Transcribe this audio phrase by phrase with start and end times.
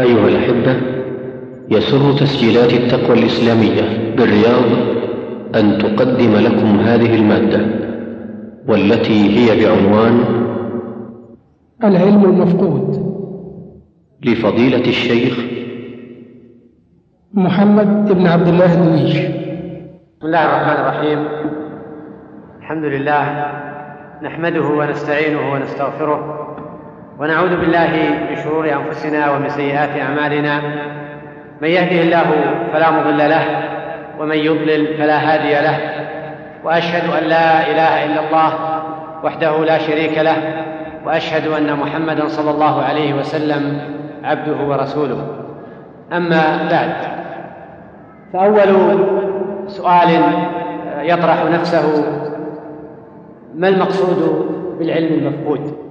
[0.00, 0.76] أيها الأحبة
[1.70, 4.64] يسر تسجيلات التقوى الإسلامية بالرياض
[5.54, 7.66] أن تقدم لكم هذه المادة
[8.68, 10.24] والتي هي بعنوان
[11.84, 13.08] العلم المفقود.
[14.24, 15.38] لفضيلة الشيخ
[17.34, 21.28] محمد بن عبد الله الدويش بسم الله الرحمن الرحيم.
[22.58, 23.46] الحمد لله
[24.22, 26.37] نحمده ونستعينه ونستغفره.
[27.18, 27.90] ونعوذ بالله
[28.30, 30.60] من شرور أنفسنا ومن سيئات أعمالنا.
[31.60, 32.24] من يهده الله
[32.72, 33.44] فلا مضل له
[34.20, 35.78] ومن يضلل فلا هادي له.
[36.64, 38.52] وأشهد أن لا إله إلا الله
[39.24, 40.36] وحده لا شريك له
[41.06, 43.80] وأشهد أن محمدا صلى الله عليه وسلم
[44.24, 45.26] عبده ورسوله.
[46.12, 46.92] أما بعد
[48.32, 48.98] فأول
[49.66, 50.08] سؤال
[51.02, 52.04] يطرح نفسه
[53.54, 55.87] ما المقصود بالعلم المفقود؟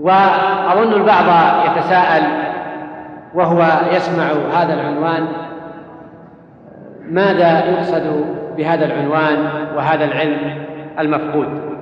[0.00, 1.24] وأظن البعض
[1.66, 2.22] يتساءل
[3.34, 5.26] وهو يسمع هذا العنوان
[7.10, 8.24] ماذا يقصد
[8.56, 10.64] بهذا العنوان وهذا العلم
[10.98, 11.78] المفقود؟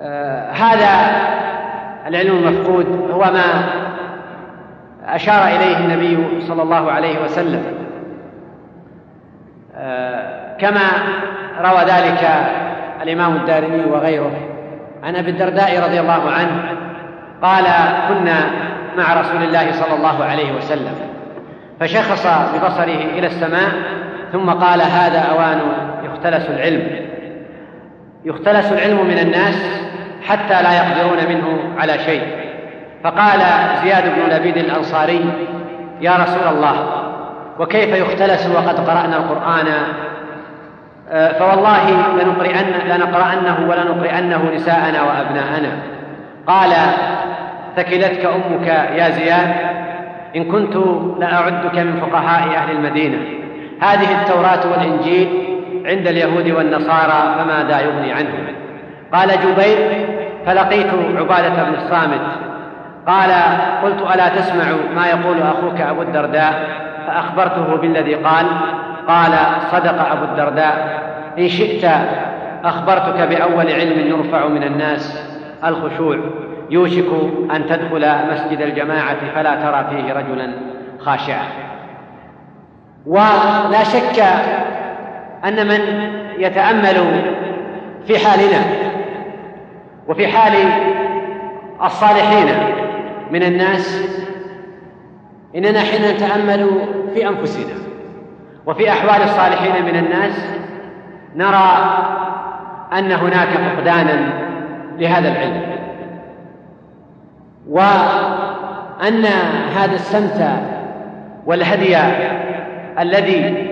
[0.00, 1.16] آه هذا
[2.06, 3.64] العلم المفقود هو ما
[5.06, 7.62] أشار إليه النبي صلى الله عليه وسلم.
[9.76, 10.80] آه كما
[11.60, 12.28] روى ذلك
[13.02, 14.32] الإمام الدارمي وغيره
[15.02, 16.87] عن أبي الدرداء رضي الله عنه
[17.42, 17.64] قال
[18.08, 18.50] كنا
[18.98, 20.94] مع رسول الله صلى الله عليه وسلم.
[21.80, 23.70] فشخص ببصره إلى السماء
[24.32, 25.60] ثم قال هذا أوان
[26.04, 27.00] يختلس العلم.
[28.24, 29.80] يختلس العلم من الناس
[30.26, 32.22] حتى لا يقدرون منه على شيء.
[33.04, 33.40] فقال
[33.82, 35.24] زياد بن لبيد الأنصاري
[36.00, 36.74] يا رسول الله
[37.58, 39.66] وكيف يختلس وقد قرأنا القرآن؟
[41.38, 41.90] فوالله
[42.22, 45.68] لنقرئن لنقرأنه ولنقرئنه نساءنا وأبناءنا.
[46.48, 46.70] قال
[47.76, 49.54] ثكلتك أمك يا زياد
[50.36, 50.76] إن كنت
[51.18, 53.18] لأعدك من فقهاء أهل المدينة.
[53.80, 55.28] هذه التوراة والإنجيل
[55.86, 58.46] عند اليهود والنصارى فماذا يغني عنهم.
[59.12, 60.06] قال جبير
[60.46, 60.86] فلقيت
[61.18, 62.20] عبادة بن الصامت.
[63.06, 63.30] قال
[63.82, 66.68] قلت ألا تسمع ما يقول أخوك أبو الدرداء؟
[67.06, 68.46] فأخبرته بالذي قال
[69.08, 69.32] قال
[69.72, 71.02] صدق أبو الدرداء.
[71.38, 71.90] إن شئت
[72.64, 75.37] أخبرتك بأول علم يرفع من الناس.
[75.64, 76.18] الخشوع.
[76.70, 77.10] يوشك
[77.50, 80.52] أن تدخل مسجد الجماعة فلا ترى فيه رجلا
[80.98, 81.46] خاشعا
[83.06, 84.22] ولا شك
[85.44, 85.80] أن من
[86.38, 87.24] يتأمل
[88.06, 88.64] في حالنا
[90.08, 90.52] وفي حال
[91.84, 92.46] الصالحين
[93.30, 94.02] من الناس
[95.56, 96.70] إننا حين نتأمل
[97.14, 97.74] في أنفسنا
[98.66, 100.46] وفي أحوال الصالحين من الناس
[101.36, 101.98] نرى
[102.92, 104.47] أن هناك فقدانا
[104.98, 105.62] لهذا العلم.
[107.68, 109.24] وأن
[109.76, 110.50] هذا السمت
[111.46, 111.96] والهدي
[112.98, 113.68] الذي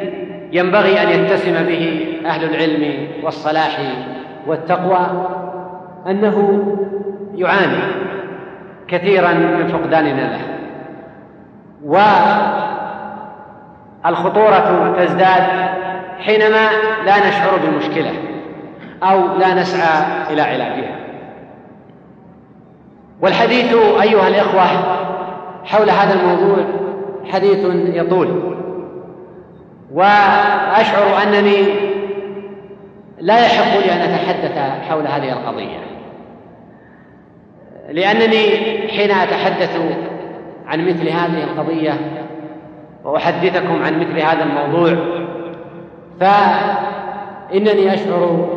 [0.53, 3.79] ينبغي أن يتسم به أهل العلم والصلاح
[4.47, 5.29] والتقوى
[6.07, 6.67] أنه
[7.35, 7.83] يعاني
[8.89, 10.41] كثيرا من فقداننا له.
[14.05, 15.43] والخطورة تزداد
[16.19, 16.69] حينما
[17.07, 18.11] لا نشعر بالمشكلة
[19.03, 21.06] أو لا نسعى إلى علاجها.
[23.21, 24.65] والحديث أيها الإخوة
[25.65, 26.65] حول هذا الموضوع
[27.33, 27.59] حديث
[27.95, 28.57] يطول.
[29.93, 31.65] وأشعر أنني
[33.21, 35.79] لا يحق لي أن أتحدث حول هذه القضية.
[37.89, 38.49] لأنني
[38.89, 39.81] حين أتحدث
[40.67, 41.93] عن مثل هذه القضية
[43.05, 44.97] وأحدثكم عن مثل هذا الموضوع
[46.21, 48.49] فإنني أشعر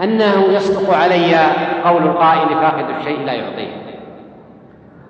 [0.00, 1.34] أنه يصدق علي
[1.84, 3.82] قول القائل فاقد الشيء لا يعطيه.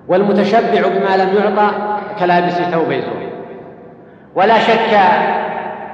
[0.08, 1.70] والمتشبع بما لم يعطى
[2.18, 3.22] كلابس ثوب زور
[4.34, 4.94] ولا شك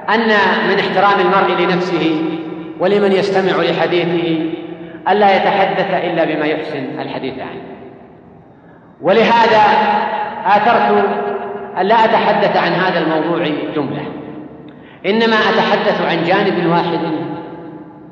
[0.09, 0.29] أن
[0.69, 2.21] من احترام المرء لنفسه
[2.79, 4.51] ولمن يستمع لحديثه
[5.09, 7.61] ألا يتحدث إلا بما يحسن الحديث عنه.
[9.01, 9.61] ولهذا
[10.45, 11.05] آثرت
[11.79, 14.05] أن لا أتحدث عن هذا الموضوع جملة.
[15.05, 16.99] إنما أتحدث عن جانب واحد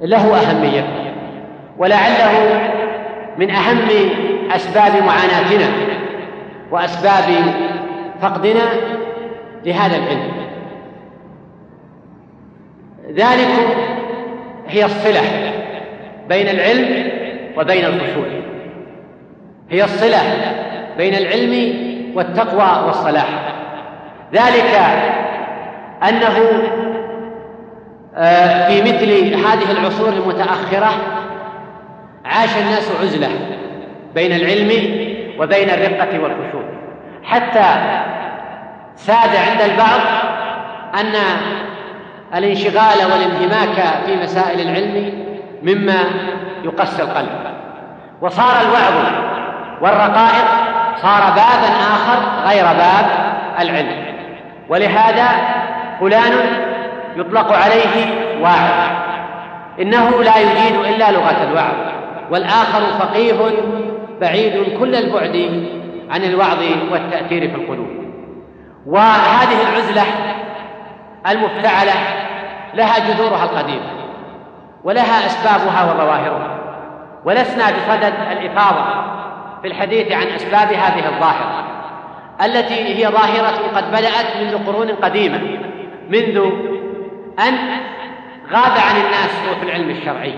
[0.02, 0.84] له أهمية.
[1.78, 2.62] ولعله
[3.38, 3.88] من أهم
[4.52, 5.68] أسباب معاناتنا
[6.72, 7.24] وأسباب
[8.22, 8.66] فقدنا
[9.66, 10.32] لهذا العلم.
[13.10, 13.50] ذلك
[14.68, 15.22] هي الصلة
[16.30, 17.12] بين العلم
[17.58, 18.26] وبين الخشوع.
[19.70, 20.20] هي الصلة
[20.98, 21.78] بين العلم
[22.16, 23.28] والتقوى والصلاح.
[24.34, 24.80] ذلك
[26.10, 26.38] أنه
[28.68, 30.90] في مثل هذه العصور المتأخرة
[32.26, 33.30] عاش الناس عزلة
[34.16, 34.72] بين العلم
[35.40, 36.64] وبين الرقة والخشوع.
[37.24, 37.66] حتى
[38.96, 40.00] ساد عند البعض
[41.00, 41.14] أن
[42.36, 45.14] الانشغال والانهماك في مسائل العلم
[45.64, 46.04] مما
[46.64, 47.30] يقسي القلب.
[48.22, 48.94] وصار الوعظ
[49.82, 50.46] والرقائق
[51.02, 53.06] صار بابا آخر غير باب
[53.60, 54.06] العلم.
[54.70, 55.28] ولهذا
[56.00, 56.34] فلان
[57.16, 58.90] يطلق عليه واعظ
[59.82, 61.76] إنه لا يجيد إلا لغة الوعظ.
[62.32, 63.36] والآخر فقيه
[64.22, 65.68] بعيد كل البعد
[66.10, 66.60] عن الوعظ
[66.92, 67.88] والتأثير في القلوب.
[68.86, 70.04] وهذه العزلة
[71.32, 71.94] المفتعلة
[72.74, 73.98] لها جذورها القديمة
[74.84, 76.58] ولها أسبابها وظواهرها
[77.26, 78.86] ولسنا بصدد الإفاضة
[79.62, 81.64] في الحديث عن أسباب هذه الظاهرة
[82.46, 85.42] التي هي ظاهرة قد بدأت منذ قرون قديمة
[86.10, 86.52] منذ
[87.40, 87.58] أن
[88.52, 90.34] غاب عن الناس صوت العلم الشرعي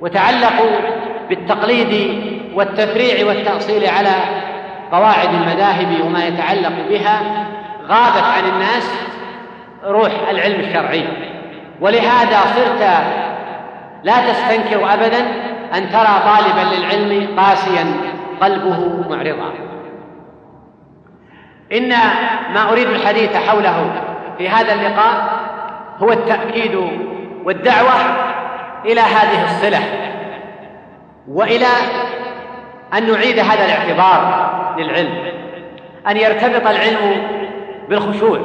[0.00, 0.70] وتعلقوا
[1.28, 2.22] بالتقليد
[2.54, 4.14] والتفريع والتأصيل على
[4.92, 7.20] قواعد المذاهب وما يتعلق بها
[7.82, 8.94] غابت عن الناس
[9.84, 11.04] روح العلم الشرعي.
[11.80, 12.80] ولهذا صرت
[14.04, 15.20] لا تستنكر ابدا
[15.74, 17.86] أن ترى طالبا للعلم قاسيا
[18.40, 19.52] قلبه معرضا.
[21.72, 21.88] إن
[22.54, 24.02] ما أريد الحديث حوله
[24.38, 25.45] في هذا اللقاء
[26.02, 26.78] هو التأكيد
[27.44, 27.92] والدعوة
[28.84, 29.80] إلى هذه الصلة
[31.28, 31.66] وإلى
[32.94, 34.46] أن نعيد هذا الاعتبار
[34.78, 35.18] للعلم
[36.08, 37.22] أن يرتبط العلم
[37.88, 38.38] بالخشوع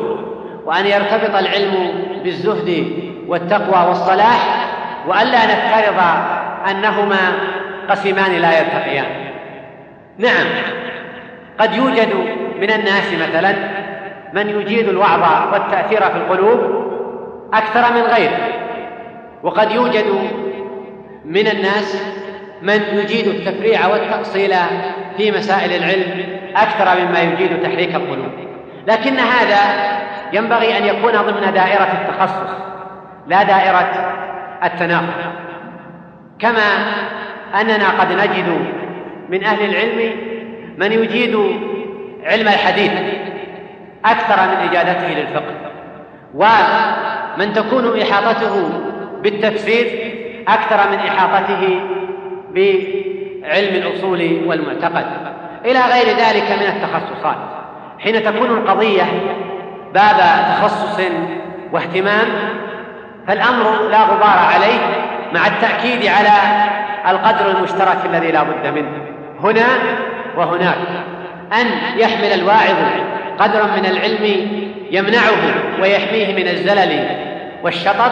[0.65, 1.91] وأن يرتبط العلم
[2.23, 2.85] بالزهد
[3.27, 4.67] والتقوى والصلاح
[5.07, 6.03] والا نفترض
[6.69, 7.17] أنهما
[7.89, 9.05] قسمان لا يلتقيان.
[10.17, 10.47] نعم
[11.59, 12.13] قد يوجد
[12.59, 13.55] من الناس مثلا
[14.33, 16.90] من يجيد الوعظ والتأثير في القلوب
[17.53, 18.37] أكثر من غيره
[19.43, 20.29] وقد يوجد
[21.25, 22.03] من الناس
[22.61, 24.53] من يجيد التفريع والتأصيل
[25.17, 28.31] في مسائل العلم أكثر مما يجيد تحريك القلوب
[28.87, 29.57] لكن هذا
[30.33, 32.49] ينبغي أن يكون ضمن دائرة التخصص
[33.27, 34.15] لا دائرة
[34.63, 35.31] التناقض.
[36.39, 36.61] كما
[37.61, 38.67] أننا قد نجد
[39.29, 40.15] من أهل العلم
[40.77, 41.35] من يجيد
[42.23, 42.91] علم الحديث
[44.05, 45.55] أكثر من إجادته للفقه.
[47.35, 48.69] ومن تكون إحاطته
[49.23, 50.13] بالتفسير
[50.47, 51.79] أكثر من إحاطته
[52.49, 55.05] بعلم الأصول والمعتقد.
[55.65, 57.37] إلى غير ذلك من التخصصات.
[57.99, 59.03] حين تكون القضية
[59.93, 60.17] باب
[60.57, 61.01] تخصص
[61.71, 62.27] واهتمام
[63.27, 64.79] فالأمر لا غبار عليه
[65.33, 66.31] مع التأكيد على
[67.09, 68.91] القدر المشترك الذي لا بد منه.
[69.43, 69.67] هنا
[70.37, 70.77] وهناك.
[71.53, 71.67] أن
[71.97, 72.77] يحمل الواعظ
[73.39, 74.47] قدرا من العلم
[74.91, 77.07] يمنعه ويحميه من الزلل
[77.63, 78.11] والشطط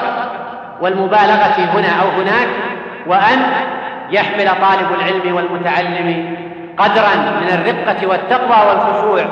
[0.81, 2.47] والمبالغة هنا أو هناك
[3.07, 3.39] وأن
[4.11, 6.35] يحمل طالب العلم والمتعلم
[6.77, 9.25] قدرا من الرقة والتقوى والخشوع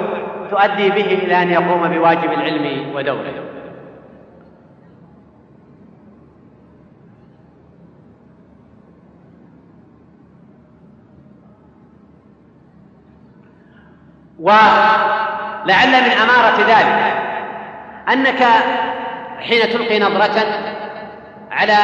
[0.50, 3.34] تؤدي به إلى أن يقوم بواجب العلم ودوره.
[14.40, 17.27] ولعل من أمارة ذلك
[18.13, 18.44] أنك
[19.39, 20.45] حين تلقي نظرة
[21.51, 21.77] على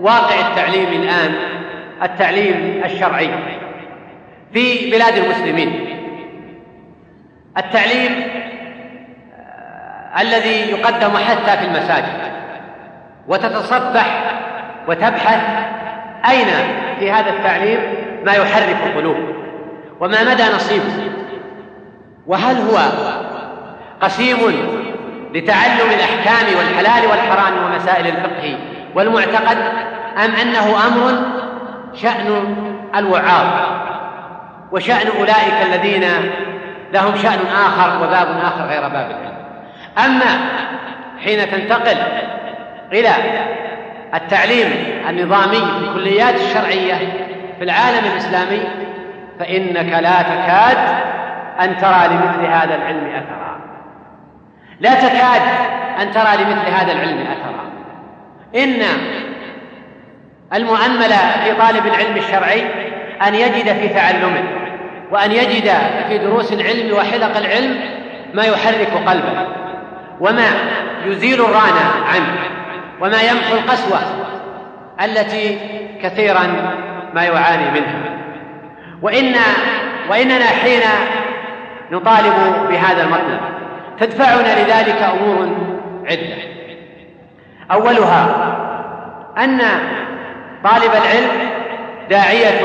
[0.00, 1.34] واقع التعليم الآن
[2.02, 3.30] التعليم الشرعي
[4.52, 5.98] في بلاد المسلمين.
[7.58, 8.12] التعليم
[10.20, 12.32] الذي يقدم حتى في المساجد
[13.28, 14.32] وتتصفح
[14.88, 15.40] وتبحث
[16.28, 16.46] أين
[16.98, 17.80] في هذا التعليم
[18.24, 19.16] ما يحرك القلوب
[20.00, 21.12] وما مدى نصيبه
[22.26, 22.78] وهل هو
[24.00, 24.38] قسيم
[25.34, 28.58] لتعلم الأحكام والحلال والحرام ومسائل الفقه
[28.94, 29.58] والمعتقد
[30.24, 31.22] أم أنه أمر
[31.94, 32.56] شأن
[32.96, 33.46] الوعاظ
[34.72, 36.04] وشأن أولئك الذين
[36.92, 39.32] لهم شأن آخر وباب آخر غير باب العلم.
[39.98, 40.38] أما
[41.24, 41.96] حين تنتقل
[42.92, 43.10] إلى
[44.14, 44.68] التعليم
[45.08, 46.94] النظامي في الكليات الشرعية
[47.58, 48.62] في العالم الإسلامي
[49.38, 50.78] فإنك لا تكاد
[51.60, 53.51] أن ترى لمثل هذا العلم أثرا.
[54.80, 55.42] لا تكاد
[56.00, 57.72] أن ترى لمثل هذا العلم أثرا.
[58.56, 58.82] إن
[60.54, 61.12] المؤمل
[61.44, 62.64] في طالب العلم الشرعي
[63.26, 64.42] أن يجد في تعلمه
[65.10, 65.72] وأن يجد
[66.08, 67.80] في دروس العلم وحلق العلم
[68.34, 69.46] ما يحرك قلبه
[70.20, 70.46] وما
[71.04, 71.74] يزيل الران
[72.14, 72.38] عنه
[73.00, 73.98] وما يمحو القسوة
[75.04, 75.58] التي
[76.02, 76.46] كثيرا
[77.14, 78.02] ما يعاني منها.
[79.02, 79.34] وإن
[80.10, 80.82] وإننا حين
[81.90, 82.34] نطالب
[82.70, 83.40] بهذا المطلب
[84.02, 85.48] تدفعنا لذلك أمور
[86.10, 86.36] عدة.
[87.72, 88.26] أولها
[89.38, 89.58] أن
[90.64, 91.50] طالب العلم
[92.10, 92.60] داعية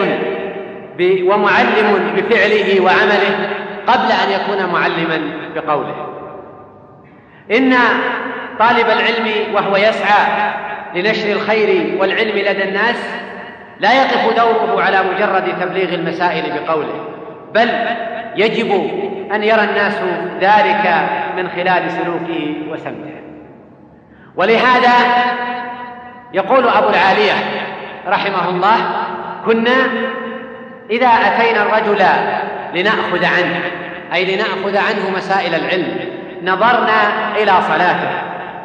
[0.99, 3.49] ومعلم بفعله وعمله
[3.87, 5.21] قبل أن يكون معلما
[5.55, 6.07] بقوله.
[7.51, 7.73] إن
[8.59, 10.51] طالب العلم وهو يسعى
[10.95, 12.95] لنشر الخير والعلم لدى الناس
[13.79, 17.05] لا يقف دوره على مجرد تبليغ المسائل بقوله
[17.53, 17.69] بل
[18.37, 18.71] يجب
[19.31, 19.95] أن يرى الناس
[20.41, 23.17] ذلك من خلال سلوكه وسمته
[24.35, 24.93] ولهذا
[26.33, 27.33] يقول أبو العالية
[28.07, 28.75] رحمه الله
[29.45, 29.77] كنا
[30.89, 32.05] إذا أتينا الرجل
[32.73, 33.61] لنأخذ عنه
[34.13, 35.99] أي لنأخذ عنه مسائل العلم
[36.43, 37.01] نظرنا
[37.35, 38.09] إلى صلاته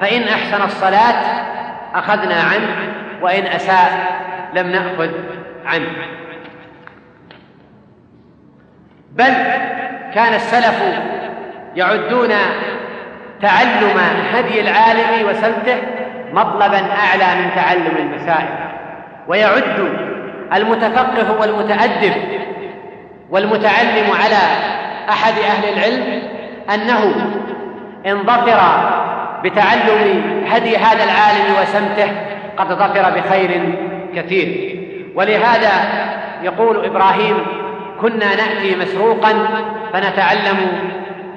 [0.00, 1.22] فإن أحسن الصلاة
[1.94, 2.76] أخذنا عنه
[3.22, 4.20] وإن أساء
[4.54, 5.10] لم نأخذ
[5.66, 5.88] عنه.
[9.16, 9.34] بل
[10.14, 10.82] كان السلف
[11.76, 12.30] يعدون
[13.42, 13.98] تعلم
[14.34, 15.76] هدي العالم وسمته
[16.32, 18.48] مطلبا أعلى من تعلم المسائل.
[19.28, 19.92] ويعد
[20.54, 22.12] المتفقه والمتأدب
[23.30, 24.42] والمتعلم على
[25.10, 26.22] أحد أهل العلم
[26.74, 27.14] أنه
[28.06, 28.60] ان ظفر
[29.44, 32.12] بتعلم هدي هذا العالم وسمته
[32.56, 33.74] قد ظفر بخير
[34.16, 34.78] كثير.
[35.14, 35.72] ولهذا
[36.42, 37.36] يقول إبراهيم
[38.02, 39.32] كنا نأتي مسروقا
[39.92, 40.56] فنتعلم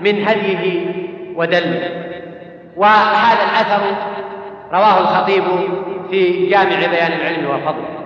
[0.02, 0.86] من هديه
[1.36, 1.90] ودله.
[2.76, 3.82] وهذا الأثر
[4.74, 5.44] رواه الخطيب
[6.10, 8.06] في جامع بيان العلم وفضله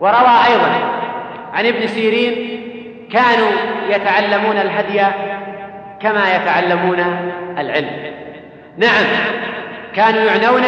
[0.00, 0.72] وروى أيضا
[1.52, 2.60] عن ابن سيرين
[3.12, 3.50] كانوا
[3.88, 5.02] يتعلمون الهدي
[6.00, 7.00] كما يتعلمون
[7.58, 7.90] العلم.
[8.76, 9.04] نعم
[9.94, 10.62] كانوا يعنون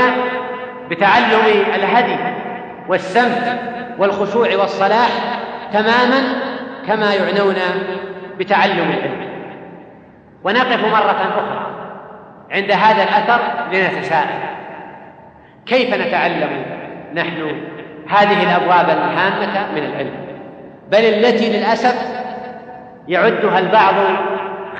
[0.90, 2.16] بتعلم الهدي
[2.88, 3.58] والسمت
[3.98, 5.08] والخشوع والصلاح
[5.72, 6.22] تماما
[6.86, 7.56] كما يعنون
[8.38, 9.30] بتعلم العلم.
[10.44, 11.66] ونقف مرة أخرى
[12.50, 13.40] عند هذا الأثر
[13.72, 14.40] لنتساءل.
[15.66, 16.64] كيف نتعلم
[17.14, 17.60] نحن
[18.08, 20.30] هذه الأبواب الهامة من العلم؟
[20.90, 22.20] بل التي للأسف
[23.08, 23.94] يعدها البعض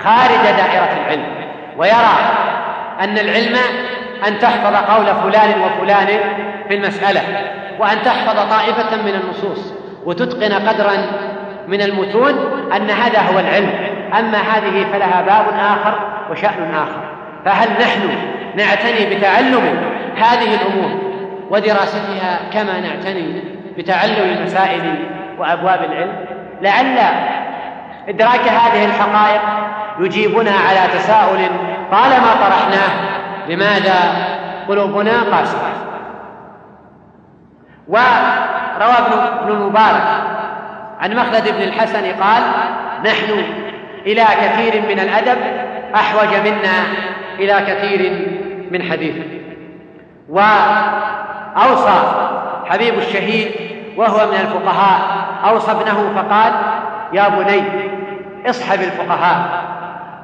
[0.04, 1.26] خارج دائرة العلم
[1.78, 2.18] ويرى
[3.00, 3.56] أن العلم
[4.26, 6.06] أن تحفظ قول فلان وفلان
[6.68, 7.22] في المسألة
[7.78, 10.92] وأن تحفظ طائفة من النصوص وتتقن قدرا
[11.68, 12.34] من المتون
[12.76, 13.70] أن هذا هو العلم.
[14.18, 15.98] أما هذه فلها باب آخر
[16.30, 17.02] وشأن آخر.
[17.44, 18.08] فهل نحن
[18.56, 20.90] نعتني بتعلم هذه الأمور
[21.50, 23.42] ودراستها كما نعتني
[23.78, 24.94] بتعلم المسائل
[25.38, 26.12] وأبواب العلم؟
[26.62, 26.98] لعل
[28.08, 29.40] إدراك هذه الحقائق
[29.98, 31.38] يجيبنا على تساؤل
[31.90, 32.90] طالما طرحناه
[33.48, 33.96] لماذا
[34.68, 35.58] قلوبنا قاسية
[37.88, 40.02] وروى ابن المبارك
[41.00, 42.42] عن مخلد بن الحسن قال
[43.04, 43.44] نحن
[44.06, 45.38] إلى كثير من الأدب
[45.94, 46.82] أحوج منا
[47.38, 48.12] إلى كثير
[48.70, 49.14] من حديث.
[50.28, 52.00] وأوصى
[52.64, 53.50] حبيب الشهيد
[53.96, 55.00] وهو من الفقهاء
[55.44, 56.52] أوصى ابنه فقال
[57.12, 57.62] يا بني
[58.46, 59.62] اصحب الفقهاء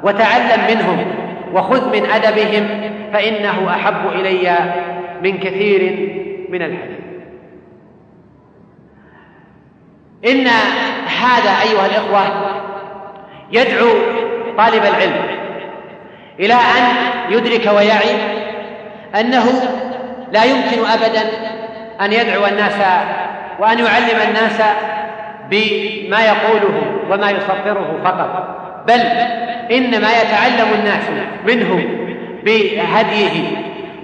[0.03, 1.07] وتعلم منهم
[1.53, 2.69] وخذ من أدبهم
[3.13, 4.57] فإنه أحب إلي
[5.23, 6.11] من كثير
[6.51, 7.06] من الحديث.
[10.25, 10.47] إن
[11.21, 12.23] هذا أيها الإخوة
[13.53, 13.89] يدعو
[14.59, 15.17] طالب العلم
[16.41, 16.85] إلى أن
[17.31, 18.17] يدرك ويعي
[19.21, 19.45] أنه
[20.33, 21.23] لا يمكن أبدا
[22.01, 22.75] أن يدعو الناس
[23.59, 24.63] وأن يعلم الناس
[25.51, 28.57] بما يقوله وما يسطره فقط
[28.87, 29.01] بل
[29.77, 31.05] إنما يتعلم الناس
[31.47, 31.85] منه
[32.45, 33.43] بهديه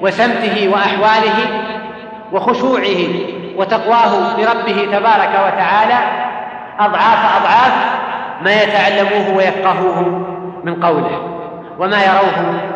[0.01, 1.65] وسمته وأحواله
[2.33, 3.07] وخشوعه
[3.57, 5.99] وتقواه لربه تبارك وتعالى
[6.79, 7.73] أضعاف أضعاف
[8.43, 10.01] ما يتعلموه ويفقهوه
[10.65, 11.43] من قوله
[11.79, 12.73] وما يروه.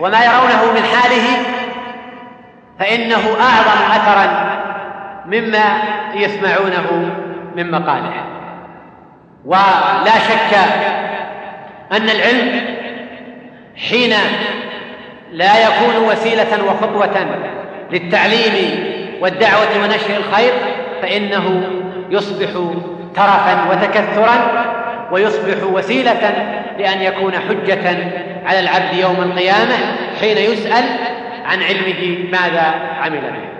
[0.00, 1.26] وما يرونه من حاله
[2.78, 4.50] فإنه أعظم أثرا
[5.26, 5.64] مما
[6.14, 7.10] يسمعونه
[7.56, 8.24] من مقاله.
[9.44, 10.56] ولا شك
[11.92, 12.79] أن العلم
[13.88, 14.14] حين
[15.32, 17.26] لا يكون وسيلة وخطوة
[17.90, 18.84] للتعليم
[19.20, 20.52] والدعوة ونشر الخير
[21.02, 21.70] فإنه
[22.10, 22.48] يصبح
[23.14, 24.64] ترفا وتكثرا
[25.12, 26.32] ويصبح وسيلة
[26.78, 27.96] لأن يكون حجة
[28.46, 29.74] على العبد يوم القيامة
[30.20, 30.84] حين يسأل
[31.44, 33.50] عن علمه ماذا عمل به.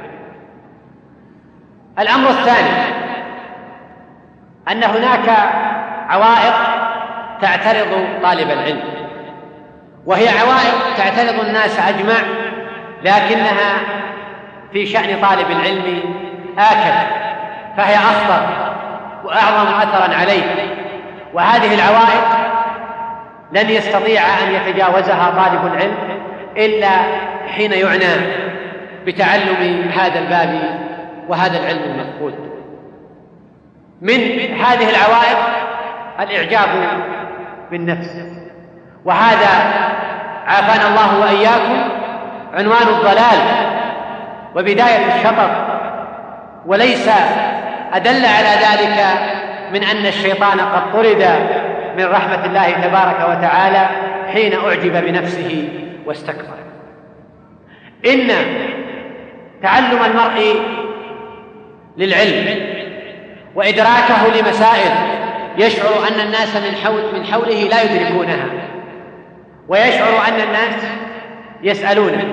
[2.03, 3.01] الأمر الثاني
[4.71, 5.29] أن هناك
[6.09, 6.55] عوائق
[7.41, 9.00] تعترض طالب العلم.
[10.07, 12.19] وهي عوائق تعترض الناس أجمع
[13.03, 13.81] لكنها
[14.73, 16.01] في شأن طالب العلم
[16.59, 16.95] آكد
[17.77, 18.71] فهي أخطر
[19.25, 20.43] وأعظم أثرا عليه.
[21.35, 22.25] وهذه العوائق
[23.53, 25.95] لن يستطيع أن يتجاوزها طالب العلم
[26.57, 26.91] إلا
[27.49, 28.27] حين يعنى
[29.07, 30.61] بتعلم هذا الباب
[31.29, 32.35] وهذا العلم المفقود.
[34.01, 34.21] من
[34.55, 35.39] هذه العوائق
[36.21, 36.69] الإعجاب
[37.71, 38.41] بالنفس.
[39.05, 39.49] وهذا
[40.47, 41.91] عافانا الله وإياكم
[42.55, 43.41] عنوان الضلال
[44.57, 45.51] وبداية الشطر
[46.67, 47.09] وليس
[47.93, 49.05] أدل على ذلك
[49.73, 51.27] من أن الشيطان قد طرد
[51.99, 53.87] من رحمة الله تبارك وتعالى
[54.33, 55.69] حين أعجب بنفسه
[56.07, 56.61] واستكبر.
[58.07, 58.29] إن
[59.63, 60.61] تعلم المرء
[61.97, 62.61] للعلم
[63.55, 64.93] وإدراكه لمسائل
[65.59, 68.47] يشعر أن الناس من من حوله لا يدركونها.
[69.71, 70.83] ويشعر أن الناس
[71.63, 72.25] يسألونه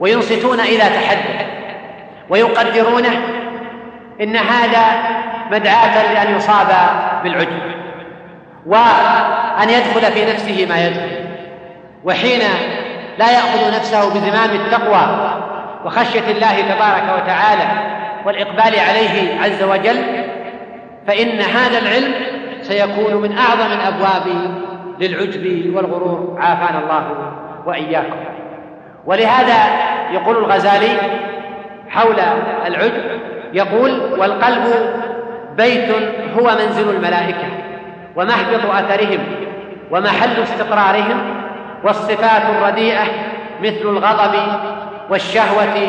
[0.00, 1.46] وينصتون إذا تحدث
[2.28, 3.20] ويقدرونه
[4.20, 4.84] إن هذا
[5.50, 6.66] مدعاة لأن يصاب
[7.24, 7.62] بالعجب
[8.66, 11.24] وأن يدخل في نفسه ما يدخل
[12.04, 12.40] وحين
[13.18, 15.32] لا يأخذ نفسه بزمام التقوى
[15.84, 17.68] وخشية الله تبارك وتعالى
[18.26, 20.04] والإقبال عليه عز وجل
[21.06, 22.14] فإن هذا العلم
[22.62, 24.22] سيكون من أعظم الأبواب
[25.00, 27.32] للعجب والغرور عافانا الله
[27.66, 28.16] وإياكم.
[29.06, 29.56] ولهذا
[30.12, 30.98] يقول الغزالي
[31.88, 32.20] حول
[32.66, 33.20] العجب
[33.52, 34.64] يقول والقلب
[35.56, 35.90] بيت
[36.38, 37.48] هو منزل الملائكة
[38.16, 39.18] ومهبط أثرهم
[39.90, 41.20] ومحل استقرارهم
[41.84, 43.04] والصفات الرديئة
[43.62, 44.34] مثل الغضب
[45.10, 45.88] والشهوة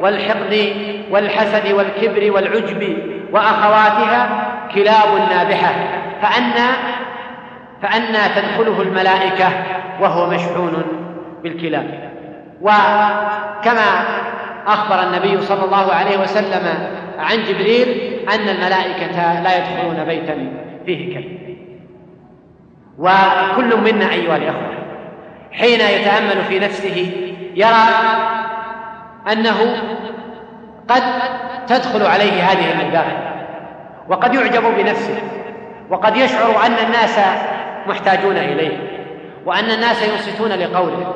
[0.00, 0.72] والحقد
[1.10, 2.98] والحسد والكبر والعجب
[3.32, 4.28] وأخواتها
[4.74, 5.72] كلاب نابحة
[6.22, 6.68] فأنى
[7.82, 9.48] فأنى تدخله الملائكة
[10.00, 10.82] وهو مشحون
[11.42, 12.10] بالكلاب.
[12.60, 14.04] وكما
[14.66, 17.88] أخبر النبي صلى الله عليه وسلم عن جبريل
[18.28, 20.52] أن الملائكة لا يدخلون بيتا
[20.86, 21.56] فيه كلب.
[22.98, 24.76] وكل منا أيها الأخوة
[25.52, 27.12] حين يتأمل في نفسه
[27.54, 27.86] يرى
[29.32, 29.76] أنه
[30.88, 31.02] قد
[31.66, 33.16] تدخل عليه هذه المداخل
[34.08, 35.18] وقد يعجب بنفسه
[35.90, 37.18] وقد يشعر أن الناس
[37.88, 38.78] محتاجون إليه
[39.46, 41.14] وأن الناس ينصتون لقوله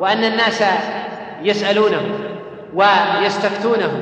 [0.00, 0.64] وأن الناس
[1.42, 2.02] يسألونه
[2.74, 4.00] ويستفتونه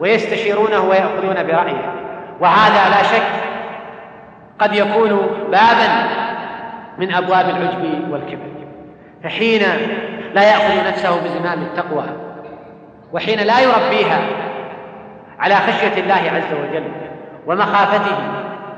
[0.00, 1.94] ويستشيرونه ويأخذون برأيه.
[2.40, 3.26] وهذا لا شك
[4.58, 5.10] قد يكون
[5.50, 6.08] بابا
[6.98, 8.54] من أبواب العجب والكبر.
[9.24, 9.62] فحين
[10.34, 12.04] لا يأخذ نفسه بزمام التقوى
[13.12, 14.20] وحين لا يربيها
[15.38, 16.84] على خشية الله عز وجل
[17.46, 18.16] ومخافته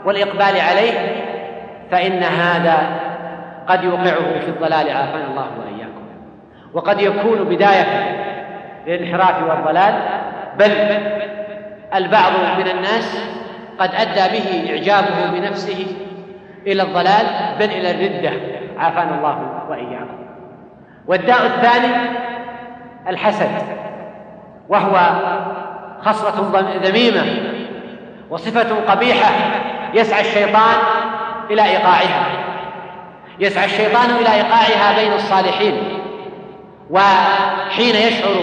[0.05, 1.26] والإقبال عليه
[1.91, 3.01] فإن هذا
[3.69, 6.07] قد يوقعه في الضلال عافانا الله وإياكم.
[6.75, 8.17] وقد يكون بداية
[8.87, 9.95] للانحراف والضلال
[10.59, 10.71] بل
[11.95, 13.19] البعض من الناس
[13.79, 15.87] قد أدى به إعجابه بنفسه
[16.67, 17.27] إلى الضلال
[17.59, 18.33] بل إلى الردة
[18.79, 20.27] عافانا الله وإياكم.
[21.07, 21.95] والداء الثاني
[23.09, 23.51] الحسد
[24.69, 25.01] وهو
[26.03, 27.23] خصلة ذميمة
[28.31, 29.31] وصفة قبيحة
[29.95, 30.77] يسعى الشيطان
[31.51, 32.27] إلى إيقاعها.
[33.39, 36.01] يسعى الشيطان إلى إيقاعها بين الصالحين.
[36.91, 38.35] وحين يشعر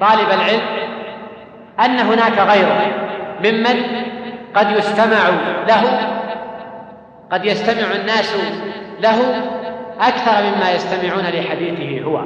[0.00, 0.62] طالب العلم
[1.84, 2.80] أن هناك غيره
[3.44, 3.82] ممن
[4.54, 5.28] قد يستمع
[5.68, 6.00] له
[7.32, 8.36] قد يستمع الناس
[9.00, 9.42] له
[10.00, 12.20] أكثر مما يستمعون لحديثه هو.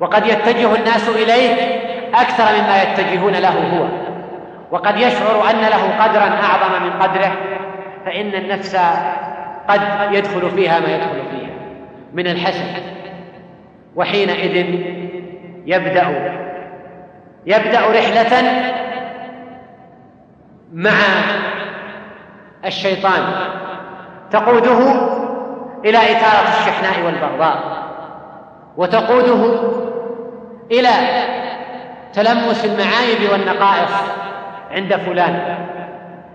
[0.00, 1.54] وقد يتجه الناس إليه
[2.14, 3.86] أكثر مما يتجهون له هو.
[4.70, 7.32] وقد يشعر أن له قدرا أعظم من قدره
[8.08, 8.76] فإن النفس
[9.68, 9.80] قد
[10.12, 11.50] يدخل فيها ما يدخل فيها
[12.14, 12.82] من الحسد.
[13.96, 14.56] وحينئذ
[15.66, 16.32] يبدأ
[17.46, 18.52] يبدأ رحلة
[20.72, 20.98] مع
[22.64, 23.22] الشيطان
[24.30, 24.78] تقوده
[25.84, 27.88] إلى إثارة الشحناء والبغضاء
[28.76, 29.60] وتقوده
[30.70, 30.90] إلى
[32.12, 33.92] تلمس المعايب والنقائص
[34.70, 35.58] عند فلان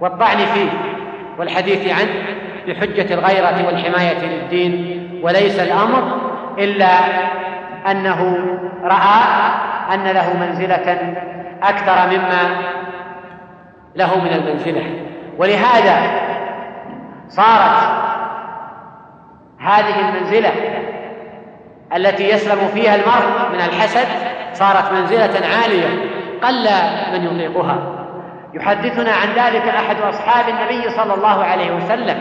[0.01, 0.92] والطعن فيه.
[1.39, 2.26] والحديث عنه
[2.67, 6.22] بحجة الغيرة والحماية للدين وليس الأمر
[6.58, 7.00] إلا
[7.91, 8.38] أنه
[8.84, 9.24] رأى
[9.93, 11.15] أن له منزلة
[11.63, 12.58] أكثر مما
[13.96, 14.84] له من المنزلة.
[15.38, 16.02] ولهذا
[17.30, 18.04] صارت
[19.60, 20.52] هذه المنزلة
[21.96, 24.08] التي يسلم فيها المرء من الحسد
[24.54, 25.88] صارت منزلة عالية
[26.43, 26.67] قل
[27.13, 28.03] من يطيقها.
[28.54, 32.18] يحدثنا عن ذلك أحد أصحاب النبي صلى الله عليه وسلم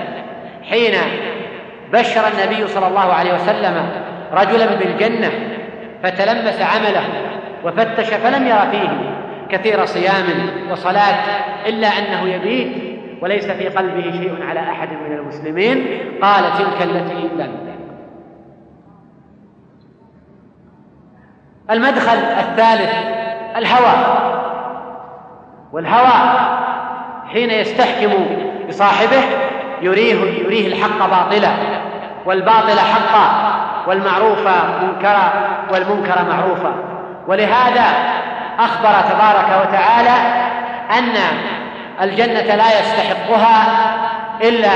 [0.71, 0.95] حين
[1.93, 3.89] بشر النبي صلى الله عليه وسلم
[4.33, 5.31] رجلا بالجنة
[6.03, 7.05] فتلمس عمله
[7.65, 8.89] وفتش فلم ير فيه
[9.49, 10.25] كثير صيام
[10.71, 11.25] وصلاة
[11.67, 12.93] إلا أنه يبيت
[13.23, 15.87] وليس في قلبه شيء على أحد من المسلمين.
[16.23, 17.63] قال تلك التي لم
[21.71, 22.95] المدخل الثالث
[23.57, 24.42] الهوى
[25.73, 26.41] والهوى
[27.33, 28.13] حين يستحكم
[28.69, 29.23] بصاحبه
[29.83, 31.49] يريه يريه الحق باطلا
[32.27, 33.53] والباطل حقا
[33.87, 34.49] والمعروف
[34.83, 35.33] منكرا
[35.71, 36.73] والمنكر معروفا.
[37.27, 37.85] ولهذا
[38.59, 40.45] أخبر تبارك وتعالى
[40.99, 41.15] أن
[42.03, 43.65] الجنة لا يستحقها
[44.43, 44.71] إلا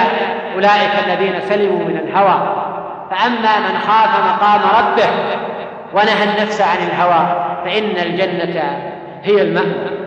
[0.55, 2.67] أولئك الذين سلموا من الهوى.
[3.11, 5.09] فأما من خاف مقام ربه
[5.95, 7.27] ونهى النفس عن الهوى
[7.65, 8.63] فإن الجنة
[9.25, 10.06] هي المأوى.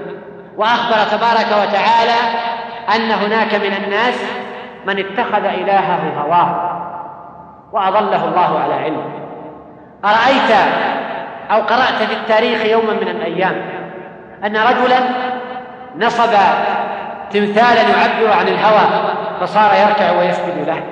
[0.60, 2.20] وأخبر تبارك وتعالى
[2.96, 4.16] أن هناك من الناس
[4.86, 6.80] من اتخذ إلهه هواه
[7.72, 9.04] وأضله الله على علم.
[10.06, 10.52] أرأيت
[11.52, 13.62] أو قرأت في التاريخ يوما من الأيام
[14.46, 15.00] أن رجلا
[15.98, 16.32] نصب
[17.32, 18.82] تمثالا يعبر عن الهوى
[19.42, 20.84] فصار يركع ويسجد له.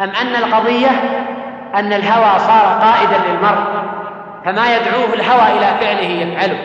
[0.00, 0.90] أم أن القضية
[1.74, 3.64] أن الهوى صار قائدا للمرء
[4.44, 6.58] فما يدعوه الهوى إلى فعله يفعله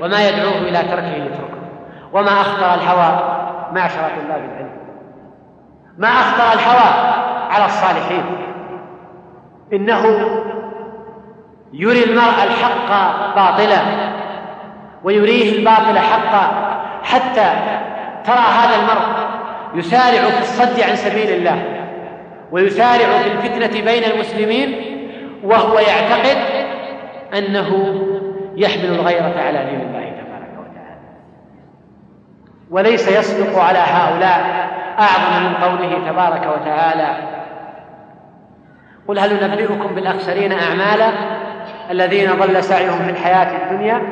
[0.00, 1.59] وما يدعوه إلى تركه يتركه.
[2.12, 3.18] وما اخطر الهوى
[3.72, 4.70] معشر طلاب العلم.
[5.98, 6.90] ما اخطر الهوى
[7.50, 8.24] على الصالحين.
[9.72, 10.04] إنه
[11.72, 12.88] يري المرء الحق
[13.34, 13.80] باطلا
[15.04, 16.70] ويريه الباطل حقا
[17.02, 17.52] حتى
[18.24, 19.30] ترى هذا المرء
[19.74, 21.62] يسارع في الصد عن سبيل الله
[22.52, 24.74] ويسارع في الفتنة بين المسلمين
[25.44, 26.36] وهو يعتقد
[27.34, 28.00] أنه
[28.56, 30.09] يحمل الغيرة على دين الله.
[32.70, 37.16] وليس يصدق على هؤلاء أعظم من قوله تبارك وتعالى.
[39.08, 41.10] قل هل ننبئكم بالأخسرين أعمالا
[41.90, 44.02] الذين ضل سعيهم في الحياة الدنيا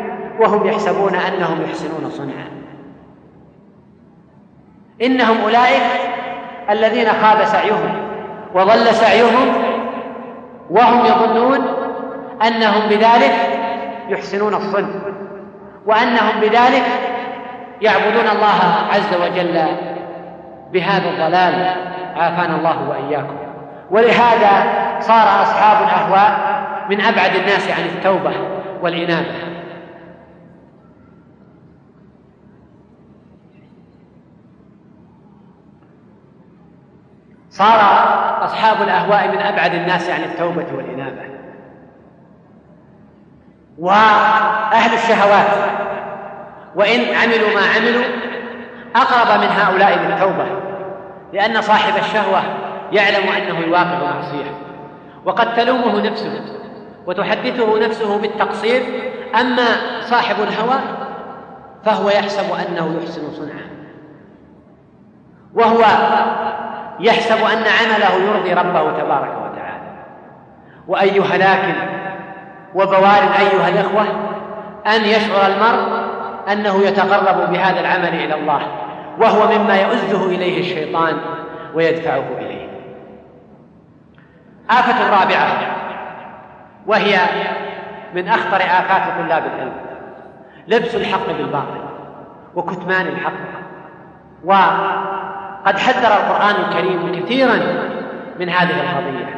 [0.40, 2.49] وهم يحسبون أنهم يحسنون صنعا؟
[5.03, 5.83] إنهم أولئك
[6.71, 8.09] الذين خاب سعيهم
[8.55, 9.53] وضل سعيهم
[10.71, 11.61] وهم يظنون
[12.47, 13.35] أنهم بذلك
[14.09, 14.88] يحسنون الصنع
[15.87, 16.85] وأنهم بذلك
[17.81, 18.61] يعبدون الله
[18.91, 19.64] عز وجل
[20.73, 21.75] بهذا الضلال.
[22.17, 23.37] عافانا الله وإياكم.
[23.91, 26.59] ولهذا صار أصحاب الأهواء
[26.91, 28.35] من أبعد الناس عن التوبة
[28.83, 29.35] والإنابة.
[37.51, 37.81] صار
[38.45, 41.23] أصحاب الأهواء من أبعد الناس عن التوبة والإنابة.
[43.79, 45.79] وأهل الشهوات
[46.74, 48.04] وإن عملوا ما عملوا
[48.96, 50.46] أقرب من هؤلاء للتوبة
[51.33, 52.42] لأن صاحب الشهوة
[52.92, 54.54] يعلم أنه يواقع معصيه
[55.24, 56.40] وقد تلومه نفسه
[57.07, 58.83] وتحدثه نفسه بالتقصير
[59.40, 59.66] أما
[60.00, 60.78] صاحب الهوى
[61.85, 63.68] فهو يحسب أنه يحسن صنعا
[65.54, 65.85] وهو
[67.00, 70.04] يحسب أن عمله يرضي ربه تبارك وتعالى.
[70.88, 71.74] واي هلاك
[72.74, 74.04] وبوار أيها الإخوة
[74.87, 76.08] أن يشعر المرء
[76.53, 78.61] أنه يتقرب بهذا العمل إلى الله
[79.19, 81.17] وهو مما يؤزه إليه الشيطان
[81.75, 82.69] ويدفعه إليه.
[84.71, 85.49] آفة رابعة
[86.87, 87.19] وهي
[88.15, 89.73] من أخطر آفات طلاب العلم
[90.69, 91.81] لبس الحق بالباطل
[92.55, 93.33] وكتمان الحق.
[94.45, 97.57] وقد حذر القرآن الكريم كثيرا
[98.39, 99.35] من هذه القضية.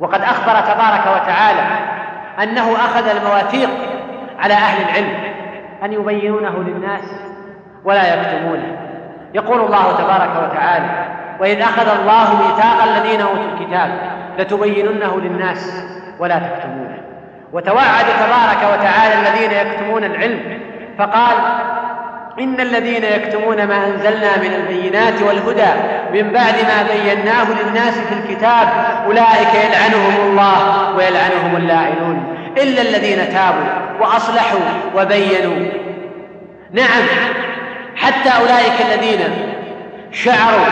[0.00, 1.66] وقد أخبر تبارك وتعالى
[2.42, 3.70] أنه أخذ المواثيق
[4.38, 5.27] على أهل العلم
[5.84, 7.02] أن يبينونه للناس
[7.84, 8.76] ولا يكتمونه.
[9.34, 11.06] يقول الله تبارك وتعالى
[11.40, 13.90] وإذ أخذ الله ميثاق الذين أوتوا الكتاب
[14.38, 15.84] لتبيننه للناس
[16.18, 16.98] ولا تكتمونه.
[17.52, 20.60] وتوعد تبارك وتعالى الذين يكتمون العلم
[20.98, 21.36] فقال
[22.40, 25.72] إن الذين يكتمون ما أنزلنا من البينات والهدى
[26.12, 28.68] من بعد ما بيناه للناس في الكتاب
[29.06, 34.60] أولئك يلعنهم الله ويلعنهم اللاعنون إلا الذين تابوا وأصلحوا
[34.96, 35.68] وبينوا.
[36.72, 37.02] نعم
[37.96, 39.20] حتى أولئك الذين
[40.12, 40.66] شعروا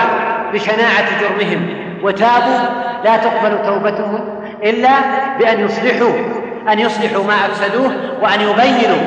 [0.53, 1.68] بشناعة جرمهم
[2.03, 2.59] وتابوا
[3.05, 4.25] لا تقبل توبتهم
[4.62, 4.90] إلا
[5.38, 6.12] بأن يصلحوا
[6.72, 9.03] أن يصلحوا ما أفسدوه وأن يبينوا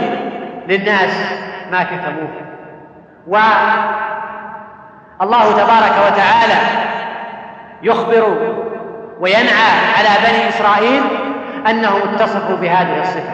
[0.67, 1.11] للناس
[1.71, 2.29] ما كتبوه.
[3.27, 6.59] والله تبارك وتعالى
[7.83, 8.37] يخبر
[9.19, 11.01] وينعى على بني إسرائيل
[11.69, 13.33] أنهم اتصفوا بهذه الصفة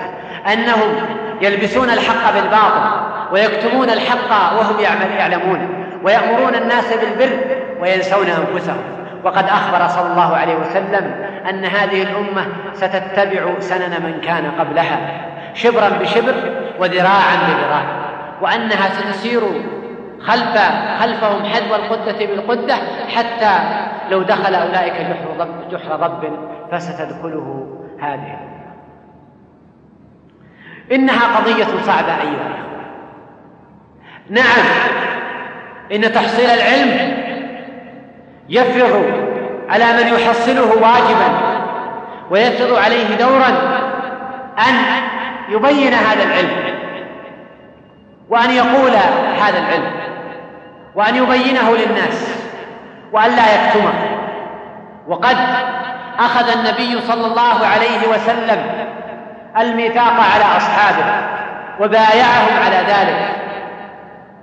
[0.54, 0.96] أنهم
[1.42, 2.82] يلبسون الحق بالباطل
[3.32, 4.80] ويكتمون الحق وهم
[5.18, 7.40] يعلمون ويأمرون الناس بالبر
[7.82, 8.96] وينسون أنفسهم.
[9.26, 11.12] وقد أخبر صلى الله عليه وسلم
[11.50, 16.34] أن هذه الأمة ستتبع سنن من كان قبلها شبرا بشبر
[16.80, 17.84] وذراعا بذراع
[18.42, 19.42] وأنها ستسير
[20.22, 20.58] خلف
[21.00, 22.76] خلفهم حذو القدة بالقدة
[23.16, 23.52] حتى
[24.10, 26.40] لو دخل أولئك جحر ضب, جحر ضب
[26.72, 27.75] فستدخله
[28.14, 28.38] هذه.
[30.92, 32.66] إنها قضية صعبة أيها الأخوة.
[34.30, 34.66] نعم
[35.92, 37.18] إن تحصيل العلم
[38.50, 39.06] يفرض
[39.70, 41.56] على من يحصله واجبا
[42.32, 43.50] ويفرض عليه دورا
[44.68, 44.76] أن
[45.50, 46.76] يبين هذا العلم
[48.30, 48.92] وأن يقول
[49.42, 49.92] هذا العلم
[50.96, 52.46] وأن يبينه للناس
[53.12, 53.94] وأن لا يكتمه.
[55.08, 55.38] وقد
[56.20, 58.64] أخذ النبي صلى الله عليه وسلم
[59.60, 61.06] الميثاق على أصحابه
[61.80, 63.36] وبايعهم على ذلك.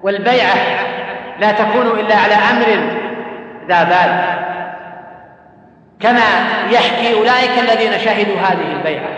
[0.02, 0.54] والبيعة
[1.38, 2.66] لا تكون إلا على أمر
[3.68, 4.42] ذا بال.
[6.00, 6.28] كما
[6.70, 9.08] يحكي أولئك الذين شهدوا هذه البيعة.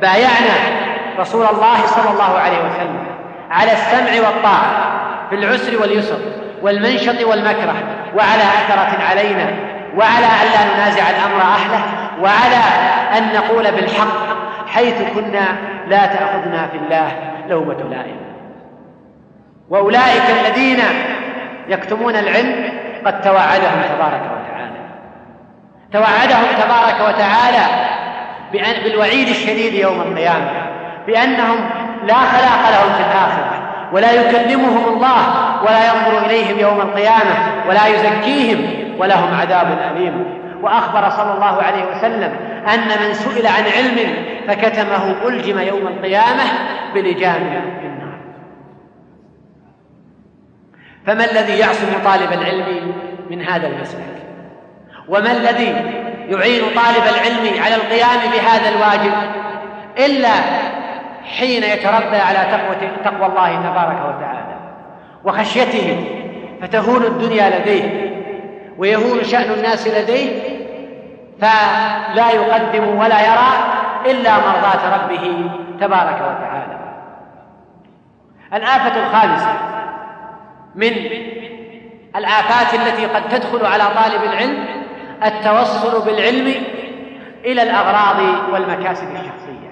[0.00, 0.80] بايعنا
[1.18, 3.06] رسول الله صلى الله عليه وسلم
[3.50, 6.18] على السمع والطاعة في العسر واليسر
[6.62, 7.74] والمنشط والمكره
[8.16, 9.50] وعلى أثرة علينا
[9.96, 11.82] وعلى أن لا ننازع الأمر أهله
[12.22, 12.62] وعلى
[13.18, 14.26] أن نقول بالحق
[14.66, 15.46] حيث كنا
[15.88, 17.12] لا تأخذنا في الله
[17.48, 18.16] لومة لائم.
[19.70, 20.78] وأولئك الذين
[21.68, 22.72] يكتمون العلم
[23.06, 24.80] قد توعدهم تبارك وتعالى.
[25.92, 27.64] توعدهم تبارك وتعالى
[28.52, 30.50] بالوعيد الشديد يوم القيامة
[31.06, 31.58] بأنهم
[32.06, 33.60] لا خلاق لهم في الآخرة
[33.92, 35.26] ولا يكلمهم الله
[35.62, 37.34] ولا ينظر إليهم يوم القيامة
[37.68, 38.58] ولا يزكيهم
[38.98, 40.39] ولهم عذاب أليم.
[40.62, 42.36] وأخبر صلى الله عليه وسلم
[42.74, 44.14] أن من سئل عن علم
[44.48, 46.42] فكتمه ألجم يوم القيامة
[46.94, 47.40] بلجام
[47.80, 48.20] في النار.
[51.06, 52.92] فما الذي يعصم طالب العلم
[53.30, 54.20] من هذا المسلك؟
[55.08, 55.70] وما الذي
[56.28, 59.12] يعين طالب العلم على القيام بهذا الواجب
[59.98, 60.30] إلا
[61.24, 64.60] حين يتربى على تقوى, تقوى الله تبارك وتعالى
[65.24, 66.06] وخشيته
[66.62, 68.10] فتهون الدنيا لديه
[68.80, 70.60] ويهون شأن الناس لديه
[71.40, 73.52] فلا يقدم ولا يرى
[74.06, 76.78] إلا مرضاة ربه تبارك وتعالى.
[78.54, 79.54] الآفة الخامسة
[80.74, 80.92] من
[82.16, 84.64] الآفات التي قد تدخل على طالب العلم
[85.24, 86.54] التوصل بالعلم
[87.44, 88.16] إلى الأغراض
[88.52, 89.70] والمكاسب الشخصية.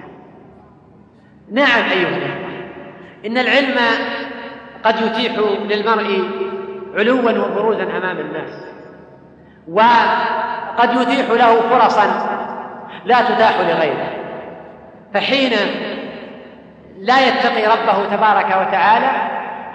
[1.51, 2.49] نعم أيها الأخوة
[3.25, 3.77] إن العلم
[4.83, 5.33] قد يتيح
[5.69, 6.29] للمرء
[6.95, 8.68] علوا وبروزا أمام الناس.
[9.71, 12.05] وقد يتيح له فرصا
[13.05, 14.07] لا تتاح لغيره.
[15.13, 15.51] فحين
[16.99, 19.11] لا يتقي ربه تبارك وتعالى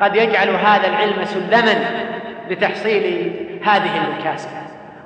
[0.01, 1.75] قد يجعل هذا العلم سلما
[2.51, 3.33] لتحصيل
[3.65, 4.51] هذه المكاسب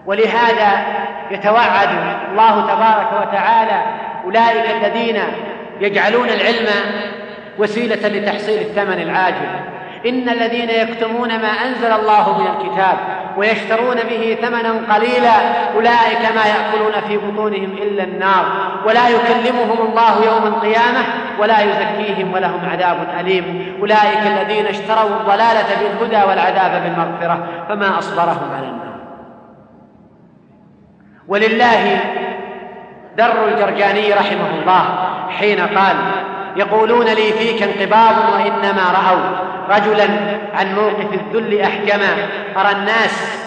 [0.06, 0.82] ولهذا
[1.30, 1.88] يتوعد
[2.30, 3.82] الله تبارك وتعالى
[4.24, 5.20] أولئك الذين
[5.80, 6.68] يجعلون العلم
[7.58, 9.48] وسيلة لتحصيل الثمن العاجل.
[10.06, 12.96] إن الذين يكتمون ما أنزل الله من الكتاب
[13.36, 15.34] ويشترون به ثمنا قليلا
[15.74, 18.44] أولئك ما يأكلون في بطونهم إلا النار
[18.86, 21.04] ولا يكلمهم الله يوم القيامة
[21.38, 28.66] ولا يزكيهم ولهم عذاب أليم أولئك الذين اشتروا الضلالة بالهدى والعذاب بالمغفرة فما أصبرهم على
[28.66, 28.98] النار
[31.28, 32.00] ولله
[33.16, 34.84] در الجرجاني رحمه الله
[35.38, 35.96] حين قال
[36.56, 39.48] يقولون لي فيك انقباض وإنما رأوا.
[39.76, 40.04] رجلا
[40.54, 42.08] عن موقف الذل احكما
[42.56, 43.38] أرى الناس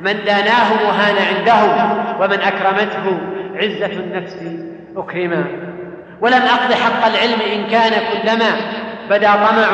[0.00, 3.18] من داناه وهان عندهم ومن أكرمته
[3.56, 4.36] عزة النفس
[4.96, 5.44] أكرما.
[6.20, 8.50] ولم أقض حق العلم إن كان كلما
[9.10, 9.68] بدا طمع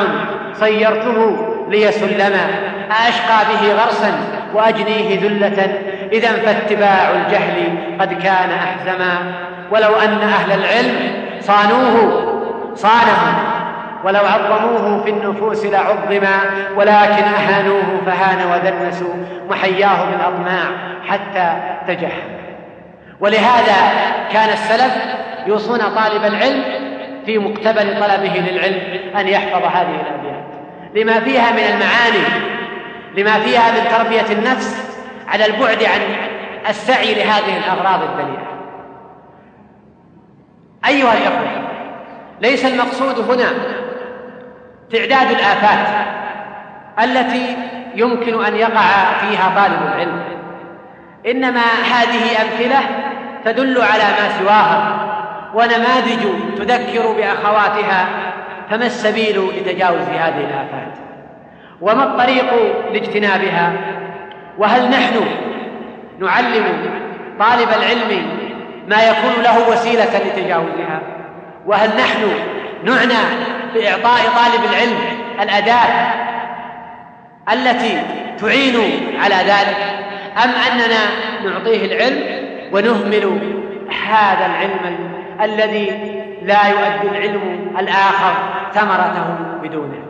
[0.53, 2.45] صيرته لي سلما
[2.91, 4.11] أأشقى به غرسا
[4.53, 5.79] وأجنيه ذلة.
[6.11, 9.33] إذا فاتباع الجهل قد كان أحزما.
[9.71, 12.32] ولو أن أهل العلم صانوه
[12.75, 13.35] صانهم
[14.03, 16.39] ولو عظموه في النفوس لعظما
[16.75, 19.13] ولكن أهانوه فهان ودنسوا
[19.49, 20.63] محياه بالأطماع
[21.07, 21.55] حتى
[21.87, 22.37] تجهم.
[23.19, 23.75] ولهذا
[24.31, 24.93] كان السلف
[25.47, 26.63] يوصون طالب العلم
[27.25, 28.81] في مقتبل طلبه للعلم
[29.19, 30.43] أن يحفظ هذه الأبيات.
[30.95, 32.53] لما فيها من المعاني
[33.17, 34.93] لما فيها من تربية النفس
[35.27, 36.01] على البعد عن
[36.69, 38.53] السعي لهذه الأغراض الدنيئة
[40.87, 41.72] أيها الإخوة
[42.43, 43.49] ليس المقصود هنا
[44.91, 45.87] تعداد الآفات
[47.03, 47.55] التي
[47.95, 50.23] يمكن أن يقع فيها طالب العلم
[51.27, 52.79] إنما هذه أمثلة
[53.45, 54.99] تدل على ما سواها
[55.53, 56.27] ونماذج
[56.57, 58.07] تذكر بأخواتها
[58.69, 60.93] فما السبيل لتجاوز هذه الآفات؟
[61.81, 62.53] وما الطريق
[62.93, 63.73] لاجتنابها؟
[64.57, 65.25] وهل نحن
[66.19, 66.65] نعلم
[67.39, 68.25] طالب العلم
[68.87, 71.22] ما يكون له وسيلة لتجاوزها؟
[71.65, 72.21] وهل نحن
[72.83, 73.19] نعنى
[73.73, 74.97] بإعطاء طالب العلم
[75.41, 76.13] الأداة
[77.53, 78.01] التي
[78.39, 78.75] تعين
[79.19, 79.77] على ذلك؟
[80.43, 80.99] أم أننا
[81.45, 83.39] نعطيه العلم ونهمل
[84.07, 84.99] هذا العلم
[85.41, 88.33] الذي لا يؤدي العلم الآخر
[88.73, 89.25] ثمرته
[89.63, 90.03] بدونه؟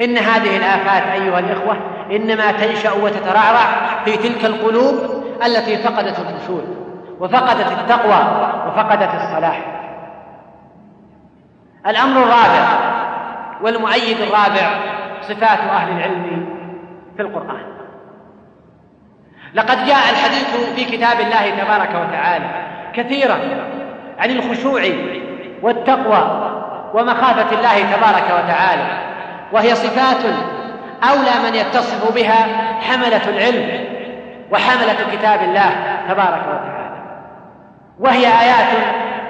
[0.00, 1.76] إن هذه الآفات أيها الإخوة
[2.10, 3.64] إنما تنشأ وتترعرع
[4.04, 4.94] في تلك القلوب
[5.46, 6.62] التي فقدت الخشوع
[7.20, 9.60] وفقدت التقوى وفقدت الصلاح.
[11.86, 12.68] الأمر الرابع
[13.62, 14.70] والمؤيد الرابع
[15.22, 16.46] صفات أهل العلم
[17.16, 17.76] في القرآن.
[19.54, 22.50] لقد جاء الحديث في كتاب الله تبارك وتعالى
[22.94, 23.38] كثيرا
[24.18, 24.82] عن الخشوع
[25.62, 26.52] والتقوى
[26.94, 28.98] ومخافة الله تبارك وتعالى
[29.52, 30.24] وهي صفات
[31.10, 32.46] أولى من يتصف بها
[32.80, 33.86] حملة العلم
[34.50, 35.70] وحملة كتاب الله
[36.08, 36.96] تبارك وتعالى
[37.98, 38.68] وهي آيات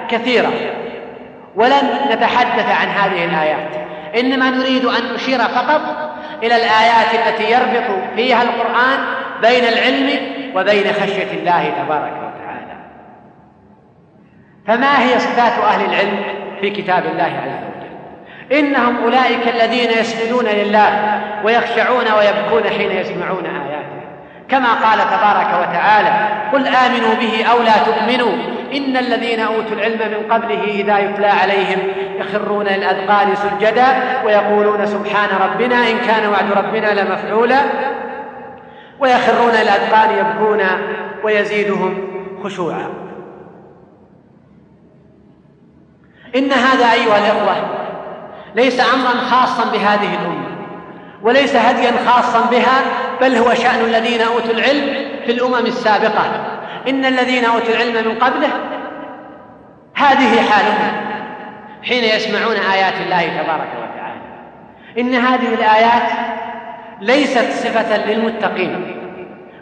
[0.09, 0.49] كثيرة
[1.57, 3.87] ولن نتحدث عن هذه الآيات.
[4.19, 5.81] إنما نريد أن نشير فقط
[6.43, 8.99] إلى الآيات التي يربط فيها القرآن
[9.41, 10.19] بين العلم
[10.55, 12.77] وبين خشية الله تبارك وتعالى.
[14.67, 16.23] فما هي صفات أهل العلم
[16.61, 23.76] في كتاب الله عز وجل؟ إنهم أولئك الذين يسجدون لله ويخشعون ويبكون حين يسمعون آياته.
[24.49, 28.57] كما قال تبارك وتعالى قل آمنوا به أو لا تؤمنوا.
[28.73, 31.79] إن الذين أوتوا العلم من قبله إذا يتلى عليهم
[32.19, 33.85] يخرون للأذقان سجدا
[34.25, 37.59] ويقولون سبحان ربنا إن كان وعد ربنا لمفعولا
[38.99, 40.61] ويخرون الأذقان يبكون
[41.23, 42.07] ويزيدهم
[42.43, 42.89] خشوعا.
[46.35, 47.55] إن هذا أيها الإخوة
[48.55, 50.57] ليس أمرا خاصا بهذه الأمة
[51.23, 52.81] وليس هديا خاصا بها
[53.21, 56.57] بل هو شأن الذين أوتوا العلم في الأمم السابقة.
[56.89, 58.49] إن الذين أوتوا العلم من قبله
[59.95, 60.91] هذه حالهم
[61.83, 64.21] حين يسمعون آيات الله تبارك وتعالى.
[64.97, 66.11] إن هذه الآيات
[67.01, 68.97] ليست صفة للمتقين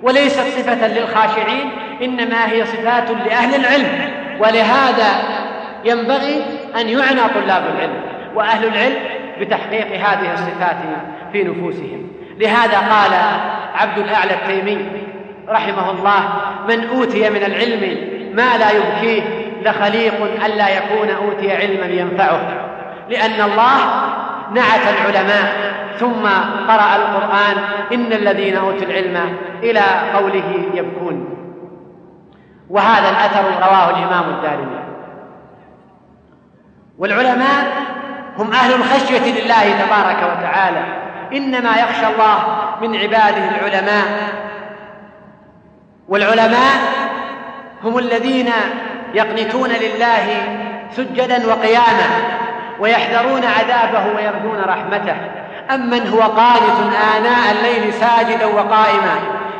[0.01, 4.11] وليست صفة للخاشعين إنما هي صفات لأهل العلم.
[4.39, 5.07] ولهذا
[5.85, 6.43] ينبغي
[6.75, 8.01] أن يعنى طلاب العلم
[8.35, 8.95] وأهل العلم
[9.39, 10.77] بتحقيق هذه الصفات
[11.31, 12.14] في نفوسهم.
[12.39, 13.13] لهذا قال
[13.75, 14.85] عبد الأعلى التيمي
[15.49, 16.29] رحمه الله
[16.67, 17.97] من أوتي من العلم
[18.35, 19.21] ما لا يبكيه
[19.61, 22.39] لخليق ألا يكون أوتي علما ينفعه.
[23.09, 23.77] لأن الله
[24.51, 26.27] نعت العلماء ثم
[26.67, 27.57] قرأ القرآن
[27.93, 29.81] إن الذين أوتوا العلم إلى
[30.13, 31.37] قوله يبكون.
[32.69, 34.79] وهذا الأثر رواه الإمام الدارمي.
[36.97, 37.65] والعلماء
[38.37, 41.04] هم أهل الخشية لله تبارك وتعالى.
[41.33, 42.37] إنما يخشى الله
[42.81, 44.05] من عباده العلماء.
[46.09, 46.77] والعلماء
[47.83, 48.49] هم الذين
[49.13, 50.43] يقنتون لله
[50.91, 52.09] سجدا وقياما
[52.79, 55.15] ويحذرون عذابه ويرجون رحمته.
[55.73, 59.15] أمن هو قانت آناء الليل ساجدا وقائما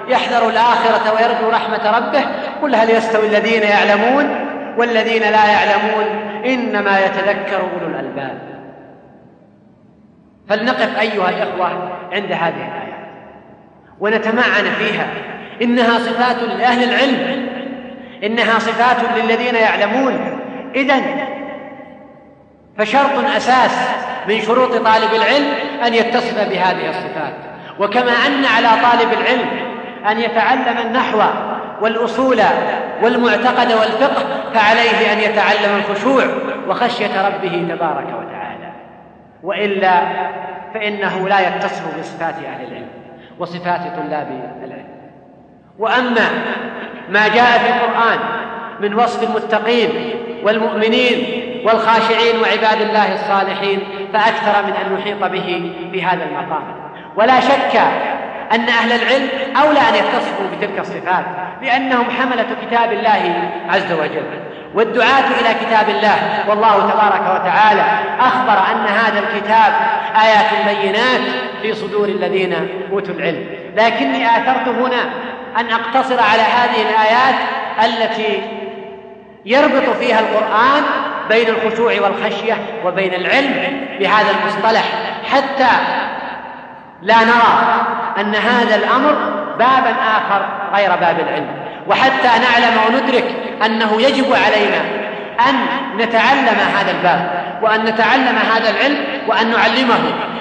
[0.08, 2.26] يحذر الآخرة ويرجو رحمة ربه.
[2.62, 4.46] قل هل يستوي الذين يعلمون
[4.78, 6.06] والذين لا يعلمون
[6.46, 8.55] إنما يتذكر أولو الألباب.
[10.50, 13.06] فلنقف أيها الإخوة عند هذه الآيات.
[14.00, 15.08] ونتمعن فيها.
[15.62, 17.48] إنها صفات لأهل العلم.
[18.24, 20.40] إنها صفات للذين يعلمون.
[20.76, 21.02] إذا
[22.78, 23.90] فشرط أساس
[24.28, 25.48] من شروط طالب العلم
[25.86, 27.34] أن يتصف بهذه الصفات.
[27.80, 29.50] وكما أن على طالب العلم
[30.12, 31.22] أن يتعلم النحو
[31.82, 32.42] والأصول
[33.02, 36.24] والمعتقد والفقه فعليه أن يتعلم الخشوع
[36.68, 38.45] وخشية ربه تبارك وتعالى.
[39.46, 40.02] وإلا
[40.74, 42.88] فإنه لا يتصف بصفات أهل العلم
[43.40, 44.28] وصفات طلاب
[44.64, 44.86] العلم.
[45.80, 46.30] وأما
[47.10, 48.20] ما جاء في القرآن
[48.82, 49.90] من وصف المتقين
[50.44, 51.24] والمؤمنين
[51.66, 53.80] والخاشعين وعباد الله الصالحين
[54.14, 56.64] فأكثر من أن نحيط به في هذا المقام.
[57.16, 57.80] ولا شك
[58.54, 61.26] أن أهل العلم أولى أن يتصفوا بتلك الصفات
[61.62, 64.26] لأنهم حملة كتاب الله عز وجل.
[64.74, 66.16] والدعاة إلى كتاب الله
[66.50, 67.84] والله تبارك وتعالى
[68.20, 69.74] أخبر أن هذا الكتاب
[70.22, 71.22] آيات بينات
[71.62, 72.56] في صدور الذين
[72.92, 73.46] أوتوا العلم.
[73.76, 75.10] لكني آثرت هنا
[75.60, 77.36] أن أقتصر على هذه الآيات
[77.84, 78.42] التي
[79.46, 80.84] يربط فيها القرآن
[81.30, 84.84] بين الخشوع والخشية وبين العلم بهذا المصطلح
[85.32, 85.70] حتى
[87.06, 87.82] لا نرى
[88.20, 89.16] أن هذا الأمر
[89.60, 90.46] بابا آخر
[90.76, 91.48] غير باب العلم.
[91.88, 93.26] وحتى نعلم وندرك
[93.66, 94.82] أنه يجب علينا
[95.50, 95.56] أن
[95.98, 98.98] نتعلم هذا الباب وأن نتعلم هذا العلم
[99.28, 100.00] وأن نعلمه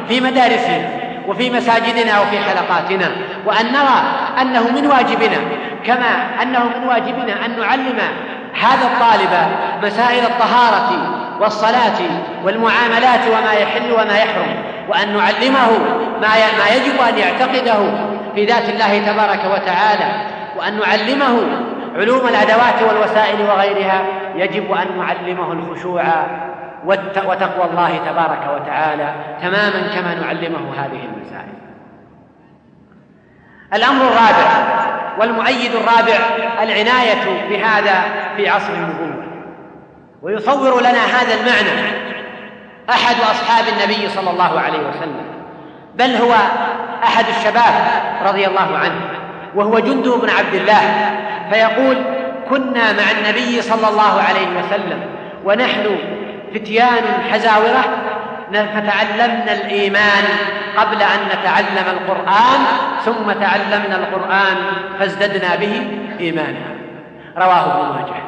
[0.09, 0.89] في مدارسنا
[1.29, 3.11] وفي مساجدنا وفي حلقاتنا
[3.47, 4.03] وأن نرى
[4.41, 5.37] أنه من واجبنا
[5.87, 7.99] كما أنه من واجبنا أن نعلم
[8.61, 9.49] هذا الطالب
[9.83, 10.91] مسائل الطهارة
[11.41, 11.99] والصلاة
[12.45, 14.57] والمعاملات وما يحل وما يحرم.
[14.89, 15.79] وأن نعلمه
[16.21, 16.29] ما
[16.59, 17.79] ما يجب أن يعتقده
[18.35, 20.27] في ذات الله تبارك وتعالى.
[20.57, 21.41] وأن نعلمه
[21.97, 24.05] علوم الأدوات والوسائل وغيرها.
[24.35, 26.03] يجب أن نعلمه الخشوع
[26.85, 31.55] وتقوى الله تبارك وتعالى تماما كما نعلمه هذه المسائل.
[33.75, 34.51] الأمر الرابع
[35.19, 36.19] والمؤيد الرابع
[36.63, 38.03] العناية بهذا
[38.37, 39.25] في عصر النبوة.
[40.23, 42.05] ويصور لنا هذا المعنى
[42.91, 45.25] أحد أصحاب النبي صلى الله عليه وسلم
[45.95, 46.35] بل هو
[47.05, 47.75] أحد الشباب
[48.27, 49.01] رضي الله عنه
[49.55, 50.81] وهو جندب بن عبد الله
[51.51, 51.97] فيقول
[52.51, 55.01] كنا مع النبي صلى الله عليه وسلم
[55.45, 55.99] ونحن
[56.55, 57.85] فتيان حزاورة
[58.53, 60.25] فتعلمنا الإيمان
[60.77, 62.61] قبل أن نتعلم القرآن
[63.05, 64.57] ثم تعلمنا القرآن
[64.99, 66.75] فازددنا به إيمانا.
[67.37, 68.23] رواه ابن ماجه.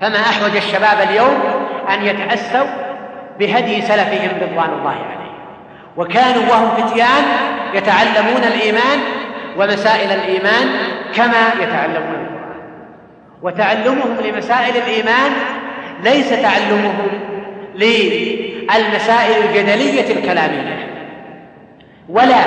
[0.00, 1.40] فما أحوج الشباب اليوم
[1.94, 2.85] أن يتأسوا
[3.38, 5.26] بهدي سلفهم رضوان الله عليه
[5.96, 7.24] وكانوا وهم فتيان
[7.74, 8.98] يتعلمون الإيمان
[9.58, 10.68] ومسائل الإيمان
[11.14, 12.56] كما يتعلمون القرآن.
[13.42, 15.32] وتعلمهم لمسائل الإيمان
[16.04, 17.08] ليس تعلمهم
[17.74, 20.88] للمسائل الجدلية الكلامية
[22.08, 22.42] ولا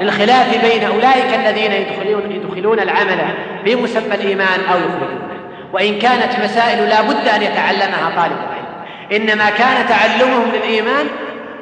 [0.00, 3.18] للخلاف بين أولئك الذين يدخلون يدخلون العمل
[3.64, 5.26] بمسمى الإيمان أو يخرجونه.
[5.72, 8.55] وإن كانت مسائل لا بد أن يتعلمها طالب العلم.
[9.12, 11.06] إنما كان تعلمهم للايمان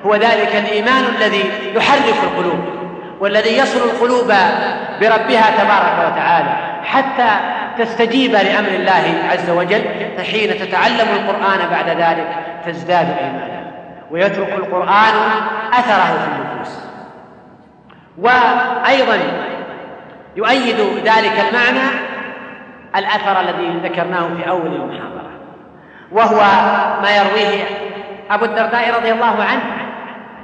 [0.07, 2.65] هو ذلك الإيمان الذي يحرك القلوب
[3.21, 4.27] والذي يصل القلوب
[5.01, 7.31] بربها تبارك وتعالى حتى
[7.79, 9.83] تستجيب لأمر الله عز وجل
[10.17, 12.29] فحين تتعلم القرآن بعد ذلك
[12.67, 13.65] تزداد إيمانا
[14.11, 15.15] ويترك القرآن
[15.73, 16.79] أثره في النفوس.
[18.19, 19.19] وأيضا
[20.37, 21.91] يؤيد ذلك المعنى
[22.97, 25.14] الأثر الذي ذكرناه في أول المحاضره
[26.15, 26.41] وهو
[27.03, 27.65] ما يرويه
[28.31, 29.65] أبو الدرداء رضي الله عنه.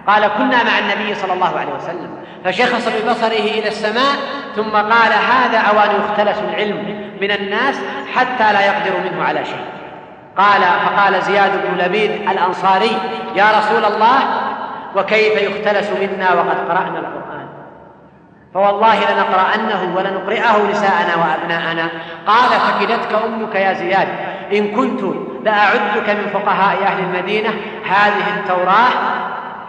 [0.07, 2.11] قال كنا مع النبي صلى الله عليه وسلم.
[2.45, 4.17] فشخص ببصره إلى السماء
[4.57, 7.81] ثم قال هذا أوان يختلس العلم من الناس
[8.15, 9.65] حتى لا يقدر منه على شيء.
[10.39, 12.97] قال فقال زياد بن لبيد الأنصاري
[13.37, 14.19] يا رسول الله
[14.97, 17.49] وكيف يختلس منا وقد قرأنا القرآن؟
[18.55, 21.89] فوالله لنقرأنه ولنقرئه نساءنا وأبناءنا.
[22.27, 24.09] قال فكدتك أمك يا زياد
[24.53, 27.51] إن كنت لأعدك من فقهاء أهل المدينة
[27.85, 28.91] هذه التوراة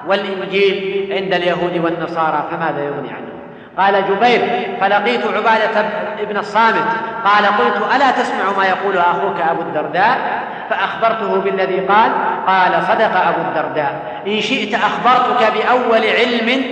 [0.08, 3.32] والإنجيل عند اليهود والنصارى فماذا يغني عنه
[3.78, 4.42] قال جبير
[4.82, 5.86] فلقيت عبادة
[6.30, 6.88] بن الصامت.
[7.26, 12.12] قال قلت ألا تسمع ما يقول أخوك أبو الدرداء؟ فأخبرته بالذي قال
[12.48, 14.22] قال صدق أبو الدرداء.
[14.28, 16.64] إن شئت أخبرتك بأول علم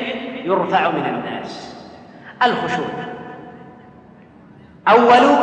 [0.43, 1.75] يرفع من الناس.
[2.43, 2.87] الخشوع.
[4.87, 5.35] أول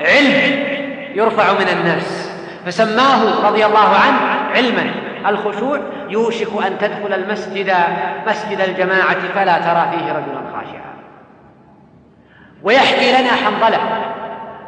[0.00, 0.64] علم
[1.14, 2.25] يرفع من الناس.
[2.66, 4.86] فسماه رضي الله عنه علما.
[5.26, 7.74] الخشوع يوشك أن تدخل المسجد
[8.26, 10.96] مسجد الجماعة فلا ترى فيه رجلا خاشعا.
[12.62, 13.78] ويحكي لنا حنظلة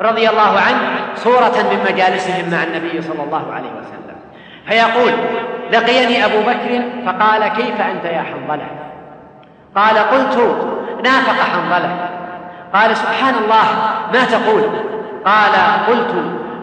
[0.00, 0.80] رضي الله عنه
[1.14, 4.16] صورة من مجالسهم مع النبي صلى الله عليه وسلم.
[4.66, 5.12] فيقول
[5.72, 8.66] لقيني أبو بكر فقال كيف أنت يا حنظلة؟
[9.76, 10.56] قال قلت
[11.04, 12.08] نافق حنظلة.
[12.74, 13.64] قال سبحان الله
[14.12, 14.62] ما تقول؟
[15.24, 15.52] قال
[15.88, 16.14] قلت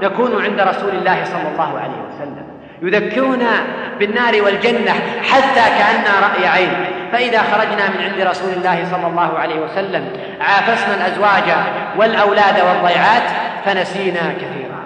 [0.02, 2.46] نكون عند رسول الله صلى الله عليه وسلم.
[2.82, 3.52] يذكرنا
[4.00, 4.92] بالنار والجنة
[5.32, 6.86] حتى كأننا رأي عين.
[7.12, 10.10] فإذا خرجنا من عند رسول الله صلى الله عليه وسلم
[10.42, 11.56] عافسنا الأزواج
[11.98, 13.30] والأولاد والضيعات
[13.66, 14.84] فنسينا كثيرا.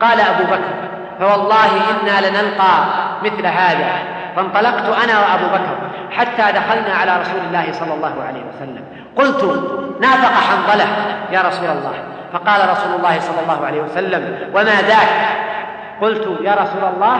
[0.00, 0.74] قال أبو بكر
[1.20, 2.84] فوالله إنا لنلقى
[3.22, 3.92] مثل هذا.
[4.36, 5.76] فانطلقت أنا وأبو بكر
[6.10, 8.84] حتى دخلنا على رسول الله صلى الله عليه وسلم.
[9.16, 9.44] قلت
[10.00, 10.86] نافق حنظلة
[11.32, 11.92] يا رسول الله.
[12.32, 15.08] فقال رسول الله صلى الله عليه وسلم وما ذاك؟
[16.00, 17.18] قلت يا رسول الله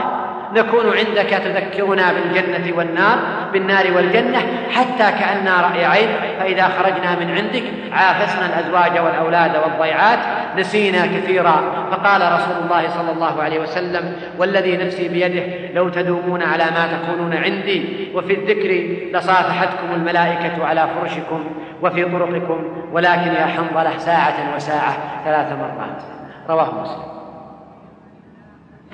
[0.53, 3.17] نكون عندك تذكرنا بالجنة والنار
[3.53, 4.39] بالنار والجنة
[4.71, 10.19] حتى كأننا رأي عين فإذا خرجنا من عندك عافسنا الأزواج والأولاد والضيعات
[10.57, 11.87] نسينا كثيرا.
[11.91, 15.43] فقال رسول الله صلى الله عليه وسلم والذي نفسي بيده
[15.73, 21.43] لو تدومون على ما تكونون عندي وفي الذكر لصافحتكم الملائكة على فرشكم
[21.81, 26.01] وفي طرقكم ولكن يا حنظلة ساعة وساعة ثلاث مرات.
[26.49, 27.16] رواه مسلم.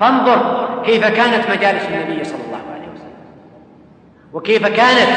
[0.00, 3.14] فانظر كيف كانت مجالس النبي صلى الله عليه وسلم.
[4.32, 5.10] وكيف كانت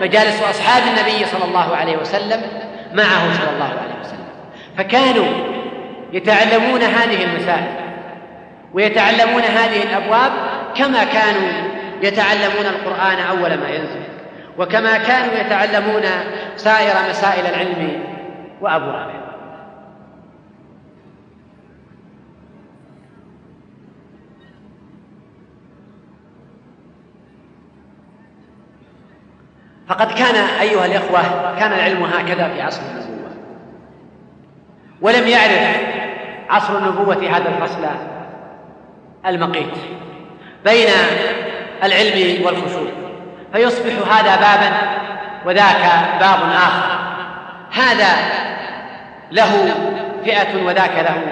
[0.00, 2.40] مجالس أصحاب النبي صلى الله عليه وسلم
[2.92, 4.26] معه صلى الله عليه وسلم.
[4.78, 5.26] فكانوا
[6.12, 7.86] يتعلمون هذه المسائل
[8.74, 10.32] ويتعلمون هذه الأبواب
[10.76, 11.50] كما كانوا
[12.02, 14.02] يتعلمون القرآن أول ما ينزل
[14.58, 16.02] وكما كانوا يتعلمون
[16.56, 18.02] سائر مسائل العلم
[18.60, 19.25] وأبوابه.
[29.88, 31.22] فقد كان أيها الإخوة
[31.58, 33.30] كان العلم هكذا في عصر النبوة.
[35.00, 35.76] ولم يعرف
[36.50, 37.86] عصر النبوة هذا الفصل
[39.26, 39.74] المقيت
[40.64, 40.88] بين
[41.84, 42.90] العلم والخشوع.
[43.52, 44.76] فيصبح هذا بابا
[45.46, 45.82] وذاك
[46.20, 46.98] باب آخر.
[47.72, 48.16] هذا
[49.30, 49.74] له
[50.24, 51.22] فئة وذاك له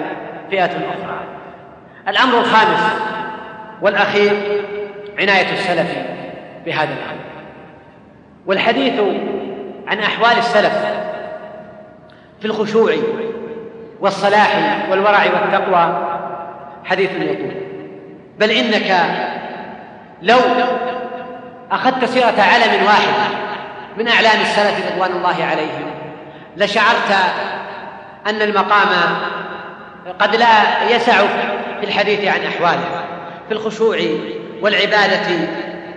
[0.49, 1.19] فئة أخرى.
[2.07, 2.93] الأمر الخامس
[3.81, 4.61] والأخير
[5.19, 5.95] عناية السلف
[6.65, 7.34] بهذا الأمر.
[8.45, 8.93] والحديث
[9.87, 10.73] عن أحوال السلف
[12.39, 12.93] في الخشوع
[13.99, 16.07] والصلاح والورع والتقوى
[16.83, 17.51] حديث يطول.
[18.39, 19.05] بل إنك
[20.21, 20.39] لو
[21.71, 23.31] أخذت سيرة علم واحد
[23.97, 25.91] من أعلام السلف رضوان الله عليهم
[26.57, 27.15] لشعرت
[28.27, 28.87] أن المقام
[30.19, 31.13] قد لا يسع
[31.79, 33.05] في الحديث عن أحواله
[33.47, 33.97] في الخشوع
[34.61, 35.47] والعبادة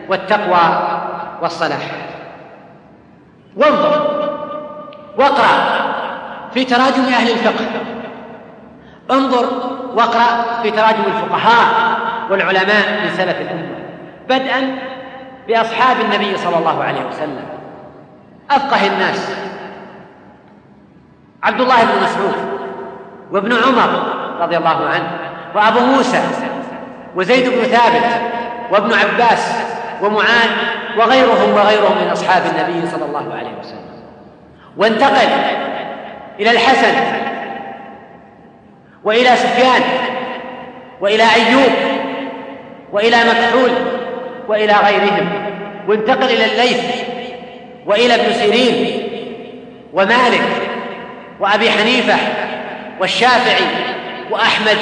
[0.08, 0.98] والتقوى
[1.42, 2.08] والصلاح.
[3.56, 4.18] وانظر.
[5.18, 5.78] واقرأ
[6.54, 7.64] في تراجم أهل الفقه.
[9.10, 9.46] انظر
[9.94, 11.98] واقرأ في تراجم الفقهاء
[12.30, 13.78] والعلماء من سلف الأمة.
[14.28, 14.78] بدءا
[15.48, 17.46] بأصحاب النبي صلى الله عليه وسلم.
[18.50, 19.32] أفقه الناس.
[21.42, 22.34] عبد الله بن مسعود
[23.32, 24.02] وابن عمر
[24.40, 25.10] رضي الله عنه
[25.54, 26.22] وأبو موسى
[27.16, 28.20] وزيد بن ثابت
[28.70, 29.52] وابن عباس
[30.02, 30.50] ومعاذ
[30.98, 33.88] وغيرهم وغيرهم من أصحاب النبي صلى الله عليه وسلم.
[34.76, 35.28] وانتقل
[36.40, 36.94] إلى الحسن
[39.04, 39.82] وإلى سفيان
[41.00, 41.72] وإلى أيوب
[42.92, 43.70] وإلى مكحول
[44.48, 45.28] وإلى غيرهم.
[45.88, 46.84] وانتقل إلى الليث
[47.86, 49.08] وإلى ابن سيرين
[49.92, 50.42] ومالك
[51.40, 52.16] وأبي حنيفة
[53.00, 53.66] والشافعي
[54.30, 54.76] وأحمد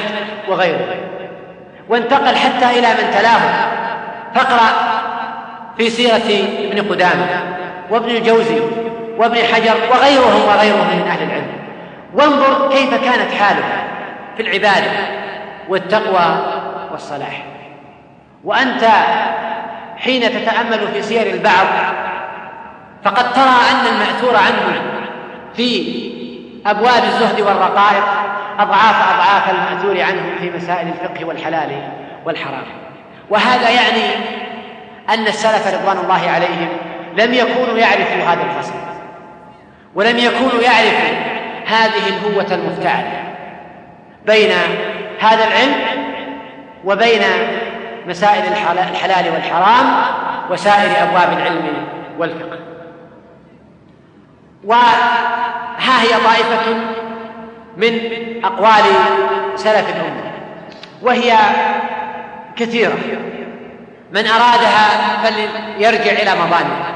[0.49, 0.95] وغيره
[1.89, 3.41] وانتقل حتى إلى من تلاه
[4.37, 4.73] فاقرأ
[5.77, 7.27] في سيرة ابن قدامة
[7.91, 8.61] وابن الجوزي
[9.19, 11.53] وابن حجر وغيرهم وغيرهم من أهل العلم.
[12.15, 13.65] وانظر كيف كانت حاله
[14.37, 14.91] في العبادة
[15.69, 16.37] والتقوى
[16.93, 17.45] والصلاح.
[18.45, 18.85] وأنت
[19.97, 21.67] حين تتأمل في سير البعض
[23.05, 24.83] فقد ترى أن المأثور عنه
[25.57, 25.97] في
[26.67, 28.05] أبواب الزهد والرقائق
[28.59, 31.71] أضعاف أضعاف المأثور عنه في مسائل الفقه والحلال
[32.25, 32.86] والحرام.
[33.31, 34.15] وهذا يعني
[35.09, 36.69] أن السلف رضوان الله عليهم
[37.17, 38.75] لم يكونوا يعرفوا هذا الفصل
[39.95, 41.17] ولم يكونوا يعرفوا
[41.67, 43.23] هذه الهوة المفتعلة
[44.27, 44.51] بين
[45.21, 45.75] هذا العلم
[46.85, 47.23] وبين
[48.07, 48.43] مسائل
[48.93, 49.87] الحلال والحرام
[50.51, 51.87] وسائر أبواب العلم
[52.19, 52.59] والفقه.
[54.65, 56.75] وها هي طائفة
[57.77, 58.01] من
[58.45, 58.85] أقوال
[59.55, 60.33] سلف الأمة
[61.03, 61.33] وهي
[62.57, 62.99] كثيرة.
[64.13, 66.95] من أرادها فليرجع إلى مظانها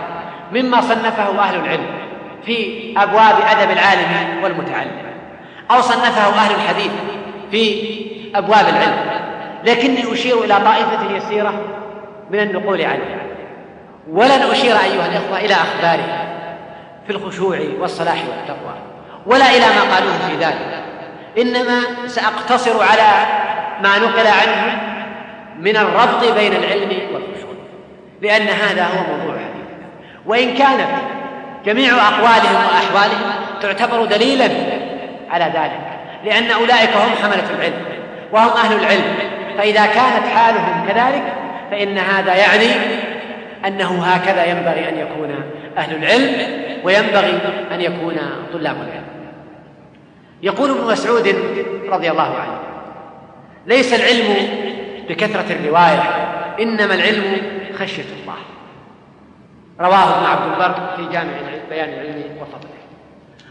[0.53, 1.87] مما صنفه أهل العلم
[2.47, 4.91] في أبواب أدب العالم والمتعلم.
[5.71, 6.91] أو صنفه أهل الحديث
[7.51, 7.91] في
[8.35, 9.21] أبواب العلم.
[9.65, 11.55] لكني أشير إلى طائفة يسيرة
[12.31, 13.21] من النقول عنها
[14.11, 16.27] ولن أشير أيها الإخوة إلى أخبارها
[17.07, 18.75] في الخشوع والصلاح والتقوى
[19.27, 20.83] ولا إلى ما قالوه في ذلك.
[21.39, 23.27] إنما سأقتصر على
[23.83, 24.90] ما نقل عنه
[25.59, 27.55] من الربط بين العلم والخشوع
[28.23, 29.89] لأن هذا هو موضوع حديثنا
[30.27, 30.89] وإن كانت
[31.67, 33.31] جميع أقوالهم وأحوالهم
[33.63, 34.49] تعتبر دليلا
[35.31, 35.81] على ذلك.
[36.25, 37.85] لأن أولئك هم حملة العلم
[38.33, 39.15] وهم أهل العلم.
[39.59, 41.23] فإذا كانت حالهم كذلك
[41.71, 42.67] فإن هذا يعني
[43.67, 45.35] أنه هكذا ينبغي أن يكون
[45.79, 46.37] أهل العلم
[46.85, 47.39] وينبغي
[47.75, 48.17] أن يكون
[48.53, 49.11] طلاب العلم.
[50.43, 51.35] يقول ابن مسعود
[51.89, 52.59] رضي الله عنه
[53.67, 54.49] ليس العلم
[55.11, 56.03] بكثرة الرواية.
[56.61, 57.43] إنما العلم
[57.79, 58.37] خشية الله.
[59.81, 61.33] رواه ابن عبد البر في جامع
[61.71, 62.81] بيان العلم وفضله.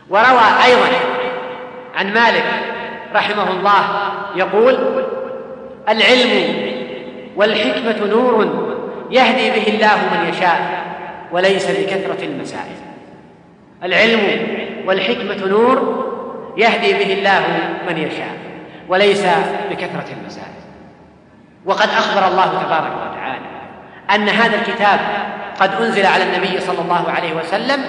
[0.10, 0.90] وروى أيضا
[1.96, 2.44] عن مالك
[3.16, 3.84] رحمه الله
[4.36, 5.04] يقول
[5.90, 6.56] العلم
[7.36, 8.46] والحكمة نور
[9.12, 10.86] يهدي به الله من يشاء
[11.32, 12.76] وليس لكثرة المسائل.
[13.84, 14.48] العلم
[14.86, 16.06] والحكمة نور
[16.58, 17.42] يهدي به الله
[17.90, 18.38] من يشاء
[18.90, 19.26] وليس
[19.72, 20.59] بكثرة المسائل.
[21.66, 23.46] وقد أخبر الله تبارك وتعالى
[24.16, 25.00] أن هذا الكتاب
[25.60, 27.86] قد أنزل على النبي صلى الله عليه وسلم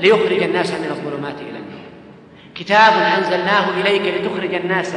[0.00, 1.84] ليخرج الناس من الظلمات إلى النور.
[2.54, 4.96] كتاب أنزلناه إليك لتخرج الناس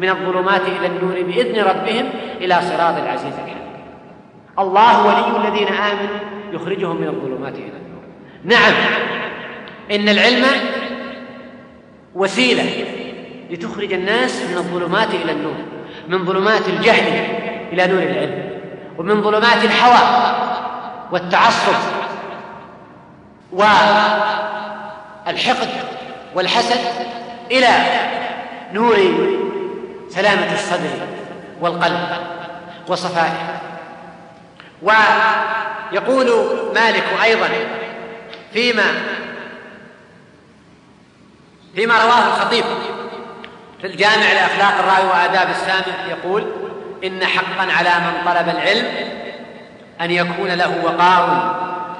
[0.00, 2.10] من الظلمات إلى النور بإذن ربهم
[2.40, 3.56] إلى صراط العزيز الحميد
[4.58, 6.18] الله ولي الذين آمنوا
[6.52, 8.02] يخرجهم من الظلمات إلى النور.
[8.44, 8.72] نعم
[9.90, 10.44] إن العلم
[12.14, 12.84] وسيلة
[13.50, 15.56] لتخرج الناس من الظلمات إلى النور
[16.08, 17.26] من ظلمات الجهل
[17.72, 18.50] إلى نور العلم
[18.98, 19.98] ومن ظلمات الهوى
[21.12, 21.74] والتعصب
[23.52, 25.68] والحقد
[26.34, 26.80] والحسد
[27.50, 27.68] إلى
[28.72, 28.96] نور
[30.08, 30.90] سلامة الصدر
[31.60, 32.08] والقلب
[32.88, 33.60] وصفائه.
[34.82, 36.26] ويقول
[36.74, 37.48] مالك أيضا
[38.52, 38.84] فيما
[41.74, 42.64] فيما رواه الخطيب
[43.80, 46.46] في الجامع لأخلاق الراوي وآداب السامع يقول
[47.04, 48.86] إن حقا على من طلب العلم
[50.00, 51.54] أن يكون له وقار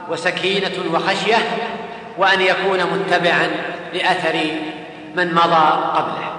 [0.08, 1.38] وسكينة وخشية
[2.18, 3.50] وأن يكون متبعا
[3.94, 4.40] لأثر
[5.16, 6.32] من مضى قبله.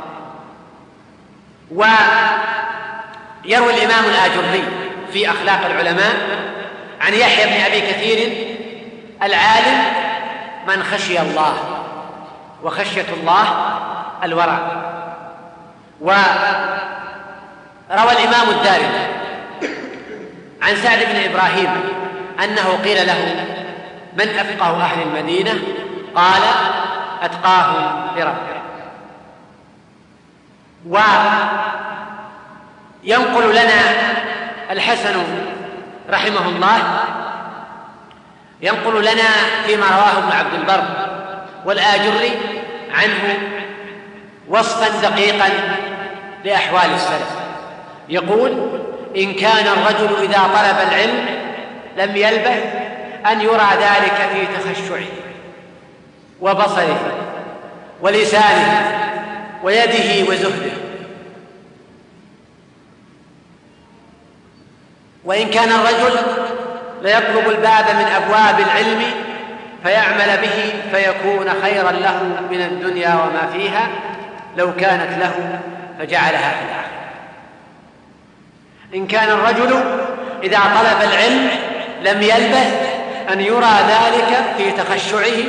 [1.72, 1.94] ويروي
[3.74, 4.64] الإمام الآجري
[5.14, 6.16] في أخلاق العلماء
[7.02, 8.48] عن يحيى بن أبي كثير
[9.24, 9.84] العالم
[10.68, 11.54] من خشي الله
[12.64, 13.46] وخشية الله
[14.24, 14.60] الورع.
[17.90, 19.08] وروى الإمام الدارمي
[20.62, 21.70] عن سعد بن إبراهيم
[22.44, 23.46] أنه قيل له
[24.14, 25.54] من أفقه أهل المدينة؟
[26.16, 26.42] قال
[27.22, 28.58] أتقاهم لربه
[33.04, 33.82] وينقل لنا
[34.72, 35.24] الحسن
[36.10, 37.04] رحمه الله
[38.62, 39.30] ينقل لنا
[39.66, 40.84] فيما رواه ابن عبد البر
[41.66, 42.32] والآجري
[42.94, 43.40] عنه
[44.48, 45.50] وصفا دقيقا
[46.46, 47.47] لأحوال السلف.
[48.10, 48.52] يقول
[49.18, 51.26] إن كان الرجل إذا طلب العلم
[51.98, 52.64] لم يلبث
[53.32, 55.08] أن يرى ذلك في تخشعه
[56.42, 57.00] وبصره
[58.02, 58.98] ولسانه
[59.64, 60.72] ويده وزهده.
[65.26, 66.20] وإن كان الرجل
[67.02, 69.04] ليطلب الباب من أبواب العلم
[69.84, 73.90] فيعمل به فيكون خيرا له من الدنيا وما فيها
[74.58, 75.60] لو كانت له
[76.00, 76.87] فجعلها في الآخرة.
[78.96, 79.84] إن كان الرجل
[80.44, 81.50] إذا طلب العلم
[82.02, 82.88] لم يلبث
[83.34, 85.44] أن يرى ذلك في تخشعه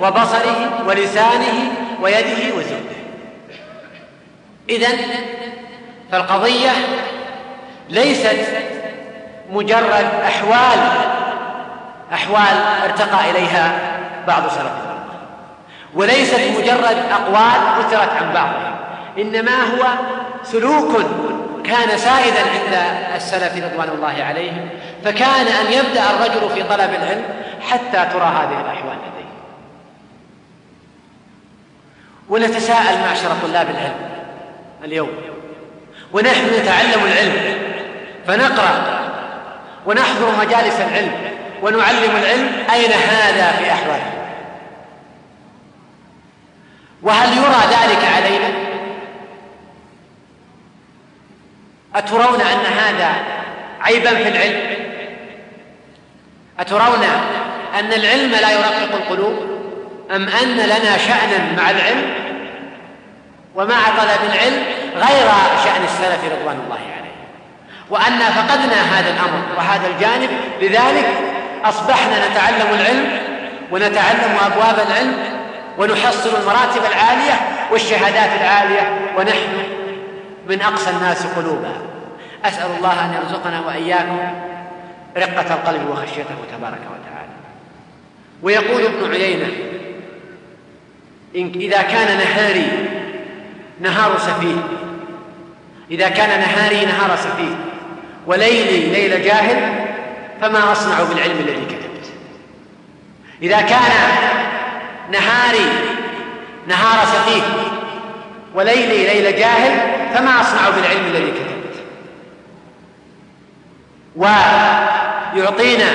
[0.00, 2.94] وبصره ولسانه ويده وزهده
[4.68, 4.98] إذن
[6.12, 6.70] فالقضية
[7.90, 8.46] ليست
[9.52, 10.78] مجرد أحوال
[12.12, 13.72] أحوال ارتقى إليها
[14.26, 15.04] بعض سلف الأمة
[15.94, 18.74] وليست مجرد أقوال أثرت عن بعضها
[19.18, 19.86] إنما هو
[20.44, 21.04] سلوك
[21.64, 24.68] كان سائدا عند السلف رضوان الله عليهم
[25.04, 27.24] فكان أن يبدأ الرجل في طلب العلم
[27.70, 29.30] حتى ترى هذه الأحوال لديه.
[32.28, 34.10] ونتساءل معشر طلاب العلم
[34.84, 35.10] اليوم
[36.12, 37.58] ونحن نتعلم العلم
[38.26, 39.00] فنقرأ
[39.86, 41.12] ونحضر مجالس العلم
[41.62, 44.12] ونعلم العلم أين هذا في أحواله
[47.02, 48.53] وهل يرى ذلك علينا؟
[51.96, 53.12] أترون أن هذا
[53.80, 54.60] عيبا في العلم؟
[56.60, 57.04] أترون
[57.78, 59.34] أن العلم لا يرقق القلوب؟
[60.10, 62.24] أم أن لنا شأنا مع العلم؟
[63.54, 64.62] ومع طلب العلم
[64.96, 65.28] غير
[65.64, 67.14] شأن السلف رضوان الله عليه
[67.90, 70.28] وأن فقدنا هذا الأمر وهذا الجانب
[70.60, 71.06] لذلك
[71.64, 73.18] أصبحنا نتعلم العلم
[73.70, 75.16] ونتعلم أبواب العلم
[75.78, 77.40] ونحصل المراتب العالية
[77.70, 79.73] والشهادات العالية ونحن
[80.48, 81.72] من أقسى الناس قلوبا.
[82.44, 84.18] أسأل الله أن يرزقنا وإياكم
[85.16, 87.34] رقة القلب وخشيته تبارك وتعالى.
[88.42, 89.48] ويقول ابن عيينة
[91.36, 92.66] إن إذا كان نهاري
[93.80, 94.56] نهار سفيه.
[95.90, 97.56] إذا كان نهاري نهار سفيه.
[98.26, 99.86] وليلي ليل جاهل
[100.40, 102.12] فما أصنع بالعلم الذي كتبت.
[103.42, 103.92] إذا كان
[105.12, 105.68] نهاري
[106.66, 107.42] نهار سفيه
[108.54, 109.80] وليلي ليل جاهل
[110.14, 111.74] فما أصنع بالعلم الذي كتبت.
[114.16, 115.86] ويعطينا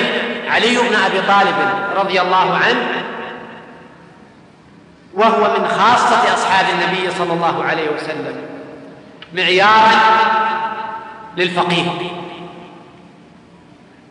[0.49, 1.55] علي بن أبي طالب
[1.95, 3.03] رضي الله عنه
[5.13, 8.35] وهو من خاصة أصحاب النبي صلى الله عليه وسلم
[9.33, 9.91] معيارا
[11.37, 11.91] للفقيه.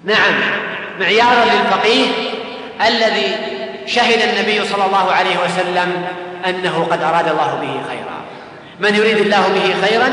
[0.04, 0.34] نعم
[1.00, 2.06] معيارا للفقيه
[2.86, 3.36] الذي
[3.86, 6.06] شهد النبي صلى الله عليه وسلم
[6.46, 8.18] أنه قد أراد الله به خيرا.
[8.80, 10.08] من يريد الله به خيرا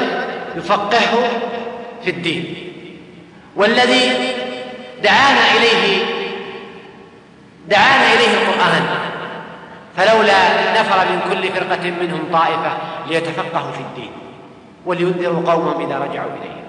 [0.56, 1.30] يفقهه
[2.04, 2.56] في الدين.
[3.56, 4.12] والذي
[5.04, 6.06] دعانا إليه
[7.68, 8.86] دعانا إليه القرآن
[9.98, 12.78] فلولا نفر من كل فرقة منهم طائفة
[13.10, 14.12] ليتفقهوا في الدين
[14.86, 16.66] ولينذروا قومهم إذا رجعوا اليهم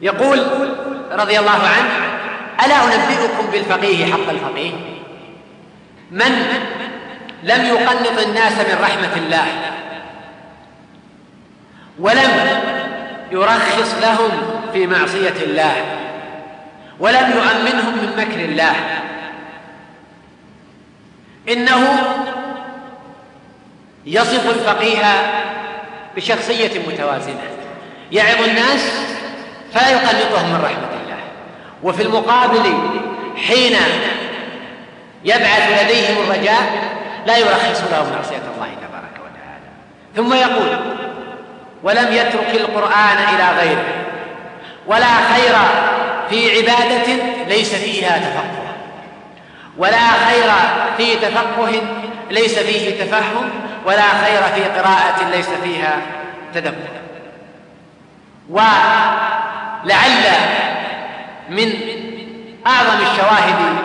[0.00, 0.46] يقول
[1.12, 1.90] رضي الله عنه
[2.64, 4.72] ألا أنبئكم بالفقيه حق الفقيه؟
[6.10, 6.46] من
[7.42, 9.46] لم يقنط الناس من رحمة الله.
[11.98, 12.60] ولم
[13.32, 14.30] يرخص لهم
[14.72, 15.72] في معصية الله.
[17.00, 18.74] ولم يؤمنهم من مكر الله.
[21.48, 22.02] إنه
[24.06, 25.04] يصف الفقيه
[26.16, 27.42] بشخصية متوازنة.
[28.12, 28.92] يعظ الناس
[29.74, 31.18] فلا يقلقهم من رحمة الله.
[31.82, 32.74] وفي المقابل
[33.36, 33.76] حين
[35.24, 36.92] يبعث لديهم الرجاء
[37.26, 39.68] لا يرخص لهم معصية الله تبارك وتعالى.
[40.16, 40.78] ثم يقول
[41.82, 43.84] ولم يترك القرآن إلى غيره
[44.86, 45.54] ولا خير
[46.30, 47.06] في عبادة
[47.48, 48.62] ليس فيها تفقه
[49.78, 50.50] ولا خير
[50.96, 51.82] في تفقه
[52.30, 53.50] ليس فيه تفهم
[53.84, 55.96] ولا خير في قراءة ليس فيها
[56.54, 57.02] تدبر.
[58.50, 60.24] ولعل
[61.48, 61.74] من
[62.66, 63.76] أعظم الشواهد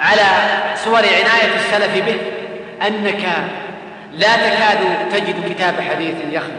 [0.00, 0.22] على
[0.84, 2.41] صور عناية السلف به
[2.86, 3.24] أنك
[4.12, 4.78] لا تكاد
[5.12, 6.52] تجد كتاب حديث يخلو.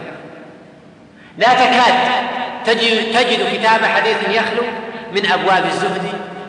[1.38, 1.94] لا تكاد
[2.64, 4.62] تجد, تجد كتاب حديث يخلو
[5.12, 6.02] من أبواب الزهد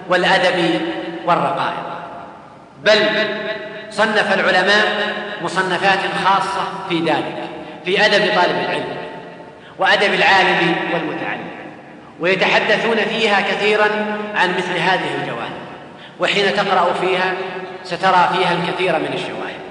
[0.10, 0.82] والأدب
[1.26, 1.86] والرقائق.
[2.84, 3.00] بل
[3.92, 4.86] صنف العلماء
[5.42, 7.38] مصنفات خاصة في ذلك
[7.86, 8.96] في أدب طالب العلم
[9.80, 11.50] وأدب العالم والمتعلم
[12.20, 13.90] ويتحدثون فيها كثيرا
[14.36, 15.66] عن مثل هذه الجوانب.
[16.20, 17.34] وحين تقرأ فيها
[17.84, 19.65] سترى فيها الكثير من الشواهد.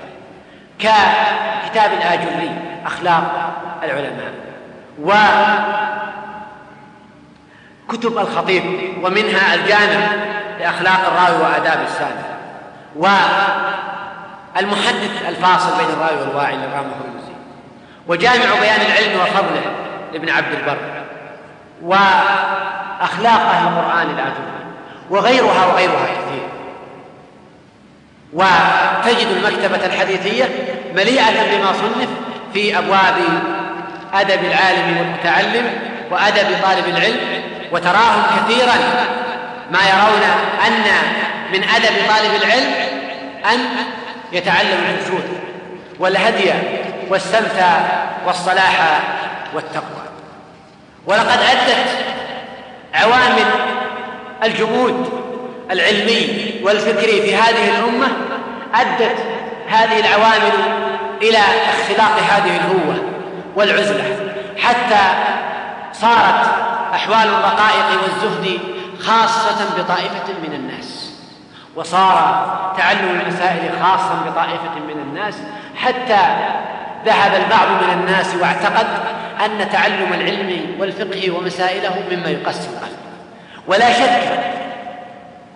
[0.85, 2.51] ككتاب الآجري
[2.87, 4.35] أخلاق العلماء.
[7.89, 8.65] وكتب الخطيب
[9.03, 10.07] ومنها الجامع
[10.61, 12.35] لأخلاق الراوي وآداب السامع
[14.57, 17.35] والمحدث الفاصل بين الراوي والواعي للرام الهرمزي
[18.09, 19.63] وجامع بيان العلم وفضله
[20.13, 20.79] لابن عبد البر.
[21.83, 24.55] وأخلاق أهل القرآن الآجري.
[25.11, 26.49] وغيرها وغيرها كثير.
[29.05, 30.49] وتجد المكتبة الحديثية
[30.95, 32.09] مليئة بما صنف
[32.53, 33.15] في أبواب
[34.15, 35.71] أدب العالم والمتعلم
[36.11, 37.43] وأدب طالب العلم
[37.73, 38.75] وتراهم كثيرا
[39.71, 40.23] ما يرون
[40.67, 40.85] أن
[41.53, 42.75] من أدب طالب العلم
[43.53, 43.59] أن
[44.33, 45.25] يتعلم الحشود
[45.99, 46.53] والهدي
[47.11, 47.65] والسمت
[48.27, 49.01] والصلاح
[49.55, 50.05] والتقوى.
[51.07, 51.87] ولقد أدت
[52.95, 53.47] عوامل
[54.45, 55.25] الجمود
[55.71, 58.09] العلمي والفكري في هذه الأمة
[58.75, 59.17] أدت
[59.69, 60.53] هذه العوامل
[61.23, 62.97] إلى اختلاق هذه الهوة
[63.57, 64.17] والعزلة.
[64.59, 65.03] حتى
[65.93, 66.47] صارت
[66.95, 68.59] أحوال الرقائق والزهد
[69.01, 71.11] خاصة بطائفة من الناس.
[71.77, 75.35] وصار تعلم المسائل خاصا بطائفة من الناس.
[75.77, 76.21] حتى
[77.07, 78.87] ذهب البعض من الناس واعتقد
[79.45, 82.71] أن تعلم العلم والفقه ومسائله مما يقسم.
[82.71, 82.99] القلب
[83.67, 84.29] ولا شك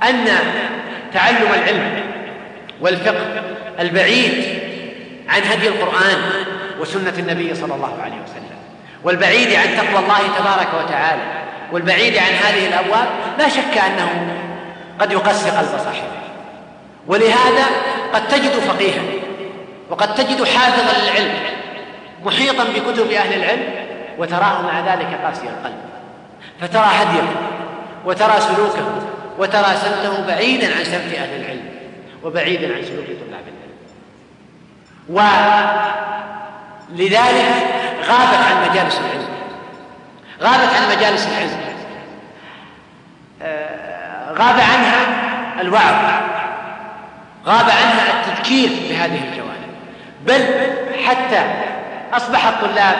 [0.02, 0.24] أن
[1.14, 2.17] تعلم العلم
[2.80, 3.42] والفقه
[3.80, 4.44] البعيد
[5.28, 6.18] عن هدي القرآن
[6.80, 8.58] وسنة النبي صلى الله عليه وسلم
[9.04, 11.22] والبعيد عن تقوى الله تبارك وتعالى
[11.72, 13.08] والبعيد عن هذه الأبواب
[13.38, 14.36] لا شك أنه
[15.00, 16.18] قد يقسي قلب صاحبه.
[17.06, 17.64] ولهذا
[18.14, 19.02] قد تجد فقيها
[19.90, 21.34] وقد تجد حافظا للعلم
[22.24, 23.62] محيطا بكتب أهل العلم
[24.18, 25.78] وتراه مع ذلك قاسي القلب.
[26.60, 27.28] فترى هديه
[28.04, 28.86] وترى سلوكه
[29.38, 31.67] وترى سمته بعيدا عن سمت أهل العلم.
[32.24, 33.78] وبعيدا عن سلوك طلاب العلم.
[36.90, 37.48] ولذلك
[38.04, 39.28] غابت عن مجالس العلم.
[40.40, 41.58] غابت عن مجالس العلم.
[43.42, 45.00] آه، غاب عنها
[45.60, 45.94] الوعظ.
[47.46, 49.68] غاب عنها التذكير بهذه الجوانب.
[50.26, 50.42] بل
[51.04, 51.42] حتى
[52.12, 52.96] أصبح الطلاب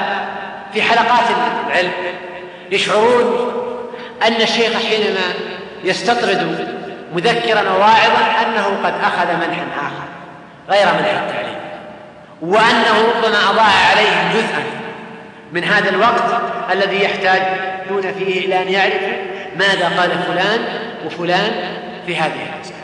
[0.73, 1.25] في حلقات
[1.67, 1.93] العلم
[2.71, 3.53] يشعرون
[4.27, 5.35] أن الشيخ حينما
[5.85, 6.78] يستطرد
[7.13, 10.09] مذكرا وواعظا أنه قد أخذ منحا آخر
[10.71, 11.59] غير منح التعليم
[12.43, 14.63] وأنه ربما أضاع عليهم جزءا
[15.53, 16.43] من هذا الوقت
[16.73, 19.17] الذي يحتاجون فيه إلى أن يعرفوا
[19.57, 20.61] ماذا قال فلان
[21.07, 21.51] وفلان
[22.07, 22.79] في هذه المسألة.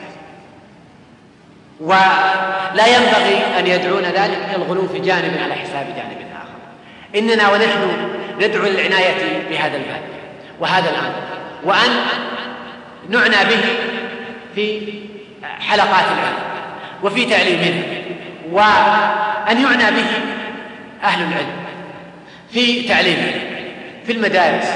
[1.80, 7.18] ولا ينبغي أن يدعون ذلك إلى الغلو في جانب على حساب جانب آخر.
[7.18, 8.10] إننا ونحن
[8.40, 10.02] ندعو للعناية بهذا الباب
[10.60, 11.12] وهذا الآن.
[11.64, 11.90] وأن
[13.08, 13.64] نعنى به
[14.54, 14.92] في
[15.60, 16.38] حلقات العلم
[17.02, 17.82] وفي تعليمنا
[18.52, 20.06] وأن يعنى به
[21.04, 21.64] أهل العلم
[22.52, 23.32] في تعليمنا
[24.06, 24.66] في المدارس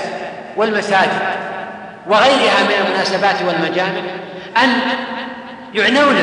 [0.57, 1.23] والمساجد
[2.07, 4.01] وغيرها من المناسبات والمجامع
[4.63, 4.71] أن
[5.75, 6.17] يعنون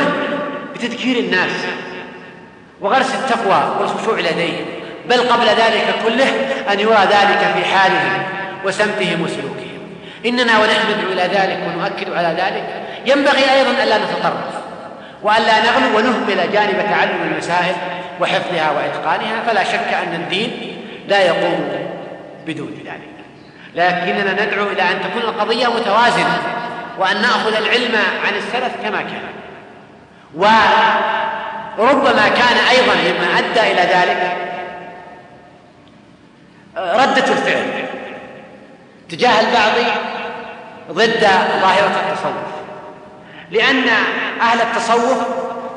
[0.75, 1.51] بتذكير الناس
[2.81, 4.65] وغرس التقوى والخشوع لديهم
[5.09, 6.29] بل قبل ذلك كله
[6.73, 8.23] أن يرى ذلك في حالهم
[8.65, 9.65] وسمتهم وسلوكهم.
[10.25, 14.55] إننا ونحن ندعو إلى ذلك ونؤكد على ذلك ينبغي أيضا ألا نتطرف
[15.23, 17.75] وألا نغلو ونهمل جانب تعلم المسائل
[18.21, 20.77] وحفظها وإتقانها فلا شك أن الدين
[21.07, 21.87] لا يقوم
[22.47, 23.15] بدون ذلك.
[23.75, 26.41] لكننا ندعو إلى أن تكون القضية متوازنة
[26.99, 27.95] وأن نأخذ العلم
[28.27, 29.29] عن السلف كما كان.
[31.77, 34.37] وربما كان أيضا مما أدى إلى ذلك
[36.77, 37.85] ردة الفعل
[39.09, 39.71] تجاه البعض
[40.91, 41.27] ضد
[41.61, 42.54] ظاهرة التصوف.
[43.51, 43.87] لأن
[44.41, 45.17] أهل التصوف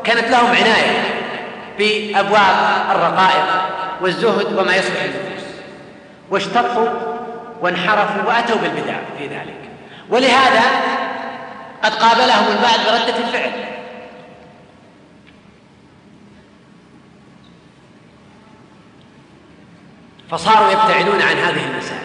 [0.04, 1.04] كانت لهم عناية
[1.78, 3.68] بأبواب الرقائق
[4.00, 5.44] والزهد وما يصلح النفوس
[6.30, 6.88] واشتقوا
[7.60, 9.58] وانحرفوا وأتوا بالبدع في ذلك.
[10.10, 10.62] ولهذا
[11.82, 13.50] قد قابلهم البعض بردة الفعل.
[20.30, 21.98] فصاروا يبتعدون عن هذه المسائل.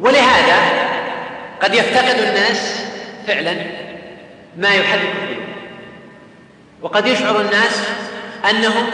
[0.00, 0.56] ولهذا
[1.62, 2.84] قد يفتقد الناس
[3.26, 3.85] فعلا
[4.56, 5.46] ما يحرك القلوب
[6.82, 7.82] وقد يشعر الناس
[8.50, 8.86] أنهم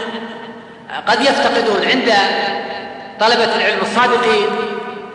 [1.07, 2.13] قد يفتقدون عند
[3.19, 4.47] طلبة العلم الصادقين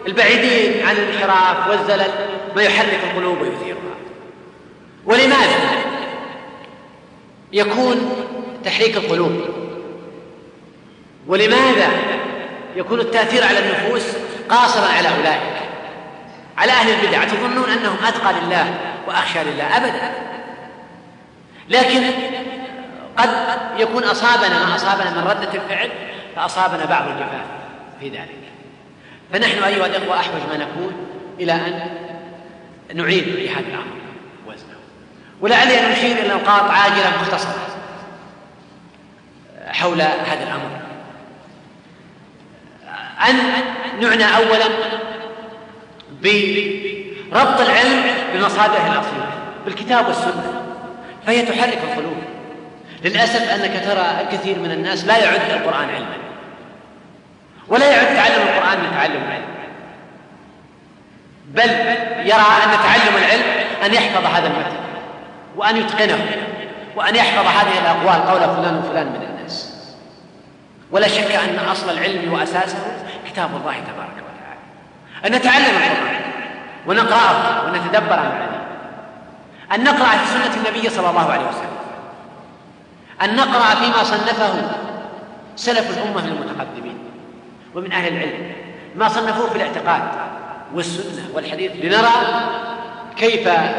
[0.06, 2.12] البعيدين عن الانحراف والزلل
[2.56, 3.78] ما يحرك القلوب ويثيرها.
[5.06, 5.58] ولماذا
[7.52, 8.16] يكون
[8.64, 9.40] تحريك القلوب؟
[11.26, 11.88] ولماذا
[12.76, 14.02] يكون التأثير على النفوس
[14.48, 15.58] قاصرا على أولئك؟
[16.58, 18.74] على أهل البدع تظنون أنهم أتقى لله
[19.08, 20.27] وأخشى لله ابدا.
[21.70, 22.02] لكن
[23.16, 23.30] قد
[23.78, 25.90] يكون أصابنا ما أصابنا من ردة الفعل
[26.36, 27.46] فأصابنا بعض الجفاف
[28.00, 28.38] في ذلك.
[29.32, 30.92] فنحن أيها الإخوة أحوج ما نكون
[31.40, 33.98] إلى أن نعيد في هذا الأمر
[34.46, 34.78] وزنه.
[35.40, 37.68] ولعلي أن أشير إلى نقاط عاجلة مختصرة
[39.66, 40.80] حول هذا الأمر.
[43.28, 43.36] أن
[44.00, 44.66] نعنى أولا
[46.22, 48.02] بربط العلم
[48.34, 49.30] بمصادره الأصلية
[49.64, 50.57] بالكتاب والسنة.
[51.28, 52.16] فهي تحرك القلوب.
[53.04, 56.16] للأسف أنك ترى الكثير من الناس لا يعد القرآن علما.
[57.68, 59.48] ولا يعد تعلم القرآن من تعلم العلم.
[61.48, 61.70] بل
[62.28, 63.42] يرى أن تعلم العلم
[63.84, 64.76] أن يحفظ هذا المتن
[65.56, 66.26] وأن يتقنه
[66.96, 69.84] وأن يحفظ هذه الأقوال قول فلان وفلان من الناس.
[70.90, 72.78] ولا شك أن أصل العلم وأساسه
[73.26, 74.60] كتاب الله تبارك وتعالى.
[75.26, 76.20] أن نتعلم القرآن
[76.86, 78.47] ونقرأه ونتدبر معانيه
[79.74, 81.78] أن نقرأ في سنة النبي صلى الله عليه وسلم.
[83.22, 84.54] أن نقرأ فيما صنفه
[85.56, 86.98] سلف الأمة المتقدمين
[87.74, 88.52] ومن أهل العلم
[88.96, 90.02] ما صنفوه في الاعتقاد
[90.74, 91.72] والسنة والحديث.
[91.84, 92.10] لنرى
[93.16, 93.74] كيف آه،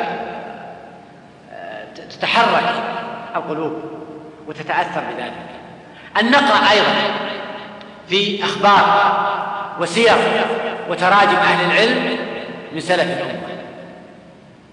[2.09, 2.73] تتحرك
[3.35, 3.81] القلوب
[4.47, 5.33] وتتأثر بذلك.
[6.19, 6.93] أن نقرأ أيضا
[8.09, 9.19] في أخبار
[9.79, 10.15] وسير
[10.89, 12.17] وتراجم أهل العلم
[12.73, 13.58] من سلف الأمة.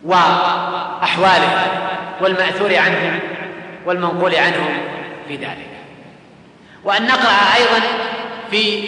[0.04, 1.66] وأحواله
[2.20, 3.18] والمأثور عنهم
[3.86, 4.78] والمنقول عنهم
[5.28, 5.70] في ذلك.
[6.84, 7.86] وأن نقرأ أيضا
[8.50, 8.84] في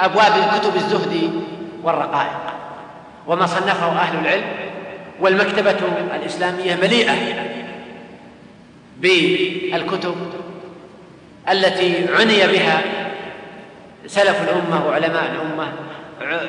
[0.00, 1.42] أبواب كتب الزهد
[1.82, 2.40] والرقائق
[3.26, 4.44] وما صنفه أهل العلم
[5.20, 5.76] والمكتبة
[6.14, 7.14] الإسلامية مليئة
[8.98, 10.16] بالكتب
[11.50, 12.82] التي عني بها
[14.06, 15.72] سلف الأمة وعلماء الأمة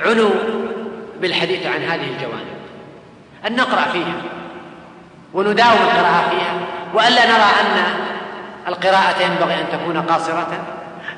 [0.06, 0.30] عنوا
[1.22, 2.59] بالحديث عن هذه الجوانب.
[3.48, 4.16] أن نقرأ فيها
[5.34, 6.54] ونداوم القراءة فيها
[6.94, 7.84] وألا نرى أن
[8.68, 10.64] القراءة ينبغي أن تكون قاصرة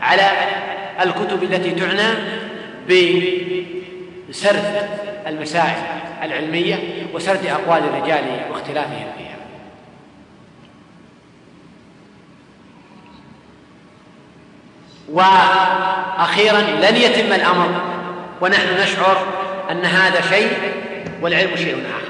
[0.02, 0.32] على
[1.02, 2.08] الكتب التي تعنى
[4.30, 4.90] بسرد
[5.28, 6.78] المسائل العلمية
[7.14, 9.32] وسرد أقوال الرجال واختلافهم فيها.
[15.10, 17.82] وأخيرا لن يتم الأمر
[18.42, 19.18] ونحن نشعر
[19.72, 20.52] أن هذا شيء
[21.22, 22.01] والعلم شيء آخر.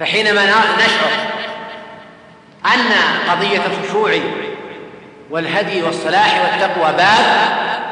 [0.00, 1.10] فحينما نشعر
[2.74, 2.92] أن
[3.30, 4.10] قضية الخشوع
[5.30, 7.26] والهدي والصلاح والتقوى باب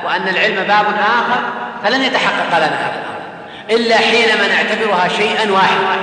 [0.04, 1.40] وأن العلم باب آخر
[1.84, 3.16] فلن يتحقق لنا هذا الأمر.
[3.70, 6.00] إلا حينما نعتبرها شيئا واحدا.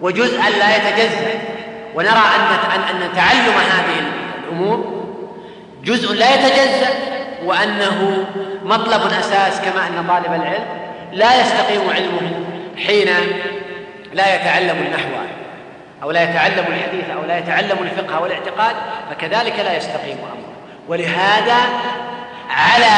[0.00, 1.52] وجزءا لا يتجزأ.
[1.94, 4.02] ونرى ان أن تعلم هذه
[4.44, 5.02] الأمور
[5.84, 6.88] جزء لا يتجزأ
[7.44, 8.24] وأنه
[8.64, 10.64] مطلب أساس كما أن طالب العلم
[11.12, 12.44] لا يستقيم علمه
[12.86, 13.08] حين
[14.12, 15.08] لا يتعلم النحو
[16.02, 18.76] أو لا يتعلم الحديث أو لا يتعلم الفقه والاعتقاد
[19.10, 20.52] فكذلك لا يستقيم أمره.
[20.88, 21.56] ولهذا
[22.50, 22.92] على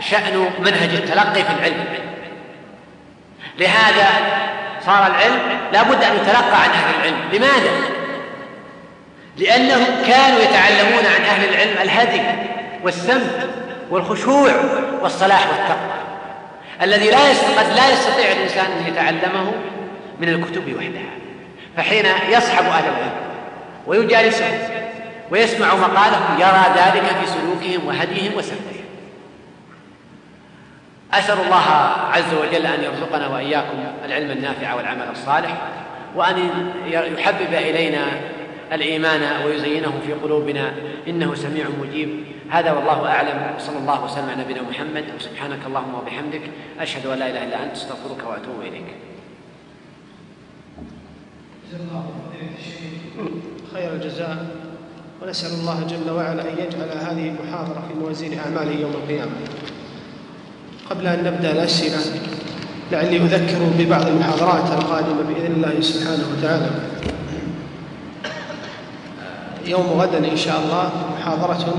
[0.00, 1.84] شأن منهج التلقي في العلم.
[3.58, 4.08] لهذا
[4.86, 5.40] صار العلم
[5.72, 7.18] لا بد أن يتلقى عن أهل العلم.
[7.32, 7.70] لماذا؟
[9.36, 12.22] لأنهم كانوا يتعلمون عن أهل العلم الهدي
[12.84, 13.48] والسمت
[13.90, 14.52] والخشوع
[15.02, 15.92] والصلاح والتقوى.
[16.82, 17.28] الذي لا
[17.58, 19.52] قد لا يستطيع الإنسان أن يتعلمه
[20.22, 21.12] من الكتب وحدها.
[21.76, 23.12] فحين يصحب أهل العلم
[23.86, 24.58] ويجالسهم
[25.30, 28.84] ويسمع مقالهم يرى ذلك في سلوكهم وهديهم وسمتهم
[31.12, 31.70] أسأل الله
[32.12, 35.56] عز وجل أن يرزقنا وإياكم العلم النافع والعمل الصالح
[36.16, 36.50] وأن
[37.18, 38.04] يحبب إلينا
[38.72, 40.72] الإيمان ويزينه في قلوبنا.
[41.08, 42.24] إنه سميع مجيب.
[42.50, 43.54] هذا والله أعلم.
[43.58, 45.04] صلى الله وسلم على نبينا محمد.
[45.16, 46.42] وسبحانك اللهم وبحمدك.
[46.80, 47.72] أشهد أن لا إله إلا أنت.
[47.72, 48.86] أستغفرك وأتوب إليك.
[53.74, 54.46] خير الجزاء.
[55.22, 59.30] ونسأل الله جل وعلا أن يجعل هذه المحاضرة في موازين أعماله يوم القيامة.
[60.90, 61.98] قبل أن نبدأ الأسئلة
[62.92, 66.70] لعلي أذكر ببعض المحاضرات القادمة بإذن الله سبحانه وتعالى.
[69.66, 71.74] يوم غدا إن شاء الله محاضرة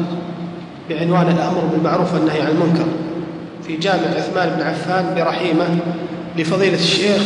[0.89, 2.85] بعنوان الأمر بالمعروف والنهي عن المنكر
[3.67, 5.65] في جامع عثمان بن عفان برحيمة
[6.37, 7.21] لفضيلة الشيخ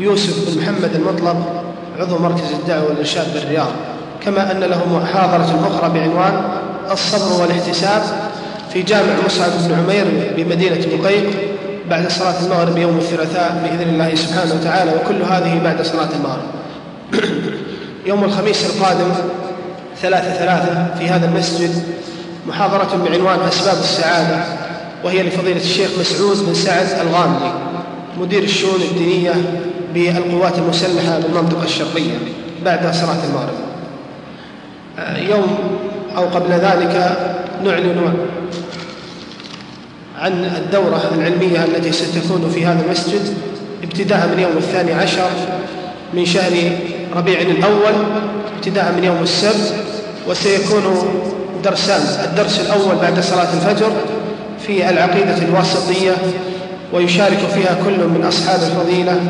[0.00, 1.44] يوسف بن محمد المطلب
[1.98, 3.70] عضو مركز الدعوة والإرشاد بالرياض.
[4.24, 6.42] كما أن له محاضرة أخرى بعنوان
[6.90, 8.02] الصبر والاحتساب
[8.72, 10.04] في جامع مصعب بن عمير
[10.36, 11.30] بمدينة بقيق
[11.90, 16.48] بعد صلاة المغرب يوم الثلاثاء بإذن الله سبحانه وتعالى وكل هذه بعد صلاة المغرب.
[18.06, 19.12] يوم الخميس القادم
[20.02, 21.70] ثلاثة ثلاثة في هذا المسجد
[22.46, 24.44] محاضرة بعنوان أسباب السعادة
[25.04, 27.52] وهي لفضيلة الشيخ مسعود بن سعد الغامدي
[28.20, 29.34] مدير الشؤون الدينية
[29.94, 32.18] بالقوات المسلحة بالمنطقة الشرقية
[32.64, 33.70] بعد صلاة المغرب.
[35.30, 35.58] يوم
[36.16, 37.18] أو قبل ذلك
[37.64, 38.14] نعلن
[40.18, 43.34] عن الدورة العلمية التي ستكون في هذا المسجد
[43.82, 45.30] ابتداء من يوم الثاني عشر
[46.14, 46.52] من شهر
[47.16, 47.92] ربيع الأول
[48.56, 49.74] ابتداء من يوم السبت
[50.28, 50.82] وسيكون
[51.64, 53.92] درسان الدرس الأول بعد صلاة الفجر
[54.66, 56.12] في العقيدة الواسطية
[56.92, 59.20] ويشارك فيها كل من أصحاب الفضيلة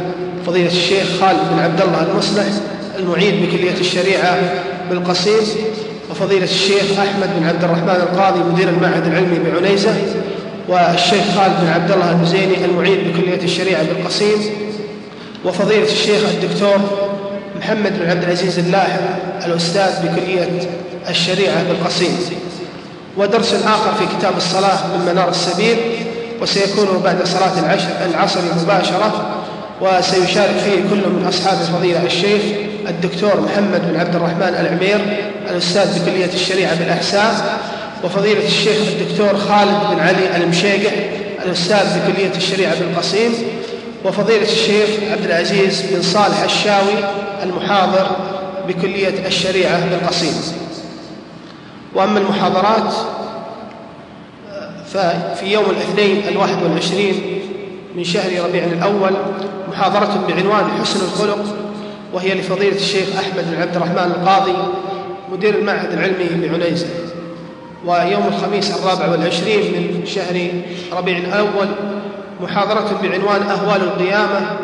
[0.46, 2.44] فضيلة الشيخ خالد بن عبد الله المصلح
[2.98, 4.38] المعيد بكلية الشريعة
[4.90, 5.40] بالقصيم
[6.10, 9.94] وفضيلة الشيخ أحمد بن عبد الرحمن القاضي مدير المعهد العلمي بعنيزة
[10.68, 14.38] والشيخ خالد بن عبد الله المزيني المعيد بكلية الشريعة بالقصيم
[15.44, 16.78] وفضيلة الشيخ الدكتور
[17.60, 19.00] محمد بن عبد العزيز اللاحم
[19.46, 20.48] الأستاذ بكلية
[21.08, 22.18] الشريعة بالقصيم.
[23.16, 25.76] ودرس آخر في كتاب الصلاة من منار السبيل
[26.42, 29.36] وسيكون بعد صلاة العشر العصر مباشرة
[29.80, 32.42] وسيشارك فيه كل من أصحاب الفضيلة الشيخ
[32.88, 35.16] الدكتور محمد بن عبد الرحمن العمير
[35.50, 37.58] الأستاذ بكلية الشريعة بالأحساء
[38.04, 40.92] وفضيلة الشيخ الدكتور خالد بن علي المشيقح
[41.44, 43.32] الأستاذ بكلية الشريعة بالقصيم
[44.04, 46.94] وفضيلة الشيخ عبد العزيز بن صالح الشاوي
[47.42, 48.06] المحاضر
[48.68, 50.34] بكلية الشريعة بالقصيم.
[51.94, 52.92] وأما المحاضرات
[54.92, 57.14] ففي يوم الاثنين الواحد والعشرين
[57.96, 59.12] من شهر ربيع الأول
[59.68, 61.44] محاضرة بعنوان حسن الخلق
[62.12, 64.56] وهي لفضيلة الشيخ أحمد بن عبد الرحمن القاضي
[65.32, 66.86] مدير المعهد العلمي بعنيزة.
[67.86, 70.48] ويوم الخميس الرابع والعشرين من شهر
[70.92, 71.68] ربيع الأول
[72.40, 74.56] محاضرة بعنوان أهوال القيامة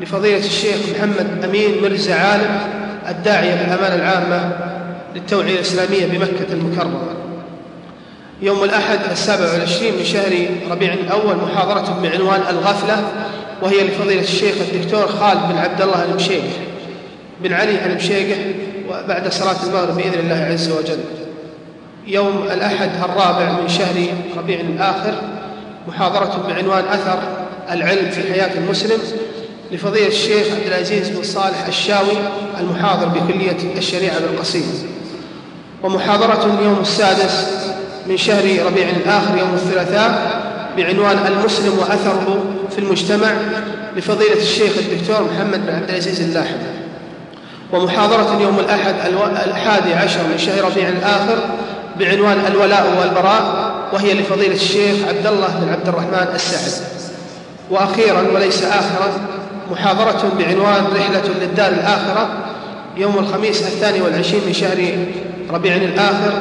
[0.00, 2.60] لفضيلة الشيخ محمد أمين مرزا عالم
[3.08, 4.52] الداعية بالأمانة العامة
[5.14, 7.25] للتوعية الإسلامية بمكة المكرمة.
[8.42, 13.04] يوم الأحد السابع والعشرين من شهر ربيع الأول محاضرة بعنوان الغفلة
[13.62, 16.52] وهي لفضيلة الشيخ الدكتور خالد بن عبد الله المشيقح
[17.42, 18.38] بن علي المشيقح
[18.88, 20.98] وبعد صلاة المغرب بإذن الله عز وجل.
[22.06, 23.94] يوم الأحد الرابع من شهر
[24.36, 25.14] ربيع الآخر
[25.88, 27.18] محاضرة بعنوان أثر
[27.70, 28.98] العلم في حياة المسلم
[29.72, 32.16] لفضيلة الشيخ عبد العزيز بن صالح الشاوي
[32.60, 34.96] المحاضر بكلية الشريعة بالقصيم.
[35.82, 37.65] ومحاضرة اليوم السادس
[38.08, 40.42] من شهر ربيع الآخر يوم الثلاثاء
[40.76, 43.32] بعنوان المسلم وأثره في المجتمع
[43.96, 46.56] لفضيلة الشيخ الدكتور محمد بن عبد العزيز اللاحم
[47.72, 48.94] ومحاضرة يوم الأحد
[49.46, 51.38] الحادي عشر من شهر ربيع الآخر
[51.98, 56.86] بعنوان الولاء والبراء وهي لفضيلة الشيخ عبد الله بن عبد الرحمن السعد.
[57.70, 59.12] وأخيرا وليس آخرا
[59.72, 62.28] محاضرة بعنوان رحلة للدار الآخرة
[62.96, 64.96] يوم الخميس الثاني والعشرين من شهر
[65.50, 66.32] ربيع الآخر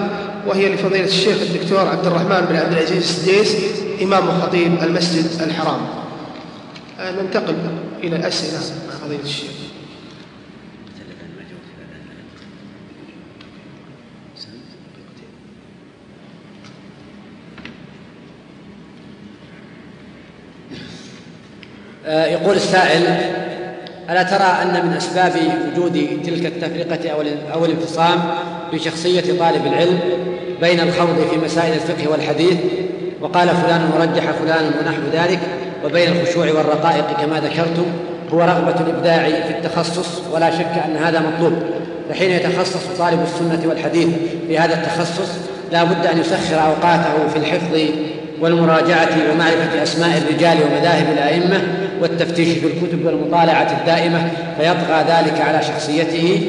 [0.46, 3.56] وهي لفضيلة الشيخ الدكتور عبد الرحمن بن عبد العزيز السديس
[4.02, 5.82] إمام وخطيب المسجد الحرام.
[7.00, 7.56] آه، ننتقل
[8.04, 9.52] إلى الأسئلة مع فضيلة الشيخ.
[22.06, 23.04] آه، يقول السائل
[24.10, 25.34] ألا ترى أن من أسباب
[25.72, 27.10] وجود تلك التفرقة
[27.54, 28.20] أو الانفصام
[28.72, 30.00] في شخصية طالب العلم
[30.62, 32.58] بين الخوض في مسائل الفقه والحديث؟
[33.22, 35.40] وقال فلان ورجح فلان ونحو ذلك
[35.86, 37.86] وبين الخشوع والرقائق كما ذكرتم
[38.34, 41.54] هو رغبة الإبداع في التخصص ولا شك أن هذا مطلوب.
[42.10, 44.08] فحين يتخصص طالب السنة والحديث
[44.48, 45.30] في هذا التخصص
[45.72, 47.80] لا بد أن يسخر أوقاته في الحفظ
[48.42, 51.62] والمراجعة ومعرفة أسماء الرجال ومذاهب الأئمة
[52.02, 56.42] والتفتيش في الكتب والمطالعة الدائمة فيطغى ذلك على شخصيته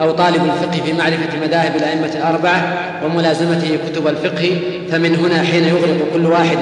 [0.00, 2.74] أو طالب الفقه في معرفة مذاهب الأئمة الأربعة
[3.04, 4.56] وملازمته كتب الفقه
[4.90, 6.58] فمن هنا حين يغرق كل واحد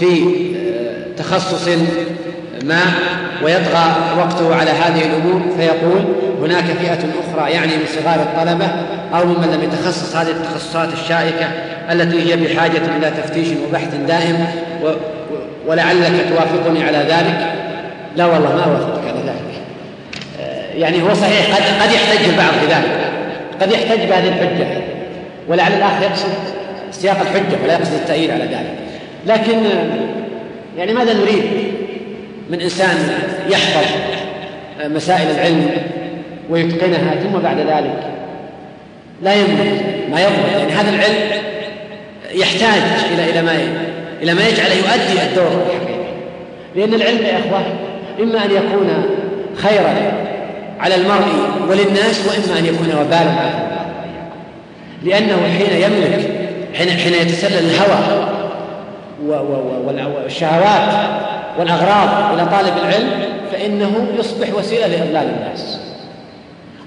[0.00, 0.22] في
[0.56, 1.68] آه، تخصص
[2.64, 2.80] ما
[3.44, 6.04] ويطغى وقته على هذه الأمور فيقول
[6.42, 8.66] هناك فئة أخرى يعني من صغار الطلبة
[9.14, 11.46] أو ممن لم يتخصص هذه التخصصات الشائكة
[11.92, 14.46] التي هي بحاجة إلى تفتيش وبحث دائم
[15.66, 17.55] ولعلك توافقني على ذلك.
[18.16, 19.60] لا والله ما أوافقك على ذلك.
[20.40, 23.10] آه، يعني هو صحيح قد قد يحتج البعض بذلك.
[23.60, 24.66] قد يحتج بهذه الحجة.
[25.48, 26.28] ولعل الآخر يقصد
[26.92, 28.74] سياق الحجة ولا يقصد التأييد على ذلك.
[29.26, 29.62] لكن
[30.78, 31.44] يعني ماذا نريد
[32.50, 32.96] من إنسان
[33.50, 33.86] يحفظ
[34.84, 35.70] مسائل العلم
[36.50, 38.16] ويتقنها ثم بعد ذلك
[39.22, 41.42] لا يملك ما يضبط يعني هذا العلم
[42.34, 43.52] يحتاج إلى إلى ما
[44.22, 46.06] إلى ما يجعله يؤدي الدور الحقيقي.
[46.76, 47.62] لأن العلم يا إخوة
[48.22, 49.06] إما أن يكون
[49.56, 50.12] خيرا
[50.80, 51.26] على المرء
[51.68, 53.66] وللناس وإما أن يكون وبالا
[55.02, 56.30] لأنه حين يملك
[56.74, 58.26] حين حين يتسلل الهوى
[60.24, 61.08] والشهوات
[61.58, 63.10] والأغراض إلى طالب العلم
[63.52, 65.78] فإنه يصبح وسيلة لإضلال الناس.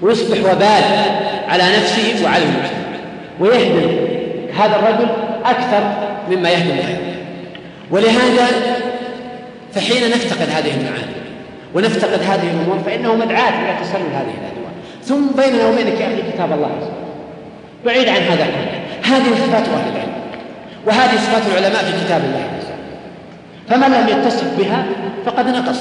[0.02, 0.84] ويصبح وبال
[1.48, 2.90] على نفسه وعلى المجتمع.
[3.40, 3.96] ويهدم
[4.58, 5.08] هذا الرجل
[5.44, 5.92] أكثر
[6.30, 7.16] مما يهدم غيره.
[7.90, 8.46] ولهذا
[9.74, 11.19] فحين نفتقد هذه المعاني
[11.74, 14.70] ونفتقد هذه الأمور فإنه مدعاة إلى تسلل هذه الأدوار.
[15.04, 17.10] ثم بيننا وبينك يا أخي كتاب الله عز وجل.
[17.86, 20.12] بعيد عن هذا كله هذه صفات أهل العلم.
[20.86, 22.80] وهذه صفات العلماء في كتاب الله عز وجل.
[23.68, 24.84] فمن لم يتصف بها
[25.26, 25.80] فقد نقص.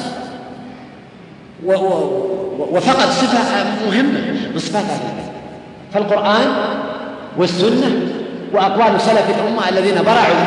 [2.60, 4.20] وفقد صفة مهمة
[4.54, 5.30] من صفات أهل العلم.
[5.94, 6.48] فالقرآن
[7.38, 7.92] والسنة
[8.54, 10.46] وأقوال سلف الأمة الذين برعوا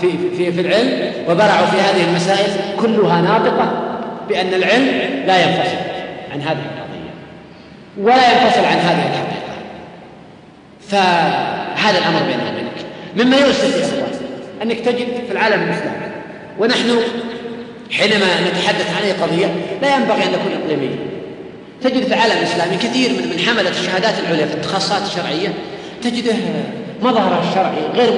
[0.00, 2.50] في, في, في العلم وبرعوا في هذه المسائل
[2.80, 3.91] كلها ناطقة
[4.28, 4.86] بأن العلم
[5.26, 5.76] لا ينفصل
[6.32, 7.12] عن هذه القضية
[7.98, 9.52] ولا ينفصل عن هذه الحقيقة.
[10.88, 14.02] فهذا الأمر بيننا وبينك مما يؤسف يا
[14.62, 16.12] أنك تجد في العالم الإسلامي
[16.58, 16.98] ونحن
[17.90, 19.46] حينما نتحدث عن أي قضية
[19.82, 20.98] لا ينبغي أن نكون إقليميين.
[21.82, 25.48] تجد في العالم الإسلامي كثير من من حملة الشهادات العليا في التخصصات الشرعية
[26.02, 26.34] تجده
[27.02, 28.12] مظهره الشرعي غير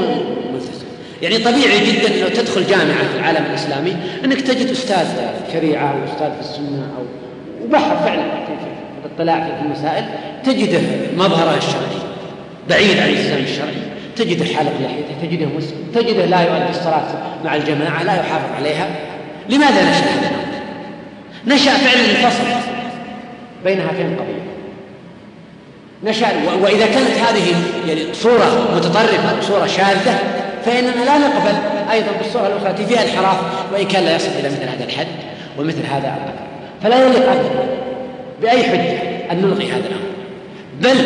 [0.52, 0.83] ملتزم
[1.24, 6.04] يعني طبيعي جدا لو تدخل جامعة في العالم الإسلامي أنك تجد أستاذ في الشريعة أو
[6.04, 7.04] أستاذ في السنة أو
[7.64, 10.04] وبحر فعلا في الاطلاع في المسائل
[10.44, 10.80] تجده
[11.16, 12.04] مظهره الشرعي
[12.68, 13.82] بعيد عن الإسلام الشرعي
[14.16, 17.04] تجده حالق لحيته تجده مسلم تجده لا يؤدي الصلاة
[17.44, 18.88] مع الجماعة لا يحافظ عليها.
[19.48, 20.30] لماذا نشأ هذا
[21.46, 22.44] نشأ فعلا الفصل
[23.64, 24.44] بين هاتين القضيتين
[26.04, 26.26] نشأ
[26.62, 27.54] وإذا كانت هذه
[27.88, 30.33] يعني صورة متطرفة صورة شاذة
[30.64, 31.54] فإننا لا نقبل
[31.92, 33.38] أيضا بالصورة الأخرى التي فيها انحراف
[33.72, 35.06] وإن كان لا يصل إلى مثل هذا الحد
[35.58, 36.44] ومثل هذا القدر
[36.82, 37.66] فلا يليق أبدا
[38.42, 38.98] بأي حجة
[39.32, 40.14] أن نلغي هذا الأمر.
[40.80, 40.96] بل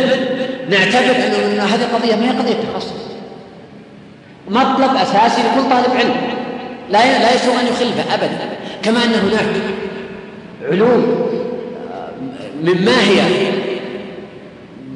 [0.71, 3.09] نعتبر أن هذه قضية ما هي قضية تخصص.
[4.49, 6.17] مطلب أساسي لكل طالب علم.
[6.91, 8.39] لا لا يسوغ أن يخلفه أبدا.
[8.83, 9.47] كما أن هناك
[10.73, 11.29] علوم
[12.63, 13.23] مما هي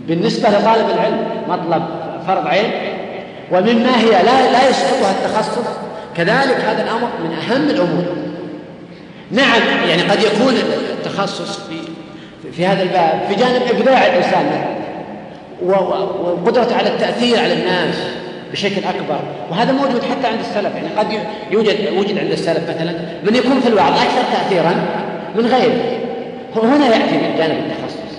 [0.09, 1.27] بالنسبة لطالب العلم.
[1.49, 1.83] مطلب
[2.27, 2.71] فرض عين
[3.53, 5.69] ومما هي لا لا يسقطها التخصص.
[6.17, 8.05] كذلك هذا الأمر من أهم الأمور.
[9.31, 10.55] نعم يعني قد يكون
[10.91, 11.77] التخصص في
[12.53, 14.65] في هذا الباب في جانب إبداع الإنسان
[15.65, 17.95] وقدرته على التأثير على الناس
[18.53, 19.21] بشكل أكبر.
[19.51, 21.07] وهذا موجود حتى عند السلف يعني قد
[21.51, 22.93] يوجد وجد عند السلف مثلا
[23.25, 24.75] من يكون في الوعظ أكثر تأثيرا
[25.37, 25.99] من غيره.
[26.57, 28.13] هنا يأتي من جانب التخصص.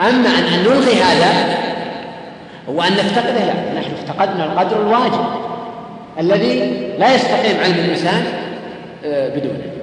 [0.00, 1.61] أن, أن نلغي هذا
[2.68, 5.24] وأن نفتقده لا نحن افتقدنا القدر الواجب
[6.18, 6.58] الذي
[6.98, 8.24] لا يستقيم علم الإنسان
[9.04, 9.81] آه، بدونه.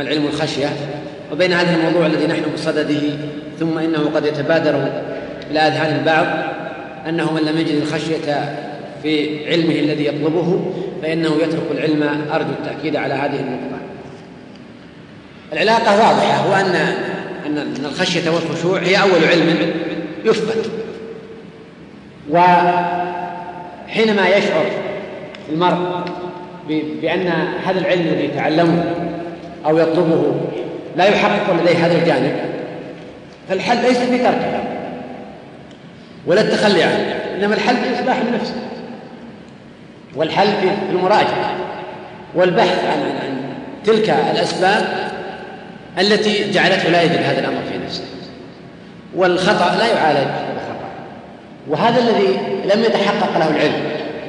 [0.00, 0.68] العلم الخشية
[1.32, 3.00] وبين هذا الموضوع الذي نحن بصدده
[3.58, 4.88] ثم إنه قد يتبادر
[5.50, 6.26] إلى أذهان البعض
[7.08, 8.54] أنه من لم يجد الخشية
[9.02, 12.02] في علمه الذي يطلبه فإنه يترك العلم
[12.32, 13.78] أرجو التأكيد على هذه النقطة.
[15.52, 16.74] العلاقة واضحة هو أن
[17.46, 19.72] أن الخشية والخشوع هي أول علم
[20.24, 20.70] يثبت.
[22.30, 24.64] وحينما يشعر
[25.52, 26.04] المرء
[27.02, 27.26] بأن
[27.64, 28.94] هذا العلم الذي يتعلمه
[29.66, 30.34] أو يطلبه
[30.96, 32.36] لا يحقق لديه هذا الجانب.
[33.48, 34.60] فالحل ليس في تركه.
[36.26, 38.52] ولا التخلي عنه إنما الحل في إصلاح النفس.
[40.16, 41.54] والحل في المراجعة
[42.34, 43.36] والبحث عن عن
[43.84, 44.84] تلك الأسباب
[45.98, 48.04] التي جعلته لا يجد هذا الأمر في نفسه.
[49.16, 50.88] والخطأ لا يعالج بخطأ
[51.68, 52.38] وهذا الذي
[52.74, 53.82] لم يتحقق له العلم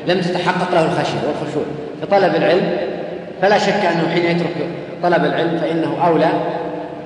[0.07, 1.63] لم تتحقق له الخشية والخشوع.
[2.01, 2.77] في طلب العلم
[3.41, 4.55] فلا شك أنه حين يترك
[5.03, 6.29] طلب العلم فإنه أولى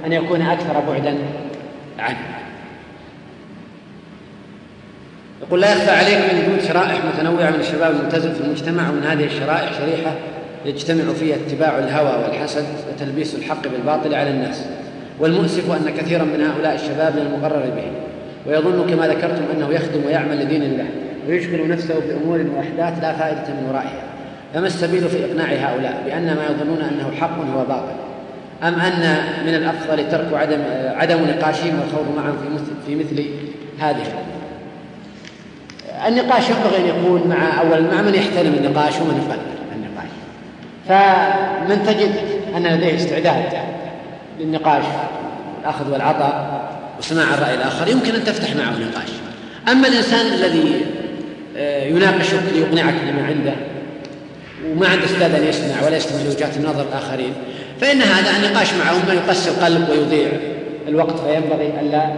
[0.05, 1.17] أن يكون أكثر بعدا
[1.99, 2.17] عنه.
[5.41, 9.71] يقول لا يخفى عليكم وجود شرائح متنوعة من الشباب الملتزم في المجتمع ومن هذه الشرائح
[9.79, 10.11] شريحة
[10.65, 14.65] يجتمع فيها اتباع الهوى والحسد وتلبيس الحق بالباطل على الناس.
[15.19, 17.91] والمؤسف أن كثيرا من هؤلاء الشباب من المقرر به
[18.47, 20.85] ويظن كما ذكرتم أنه يخدم ويعمل لدين الله
[21.27, 24.12] ويشغل نفسه بأمور وأحداث لا فائدة من ورائها.
[24.53, 27.95] فما السبيل في إقناع هؤلاء؟ بأن ما يظنون أنه حق هو باطل.
[28.63, 30.59] أم أن من الأفضل ترك عدم
[30.95, 33.25] عدم نقاشهم والخوض معهم في مثل في مثل
[33.80, 34.03] هذه؟
[36.07, 39.41] النقاش ينبغي أن يكون مع أولا مع من يحترم النقاش ومن يقدر
[39.75, 40.09] النقاش.
[40.88, 42.15] فمن تجد
[42.57, 43.53] أن لديه استعداد
[44.39, 44.84] للنقاش
[45.61, 46.63] الأخذ والعطاء
[46.99, 49.09] وسماع الرأي الآخر يمكن أن تفتح معه نقاش.
[49.71, 50.85] أما الإنسان الذي
[51.57, 53.53] آه، يناقشك ليقنعك بما عنده
[54.72, 57.34] وما عنده استعداد أن يسمع ولا يستمع لوجهات النظر الآخرين.
[57.81, 60.30] فإن هذا النقاش معهم ما يقسي القلب ويضيع
[60.88, 62.14] الوقت فينبغي ألا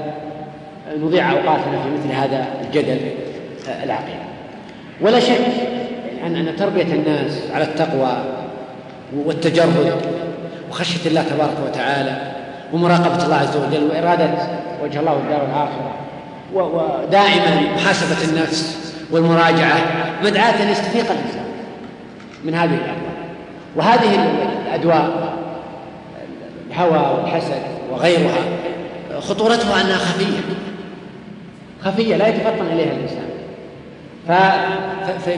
[0.98, 2.98] نضيع أوقاتنا في مثل هذا الجدل
[3.84, 4.26] العقيدة
[5.02, 5.40] ولا شك
[6.26, 8.18] أن أن تربية الناس على التقوى
[9.26, 9.96] والتجرد
[10.70, 12.32] وخشية الله تبارك وتعالى
[12.74, 14.30] ومراقبة الله عز وجل وإرادة
[14.84, 15.94] وجه الله والدار الآخرة
[16.54, 18.78] ودائما محاسبة النفس
[19.12, 19.78] والمراجعة
[20.24, 21.35] مدعاة أن يستفيق الإنسان.
[22.46, 23.16] من هذه الأدواء
[23.76, 24.28] وهذه
[24.68, 25.36] الأدواء
[26.72, 27.62] الهوى والحسد
[27.92, 28.44] وغيرها
[29.20, 30.40] خطورتها أنها خفية.
[31.84, 33.26] خفية لا يتفطن إليها الإنسان.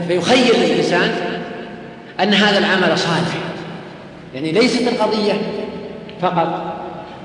[0.08, 1.12] فيخيل الإنسان
[2.20, 3.36] أن هذا العمل صالح.
[4.36, 5.34] يعني ليست القضية
[6.22, 6.78] فقط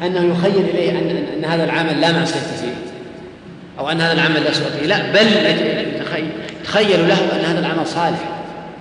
[0.03, 2.75] أنه يخيل إليه أن, أن هذا العمل لا معصية فيه
[3.79, 4.87] أو أن هذا العمل لا سوء فيه.
[4.87, 5.27] لا بل
[6.61, 8.32] يتخيل له أن هذا العمل صالح.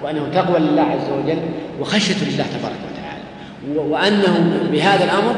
[0.04, 1.40] وأنه تقوى لله عز وجل
[1.80, 3.90] وخشية لله تبارك وتعالى.
[3.90, 5.36] وأنه بهذا الأمر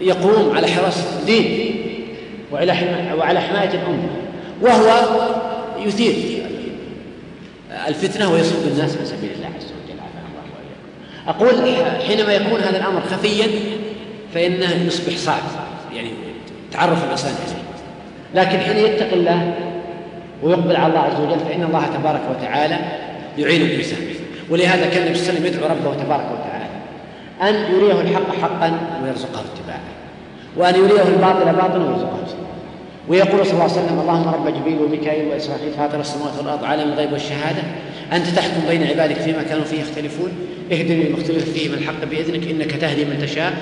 [0.00, 1.76] يقوم على حراسة الدين
[2.52, 4.08] وعلى حماية الأمة.
[4.62, 5.18] وهو
[5.86, 6.44] يثير
[7.88, 10.00] الفتنة ويصد الناس من سبيل الله عز وجل.
[10.00, 13.46] عافانا الله وإياكم أقول حينما يكون هذا الأمر خفيا
[14.34, 15.42] فإنه يصبح صعب
[15.94, 16.10] يعني
[16.72, 17.64] تعرف الإنسان إليه
[18.34, 19.54] لكن حين يتقي الله
[20.42, 22.78] ويقبل على الله عز وجل فإن الله تبارك وتعالى
[23.38, 23.98] يعين الإنسان
[24.50, 26.64] ولهذا كان النبي صلى الله عليه وسلم يدعو ربه تبارك وتعالى
[27.42, 29.80] أن يريه الحق حقا ويرزقه اتباعه
[30.56, 32.44] وأن يريه الباطل باطلا ويرزقه اجتنابه
[33.08, 37.12] ويقول صلى الله عليه وسلم اللهم رب جبريل وميكائيل وإسرافيل فاطر السماوات والأرض عالم الغيب
[37.12, 37.62] والشهادة.
[38.12, 40.32] أنت تحكم بين عبادك فيما كانوا فيه يختلفون.
[40.72, 43.52] اهدني المختلف فيه من الحق بإذنك إنك تهدي من تشاء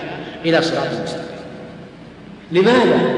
[0.44, 1.24] إلى صراط مستقيم.
[2.53, 3.15] لماذا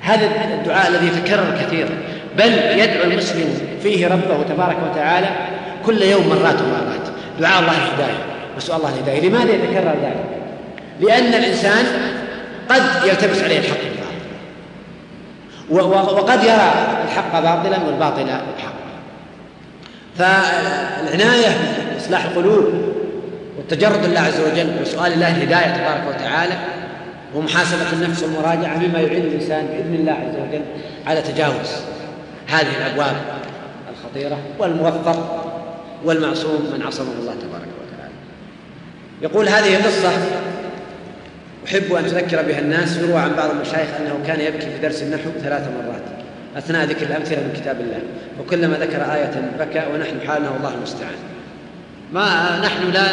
[0.00, 1.90] هذا الدعاء الذي يتكرر كثيرا؟
[2.38, 5.28] بل يدعو المسلم فيه ربه تبارك وتعالى
[5.86, 7.06] كل يوم مرات ومرات.
[7.40, 8.18] دعاء الله الهداية.
[8.56, 9.28] وسؤال الله الهداية.
[9.28, 10.24] لماذا يتكرر ذلك؟
[11.00, 11.84] لأن الإنسان
[12.68, 13.94] قد يلتبس عليه الحق
[15.70, 16.72] وقد يرى
[17.04, 18.28] الحق باطلا والباطل
[18.58, 18.84] حقا
[20.16, 21.56] فالعناية
[21.94, 22.64] بإصلاح القلوب
[23.56, 26.54] والتجرد لله عز وجل وسؤال الله الهداية تبارك وتعالى
[27.34, 30.62] ومحاسبة النفس والمراجعة مما يعين الإنسان بإذن الله عز وجل
[31.06, 31.70] على تجاوز
[32.48, 33.16] هذه الأبواب.
[34.14, 35.44] الخطيرة والموفق
[36.04, 38.14] والمعصوم من عصمه الله تبارك وتعالى.
[39.22, 40.10] يقول هذه قصة
[41.66, 45.30] أحب أن تذكر بها الناس يروى عن بعض المشايخ أنه كان يبكي في درس النحو
[45.42, 46.02] ثلاث مرات
[46.56, 48.00] أثناء ذكر الأمثلة من كتاب الله
[48.40, 51.14] وكلما ذكر آية بكى ونحن حالنا والله المستعان.
[52.12, 53.06] ما نحن لا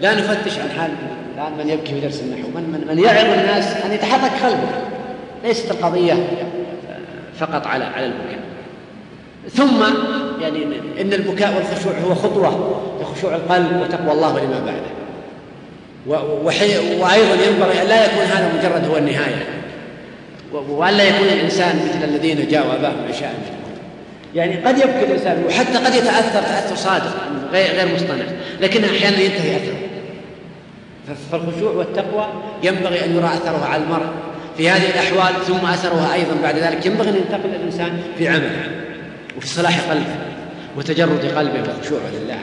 [0.00, 0.90] لا نفتش عن حال
[1.34, 4.68] الآن من يبكي في درس النحو من, من, من يعظ الناس أن يتحرك قلبه
[5.44, 6.14] ليست القضية
[7.38, 8.49] فقط على على البكاء
[9.48, 9.82] ثم
[10.40, 10.64] يعني
[11.00, 14.90] إن البكاء والخشوع هو خطوة لخشوع القلب وتقوى الله لما بعده.
[17.00, 19.46] وأيضا ينبغي أن لا يكون هذا مجرد هو النهاية.
[20.52, 23.34] وأن لا يكون الإنسان مثل الذين جاءوا أباهم عشاء
[24.34, 27.16] يعني قد يبكي الإنسان وحتى قد يتأثر تأثر صادق
[27.52, 28.24] غير غير مصطنع.
[28.60, 29.78] لكن أحيانا ينتهي أثره.
[31.32, 32.26] فالخشوع والتقوى
[32.62, 34.06] ينبغي أن يرى أثرها على المرء
[34.56, 36.86] في هذه الأحوال ثم أثرها أيضا بعد ذلك.
[36.86, 38.89] ينبغي أن ينتقل الإنسان في عمله.
[39.36, 40.16] وفي صلاح قلبه
[40.76, 42.38] وتجرد قلبه وخشوعه لله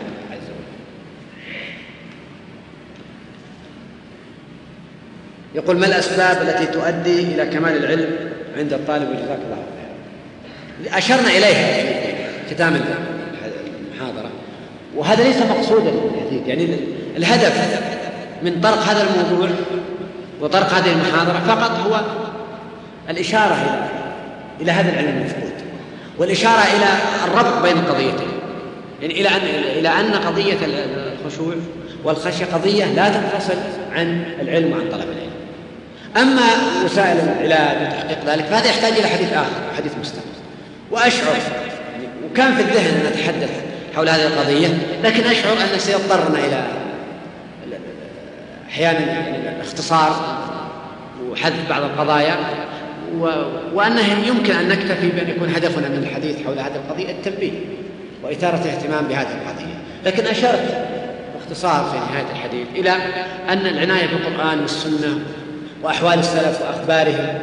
[5.55, 8.09] يقول ما الأسباب التي تؤدي إلى كمال العلم
[8.57, 11.83] عند الطالب وجزاك الله خيرا أشرنا إليها
[12.47, 12.81] في ختام
[13.91, 14.29] المحاضرة
[14.95, 16.47] وهذا ليس مقصودا الحديث.
[16.47, 16.77] يعني
[17.17, 17.81] الهدف
[18.43, 19.49] من طرق هذا الموضوع
[20.41, 22.01] وطرق هذه المحاضرة فقط هو
[23.09, 23.89] الإشارة
[24.61, 25.46] إلى إلى هذا العلم المفقود.
[26.17, 26.85] والإشارة إلى
[27.27, 28.27] الربط بين القضيتين
[29.01, 29.41] يعني إلى أن
[29.79, 30.57] إلى أن قضية
[31.25, 31.55] الخشوع
[32.03, 33.57] والخشية قضية لا تنفصل
[33.91, 35.31] عن العلم وعن طلب العلم.
[36.17, 36.47] أما
[36.85, 40.21] وسائل العلاج وتحقيق ذلك فهذا يحتاج إلى حديث آخر حديث مستقل.
[40.91, 41.35] وأشعر
[41.93, 43.49] يعني وكان في الذهن أن أتحدث
[43.95, 44.67] حول هذه القضية
[45.03, 46.63] لكن أشعر أن سيضطرنا إلى
[48.69, 50.37] أحيانا يعني الاختصار
[51.31, 52.35] وحذف بعض القضايا.
[53.19, 53.29] و...
[53.73, 57.51] وأنه يمكن أن نكتفي بأن يكون هدفنا من الحديث حول هذه القضية التنبيه
[58.23, 59.77] وإثارة الاهتمام بهذه القضية.
[60.05, 60.87] لكن أشرت
[61.35, 62.91] باختصار في نهاية الحديث إلى
[63.49, 65.19] أن العناية بالقرآن والسنة
[65.83, 67.39] وأحوال السلف وأخبارهم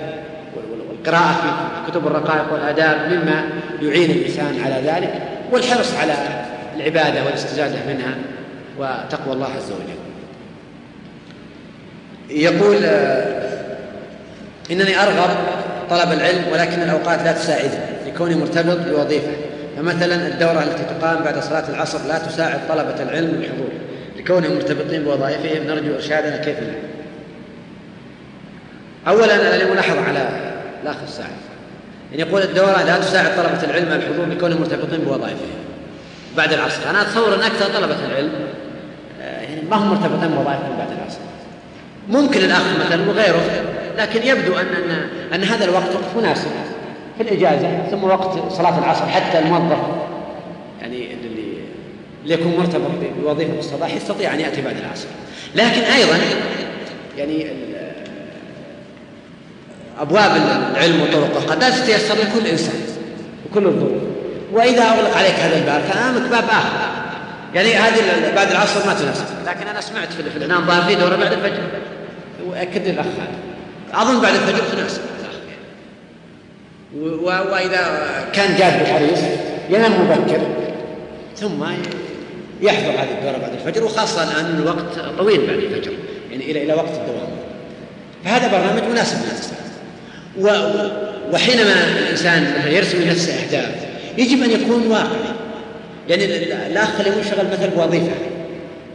[0.91, 3.45] والقراءة في كتب الرقائق والآداب مما
[3.83, 5.23] يعين الإنسان على ذلك
[5.53, 6.15] والحرص على
[6.77, 8.15] العبادة والاستزادة منها
[8.79, 10.05] وتقوى الله عز وجل.
[12.31, 12.77] يقول
[14.71, 15.31] إنني أرغب
[15.91, 19.33] طلب العلم ولكن الأوقات لا تساعدني لكوني مرتبط بوظيفة.
[19.77, 23.69] فمثلا الدورة التي تقام بعد صلاة العصر لا تساعد طلبة العلم بالحضور.
[24.19, 26.75] لكونهم مرتبطين بوظائفهم نرجو إرشادنا كيف نعمل
[29.09, 30.29] أولا أنا ملاحظة على
[30.83, 31.29] الأخ الساعد
[32.13, 35.49] يعني يقول الدورة لا تساعد طلبة العلم الحضور لكونهم مرتبطين بوظائفهم.
[36.37, 38.33] بعد العصر أنا أتصور أن أكثر طلبة العلم
[39.23, 41.19] آه، يعني ما هم مرتبطين بوظائفهم بعد العصر.
[42.09, 43.43] ممكن الأخ مثلا وغيره
[43.97, 46.51] لكن يبدو أن أن, أن هذا الوقت وقت مناسب.
[47.17, 49.79] في الإجازة ثم وقت صلاة العصر حتى الموظف
[50.81, 51.45] يعني اللي
[52.25, 52.91] اللي يكون مرتبط
[53.23, 55.07] بوظيفة في الصباح يستطيع أن يأتي بعد العصر.
[55.55, 56.19] لكن أيضا
[57.19, 57.47] يعني
[60.01, 60.31] أبواب
[60.73, 62.81] العلم وطرقه قد لا تتيسر لكل إنسان
[63.51, 64.03] وكل الظروف.
[64.53, 66.71] وإذا أغلق عليك هذا الباب فأمامك باب آخر.
[67.55, 69.25] يعني هذه بعد العصر ما تناسب.
[69.47, 71.63] لكن أنا سمعت في الإعلان ظاهر في دورة بعد الفجر.
[72.47, 73.44] وأكد الأخ هذا.
[73.95, 75.01] أظن بعد الفجر تناسب
[77.23, 78.01] وإذا
[78.33, 79.19] كان جاد بحريص
[79.71, 80.41] ينام مبكر
[81.37, 81.65] ثم
[82.63, 85.93] يحضر هذه الدورة بعد الفجر وخاصة الآن الوقت طويل بعد الفجر
[86.31, 87.29] يعني إلى إلى وقت الدوام.
[88.25, 89.51] فهذا برنامج مناسب للناس
[91.33, 93.75] وحينما الإنسان يرسم لنفسه أهداف
[94.19, 95.35] يجب أن يكون واقعي.
[96.09, 96.25] يعني
[96.67, 98.15] الأخ اللي منشغل مثلا بوظيفة.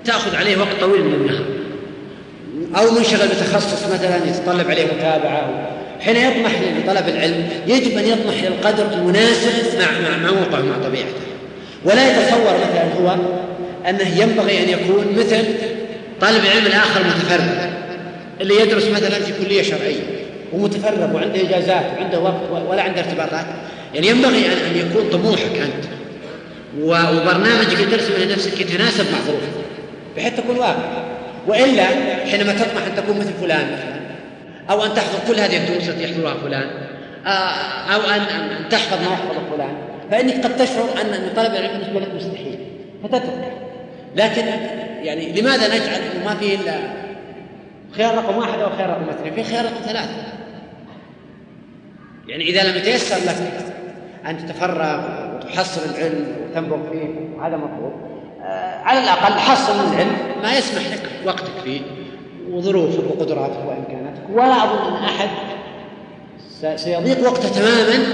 [0.05, 1.58] تأخذ عليه وقت طويل من النهار.
[2.77, 5.69] أو منشغل بتخصص مثلا يتطلب عليه متابعة
[6.01, 11.09] حين يطمح لطلب العلم يجب أن يطمح للقدر المناسب مع مع موقعه مع طبيعته.
[11.85, 13.15] ولا يتصور مثلا هو
[13.89, 15.45] أنه ينبغي أن يكون مثل
[16.21, 17.69] طالب العلم الآخر متفرغ
[18.41, 20.03] اللي يدرس مثلا في كلية شرعية
[20.53, 23.45] ومتفرغ وعنده إجازات وعنده وقت ولا عنده ارتباطات
[23.95, 25.85] يعني ينبغي أن يكون طموحك أنت.
[26.81, 29.69] وبرنامجك اللي ترسمه لنفسك يتناسب مع ظروفك.
[30.17, 31.08] بحيث تكون واقع.
[31.47, 31.85] وإلا
[32.25, 33.99] حينما تطمح أن تكون مثل فلان مثلا
[34.69, 36.69] أو أن تحفظ كل هذه الدروس التي يحضرها فلان
[37.25, 37.29] آه،
[37.93, 38.21] أو ان
[38.69, 39.73] تحفظ ما يحفظ فلان
[40.11, 42.59] فإنك قد تشعر ان طلب العلم بالنسبة لك مستحيل
[43.03, 43.51] فتترك.
[44.15, 44.45] لكن
[45.03, 46.73] يعني لماذا نجعل إنه ما فيه إلا
[47.91, 50.23] خيار رقم واحد أو خيار رقم اثنين؟ في خيار رقم ثلاثة.
[52.27, 53.35] يعني إذا لم يتيسر لك
[54.25, 55.01] أن تتفرغ
[55.35, 58.08] وتحصل العلم وتنبغ فيه وهذا مطلوب.
[58.83, 60.17] على الأقل حصل من العلم.
[60.43, 61.81] ما يسمح لك وقتك فيه
[62.51, 65.29] وظروفك وقدراتك وامكاناتك ولا أظن أن أحد
[66.75, 68.05] سيضيق وقته تماما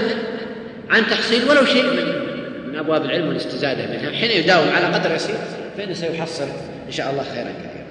[0.90, 2.26] عن تحصيل ولو شيء من
[2.68, 4.10] من أبواب العلم والاستزادة منها.
[4.10, 5.36] حين يداوم على قدر يسير
[5.78, 6.48] فانه سيحصل
[6.86, 7.86] إن شاء الله خيرا كثيرا.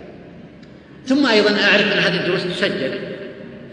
[1.05, 2.99] ثم أيضا أعرف أن هذه الدروس تسجل.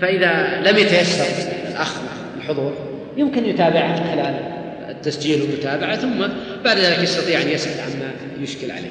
[0.01, 1.24] فإذا لم يتيسر
[1.70, 1.93] الأخ
[2.37, 2.73] الحضور
[3.16, 4.52] يمكن يتابعها من خلال
[5.07, 6.27] التسجيل والمتابعة ثم
[6.65, 8.11] بعد ذلك يستطيع أن يسأل عما
[8.41, 8.91] يشكل عليه.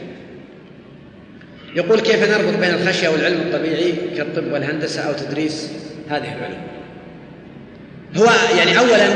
[1.76, 5.72] يقول كيف نربط بين الخشية والعلم الطبيعي كالطب والهندسة أو تدريس؟
[6.10, 6.62] هذه العلوم.
[8.18, 9.08] هو يعني اولا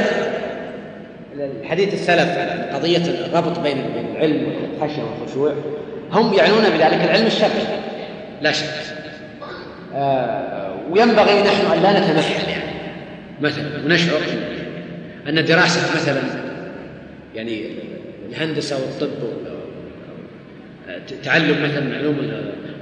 [1.61, 2.29] الحديث السلف
[2.73, 3.77] قضية الربط بين
[4.11, 5.53] العلم والخشية والخشوع
[6.11, 7.79] هم يعنون بذلك العلم الشرعي.
[8.41, 8.65] لا شك.
[9.95, 12.75] آه وينبغي نحن أن لا نتمثل يعني.
[13.41, 14.21] مثلا ونشعر
[15.29, 16.44] أن دراسه مثلا
[17.35, 17.65] يعني
[18.29, 19.09] الهندسة والطب
[21.23, 22.17] تعلم مثلا علوم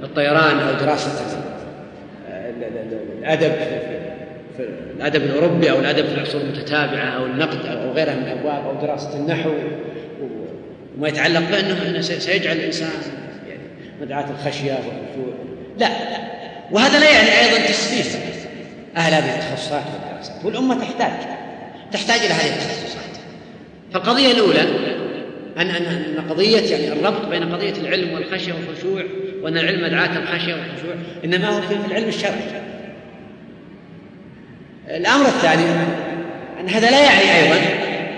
[0.02, 1.38] الطيران أو دراسة
[3.18, 3.52] الأدب
[4.56, 8.86] في الأدب الأوروبي أو الأدب في العصور المتتابعة أو النقد أو غيرها من الأبواب أو
[8.86, 9.50] دراسة النحو
[10.98, 12.88] وما يتعلق بأنه سيجعل الإنسان
[13.48, 13.62] يعني
[14.00, 15.34] مدعاة الخشية والخشوع.
[15.78, 15.88] لا
[16.70, 18.18] وهذا لا يعني أيضا تسفيف
[18.96, 20.44] أهل هذه التخصصات والدراسات.
[20.44, 21.12] والأمة تحتاج
[21.92, 23.03] تحتاج إلى هذه التخصصات.
[23.94, 24.60] فالقضية الأولى
[25.58, 29.04] أن أن قضية يعني الربط بين قضية العلم والخشية والخشوع
[29.42, 30.94] وأن العلم مدعاة الخشية والخشوع
[31.24, 32.62] إنما هو في العلم الشرعي.
[34.88, 35.64] الأمر الثاني
[36.60, 37.60] أن هذا لا يعني أيضا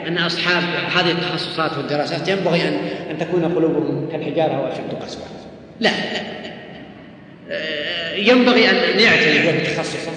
[0.06, 0.62] أن أصحاب
[0.96, 2.74] هذه التخصصات والدراسات ينبغي أن
[3.10, 5.24] أن تكون قلوبهم كالحجارة وأشد قسوة.
[5.80, 5.90] لا
[8.16, 10.12] ينبغي أن يعتني بتخصصه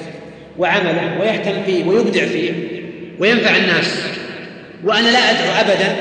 [0.58, 2.52] وعمله ويهتم فيه ويبدع فيه
[3.20, 4.20] وينفع الناس.
[4.84, 5.96] وأنا لا أدعو أبدا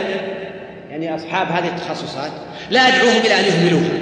[0.91, 2.31] يعني أصحاب هذه التخصصات
[2.71, 3.99] لا أدعوهم إلى أن يهملوها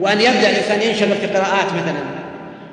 [0.00, 2.18] وأن يبدأ الإنسان ينشغل في قراءات مثلا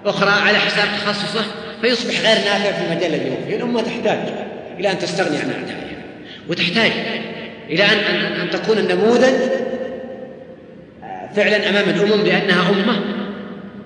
[0.06, 1.46] أخرى على حساب تخصصه
[1.82, 3.56] فيصبح غير نافع في المجال الذي هو فيه.
[3.56, 4.20] الأمة تحتاج
[4.80, 5.86] إلى أن تستغني عن أعدائها.
[6.50, 6.92] وتحتاج
[7.70, 7.98] إلى أن
[8.42, 9.34] أن, تكون النموذج
[11.04, 13.00] آه، فعلا أمام الأمم بأنها أمة.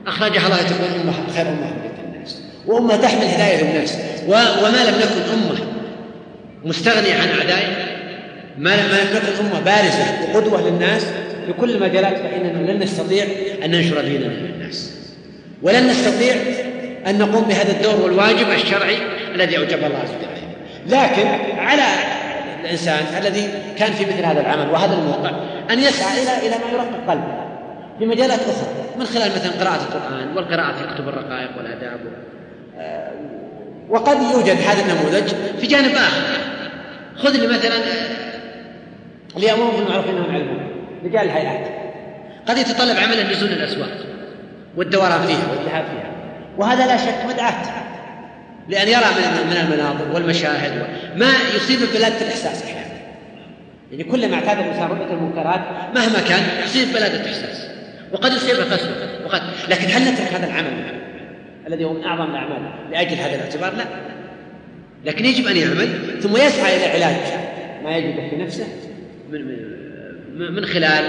[0.07, 1.73] أخرجها الله تكون أمة خير أمة
[2.13, 3.97] للناس وأمة تحمل هداية للناس.
[4.27, 5.68] وما لم نكن أمة
[6.65, 7.87] مستغنية عن أعدائها
[8.57, 11.05] ما لم نكن أمة بارزة وقدوة للناس
[11.45, 13.25] في كل المجالات فإننا لن نستطيع
[13.65, 14.91] أن ننشر ديننا للناس
[15.61, 16.35] ولن نستطيع
[17.07, 18.97] أن نقوم بهذا الدور والواجب الشرعي
[19.35, 20.29] الذي أوجب الله عز وجل.
[20.87, 21.27] لكن
[21.57, 21.83] على
[22.63, 25.31] الإنسان الذي كان في مثل هذا العمل وهذا الموقع
[25.71, 27.49] أن يسعى إلى إلى ما يرقق قلبه
[27.99, 28.67] في مجالات أخرى
[28.99, 31.99] من خلال مثلا قراءة القرآن والقراءة في كتب الرقائق والآداب
[32.79, 33.11] آه،
[33.89, 35.27] وقد يوجد هذا النموذج
[35.59, 36.21] في جانب آخر.
[37.17, 37.75] خذ لي مثلا
[39.35, 40.69] اللي يأمرون بالمعروف عن المنكر.
[41.05, 41.67] رجال الهيئات
[42.47, 44.05] قد يتطلب عملا نزول الأسواق
[44.77, 46.11] والدوران فيها والذهاب فيها.
[46.57, 47.63] وهذا لا شك مدعاة
[48.69, 49.05] لأن يرى
[49.49, 52.79] من المناظر والمشاهد ما يصيب بلادة الإحساس أحيانا.
[53.91, 55.61] يعني كلما اعتاد الإنسان رؤية المنكرات
[55.95, 57.67] مهما كان يصيب بلادة إحساس
[58.11, 60.98] وقد يصيب قسوة وقد لكن هل نترك هذا العمل؟
[61.69, 63.85] الذي هو من أعظم الأعمال لأجل هذا الاعتبار لا.
[65.05, 67.15] لكن يجب أن يعمل ثم يسعى إلى علاج
[67.83, 68.67] ما يجده في نفسه
[69.31, 71.03] من من خلال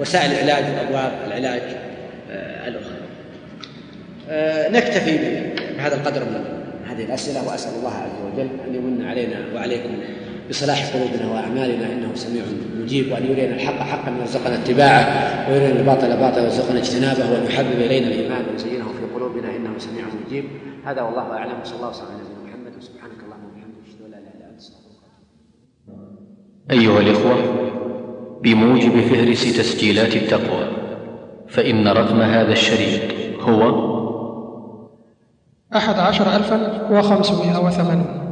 [0.00, 1.62] وسائل العلاج وأبواب العلاج
[2.30, 2.96] آه، الأخرى.
[4.30, 5.18] آه، نكتفي
[5.76, 6.44] بهذا القدر من
[6.86, 9.90] هذه الأسئلة وأسأل الله عز وجل أن يمن علينا وعليكم
[10.50, 12.42] بصلاح قلوبنا وأعمالنا إنه سميع
[12.82, 18.06] مجيب وأن يرينا الحق حقا ويرزقنا اتباعه ويرينا الباطل باطلا ويرزقنا اجتنابه وأن يحبب إلينا
[18.06, 20.44] الإيمان ويزينه في قلوبنا إنه سميع مجيب.
[20.84, 21.60] هذا والله أعلم.
[21.60, 22.78] وصلى الله وسلم على نبينا محمد.
[22.78, 24.62] وسبحانك اللهم وبحمدك أشهد أن لا إله إلا أنت
[26.70, 27.36] أيها الإخوة
[28.42, 30.68] بموجب فهرس تسجيلات التقوى
[31.48, 33.02] فإن رقم هذا الشريط
[33.40, 33.86] هو
[35.76, 38.25] أحد عشر ألفا وخمسمائة وثمانون